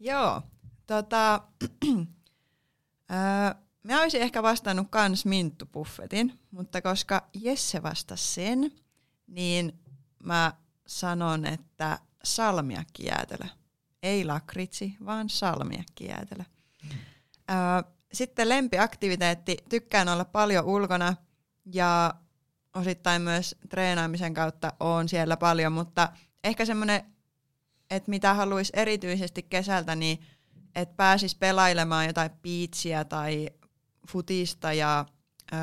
Joo, 0.00 0.42
tota, 0.86 1.40
mä 3.88 4.00
olisin 4.00 4.22
ehkä 4.22 4.42
vastannut 4.42 4.86
kans 4.90 5.26
minttupuffetin, 5.26 6.38
mutta 6.50 6.82
koska 6.82 7.28
Jesse 7.34 7.82
vastasi 7.82 8.34
sen, 8.34 8.72
niin 9.26 9.80
mä 10.24 10.52
sanon, 10.86 11.46
että 11.46 11.98
salmiakkijäätelö. 12.26 13.48
Ei 14.02 14.24
lakritsi, 14.24 14.96
vaan 15.04 15.28
salmiakkijäätelö. 15.28 16.44
Öö, 17.50 17.56
sitten 18.12 18.48
lempiaktiviteetti, 18.48 19.56
tykkään 19.68 20.08
olla 20.08 20.24
paljon 20.24 20.64
ulkona 20.64 21.16
ja 21.64 22.14
osittain 22.74 23.22
myös 23.22 23.56
treenaamisen 23.68 24.34
kautta 24.34 24.72
on 24.80 25.08
siellä 25.08 25.36
paljon, 25.36 25.72
mutta 25.72 26.08
ehkä 26.44 26.64
semmoinen 26.64 27.16
että 27.90 28.10
mitä 28.10 28.34
haluaisi 28.34 28.72
erityisesti 28.76 29.42
kesältä, 29.42 29.96
niin 29.96 30.20
että 30.74 30.94
pääsis 30.96 31.34
pelailemaan 31.34 32.06
jotain 32.06 32.30
piitsiä 32.42 33.04
tai 33.04 33.50
futista 34.08 34.72
ja 34.72 35.06
öö, 35.52 35.58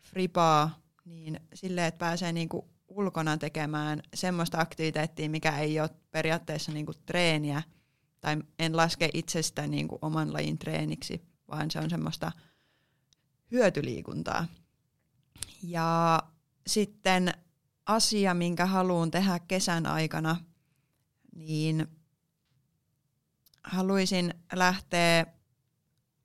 fripaa, 0.00 0.80
niin 1.04 1.40
silleen, 1.54 1.86
että 1.86 1.98
pääsee 1.98 2.32
niinku 2.32 2.71
ulkona 2.96 3.36
tekemään 3.36 4.02
semmoista 4.14 4.60
aktiviteettia, 4.60 5.30
mikä 5.30 5.58
ei 5.58 5.80
ole 5.80 5.90
periaatteessa 6.10 6.72
niinku 6.72 6.92
treeniä, 7.06 7.62
tai 8.20 8.36
en 8.58 8.76
laske 8.76 9.10
itsestä 9.14 9.66
niinku 9.66 9.98
oman 10.02 10.32
lajin 10.32 10.58
treeniksi, 10.58 11.22
vaan 11.48 11.70
se 11.70 11.78
on 11.78 11.90
semmoista 11.90 12.32
hyötyliikuntaa. 13.50 14.46
Ja 15.62 16.22
sitten 16.66 17.32
asia, 17.86 18.34
minkä 18.34 18.66
haluan 18.66 19.10
tehdä 19.10 19.38
kesän 19.38 19.86
aikana, 19.86 20.36
niin 21.34 21.86
haluaisin 23.64 24.34
lähteä 24.52 25.26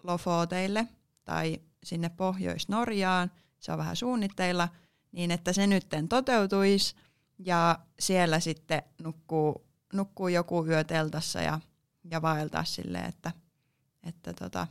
Lofoteille 0.04 0.88
tai 1.24 1.62
sinne 1.84 2.10
Pohjois-Norjaan, 2.10 3.32
se 3.60 3.72
on 3.72 3.78
vähän 3.78 3.96
suunnitteilla, 3.96 4.70
niin 5.18 5.32
että 5.32 5.54
se 5.54 5.68
nytten 5.68 6.08
toteutuisi 6.08 6.96
ja 7.40 7.80
siellä 8.00 8.40
sitten 8.40 8.84
nukkuu, 9.04 9.66
nukkuu 9.94 10.28
joku 10.28 10.66
yö 10.66 10.84
teltassa 10.84 11.42
ja, 11.42 11.60
ja 12.12 12.22
vaeltaa 12.22 12.64
silleen, 12.64 13.06
että, 13.06 13.32
että 14.04 14.34
tota, 14.34 14.68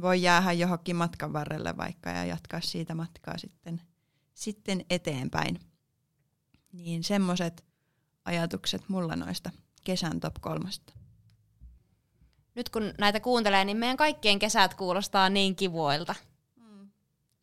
voi 0.00 0.22
jäädä 0.22 0.52
johonkin 0.52 0.96
matkan 0.96 1.32
varrelle 1.32 1.76
vaikka 1.76 2.10
ja 2.10 2.24
jatkaa 2.24 2.60
siitä 2.60 2.94
matkaa 2.94 3.38
sitten, 3.38 3.82
sitten 4.34 4.84
eteenpäin. 4.90 5.60
Niin 6.72 7.04
semmoiset 7.04 7.64
ajatukset 8.24 8.88
mulla 8.88 9.16
noista 9.16 9.50
kesän 9.84 10.20
top 10.20 10.34
kolmesta. 10.40 10.92
Nyt 12.54 12.68
kun 12.68 12.94
näitä 12.98 13.20
kuuntelee, 13.20 13.64
niin 13.64 13.76
meidän 13.76 13.96
kaikkien 13.96 14.38
kesät 14.38 14.74
kuulostaa 14.74 15.28
niin 15.28 15.56
kivoilta. 15.56 16.14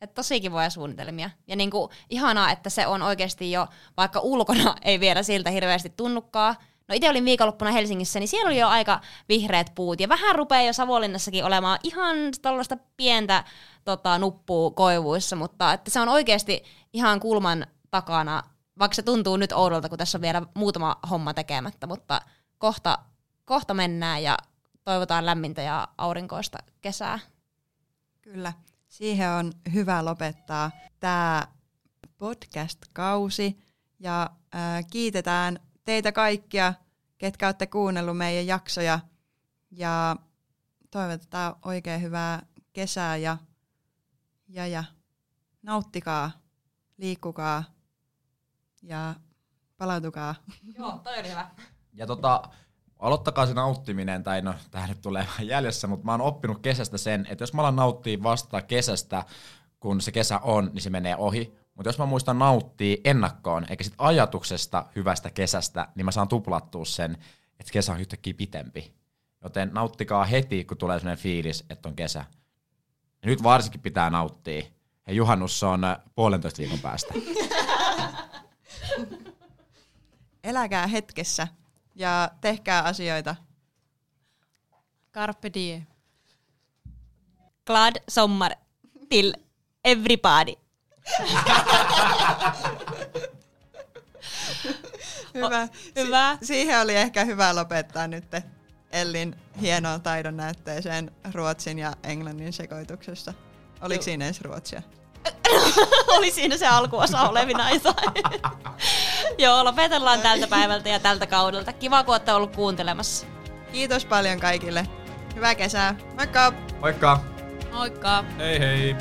Et 0.02 0.14
tosi 0.14 0.42
kivoja 0.42 0.70
suunnitelmia. 0.70 1.30
Ja 1.48 1.56
niinku, 1.56 1.90
ihanaa, 2.10 2.52
että 2.52 2.70
se 2.70 2.88
on 2.88 3.02
oikeasti 3.02 3.52
jo, 3.52 3.68
vaikka 3.98 4.20
ulkona 4.20 4.76
ei 4.86 5.00
vielä 5.00 5.24
siltä 5.24 5.50
hirveästi 5.50 5.90
tunnukaan. 5.90 6.56
No 6.88 6.96
itse 6.96 7.10
olin 7.10 7.26
viikonloppuna 7.26 7.72
Helsingissä, 7.72 8.20
niin 8.20 8.28
siellä 8.28 8.48
oli 8.48 8.60
jo 8.60 8.68
aika 8.68 9.02
vihreät 9.30 9.72
puut. 9.76 10.00
Ja 10.00 10.10
vähän 10.10 10.36
rupeaa 10.36 10.62
jo 10.62 10.74
Savonlinnassakin 10.74 11.46
olemaan 11.46 11.80
ihan 11.84 12.18
tällaista 12.42 12.78
pientä 12.98 13.44
tota, 13.86 14.20
nuppua 14.20 14.72
koivuissa, 14.72 15.36
mutta 15.36 15.74
että 15.74 15.92
se 15.92 16.00
on 16.00 16.10
oikeasti 16.10 16.64
ihan 16.94 17.20
kulman 17.20 17.68
takana, 17.92 18.44
vaikka 18.80 18.96
se 18.96 19.02
tuntuu 19.02 19.38
nyt 19.38 19.52
oudolta, 19.52 19.90
kun 19.90 19.98
tässä 19.98 20.18
on 20.18 20.22
vielä 20.22 20.42
muutama 20.54 20.96
homma 21.10 21.34
tekemättä, 21.34 21.88
mutta 21.88 22.22
kohta, 22.58 22.98
kohta 23.46 23.74
mennään 23.74 24.24
ja 24.24 24.38
toivotaan 24.84 25.26
lämmintä 25.26 25.62
ja 25.62 25.88
aurinkoista 25.98 26.58
kesää. 26.82 27.20
Kyllä, 28.22 28.54
siihen 28.98 29.30
on 29.30 29.54
hyvä 29.74 30.06
lopettaa 30.06 30.72
tämä 31.00 31.48
podcast-kausi 32.18 33.58
ja 34.00 34.30
äh, 34.56 34.86
kiitetään 34.92 35.60
teitä 35.84 36.12
kaikkia, 36.12 36.74
ketkä 37.18 37.48
olette 37.48 37.68
kuunnellut 37.68 38.18
meidän 38.18 38.48
jaksoja 38.48 39.00
ja 39.72 40.16
toivotetaan 40.92 41.56
oikein 41.66 42.02
hyvää 42.02 42.46
kesää 42.74 43.18
ja, 43.18 43.38
ja, 44.48 44.68
ja 44.68 44.84
nauttikaa, 45.62 46.32
liikkukaa 46.98 47.64
ja 48.84 49.16
palautukaa. 49.78 50.36
Joo, 50.78 51.00
toi 51.04 51.20
oli 51.20 51.30
hyvä. 51.30 51.50
Ja 51.94 52.08
tota, 52.08 52.44
aloittakaa 53.00 53.46
se 53.46 53.54
nauttiminen, 53.54 54.24
tai 54.24 54.42
no, 54.42 54.54
tää 54.72 54.88
nyt 54.88 55.02
tulee 55.02 55.24
vähän 55.24 55.48
jäljessä, 55.48 55.88
mutta 55.88 56.06
mä 56.06 56.12
oon 56.12 56.22
oppinut 56.22 56.62
kesästä 56.62 56.98
sen, 56.98 57.28
että 57.30 57.42
jos 57.42 57.54
mä 57.54 57.62
alan 57.62 57.76
nauttia 57.76 58.24
vasta 58.24 58.62
kesästä, 58.62 59.24
kun 59.80 60.02
se 60.02 60.12
kesä 60.12 60.40
on, 60.40 60.70
niin 60.74 60.82
se 60.82 60.90
menee 60.90 61.16
ohi. 61.16 61.54
Mutta 61.76 61.90
jos 61.90 61.98
mä 61.98 62.06
muistan 62.06 62.40
nauttia 62.40 62.98
ennakkoon, 63.04 63.66
eikä 63.70 63.84
sit 63.84 63.94
ajatuksesta 63.98 64.86
hyvästä 64.96 65.30
kesästä, 65.30 65.88
niin 65.96 66.06
mä 66.06 66.12
saan 66.12 66.28
tuplattua 66.28 66.86
sen, 66.86 67.18
että 67.60 67.72
kesä 67.72 67.92
on 67.92 68.00
yhtäkkiä 68.00 68.34
pitempi. 68.34 68.94
Joten 69.44 69.70
nauttikaa 69.74 70.26
heti, 70.26 70.66
kun 70.66 70.78
tulee 70.78 71.00
sellainen 71.00 71.24
fiilis, 71.24 71.66
että 71.70 71.90
on 71.90 71.96
kesä. 71.96 72.26
Ja 73.22 73.30
nyt 73.30 73.44
varsinkin 73.44 73.82
pitää 73.82 74.10
nauttia. 74.10 74.64
Ja 75.08 75.14
juhannus 75.14 75.64
on 75.64 75.84
äh, 75.84 75.98
puolentoista 76.16 76.60
viikon 76.60 76.80
päästä. 76.80 77.14
Eläkää 80.44 80.88
hetkessä 80.88 81.48
ja 81.98 82.30
tehkää 82.42 82.84
asioita. 82.84 83.36
Carpe 85.14 85.52
diem. 85.54 85.86
Glad 87.66 87.96
sommar 88.10 88.52
till 89.10 89.34
everybody. 89.86 90.54
Hyvä. 95.34 95.68
hyvä. 95.96 96.38
Si- 96.40 96.46
siihen 96.46 96.82
oli 96.82 96.96
ehkä 96.96 97.26
hyvä 97.26 97.56
lopettaa 97.56 98.08
nyt 98.08 98.26
Ellin 98.92 99.36
hienoon 99.62 100.02
taidon 100.02 100.38
näytteeseen 100.38 101.12
Ruotsin 101.34 101.80
ja 101.80 101.94
Englannin 102.04 102.54
sekoituksessa. 102.54 103.34
Oliko 103.82 104.00
Joo. 104.00 104.04
siinä 104.04 104.26
edes 104.26 104.42
Ruotsia? 104.42 104.82
oli 106.18 106.32
siinä 106.32 106.58
se 106.58 106.68
alkuosa 106.68 107.30
olevina 107.30 107.72
jotain. 107.72 108.42
Joo, 109.38 109.66
lopetellaan 109.66 110.20
tältä 110.20 110.48
päivältä 110.48 110.90
ja 110.90 111.00
tältä 111.00 111.28
kaudelta. 111.28 111.74
Kiva, 111.74 112.04
kun 112.04 112.14
olette 112.14 112.34
ollut 112.34 112.56
kuuntelemassa. 112.56 113.26
Kiitos 113.72 114.06
paljon 114.06 114.40
kaikille. 114.40 114.88
Hyvää 115.36 115.56
kesää. 115.56 115.96
Moikka! 116.18 116.54
Moikka! 116.82 117.20
Moikka! 117.72 118.24
Hei 118.38 118.60
hei! 118.60 118.96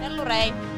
Hellurei! 0.00 0.75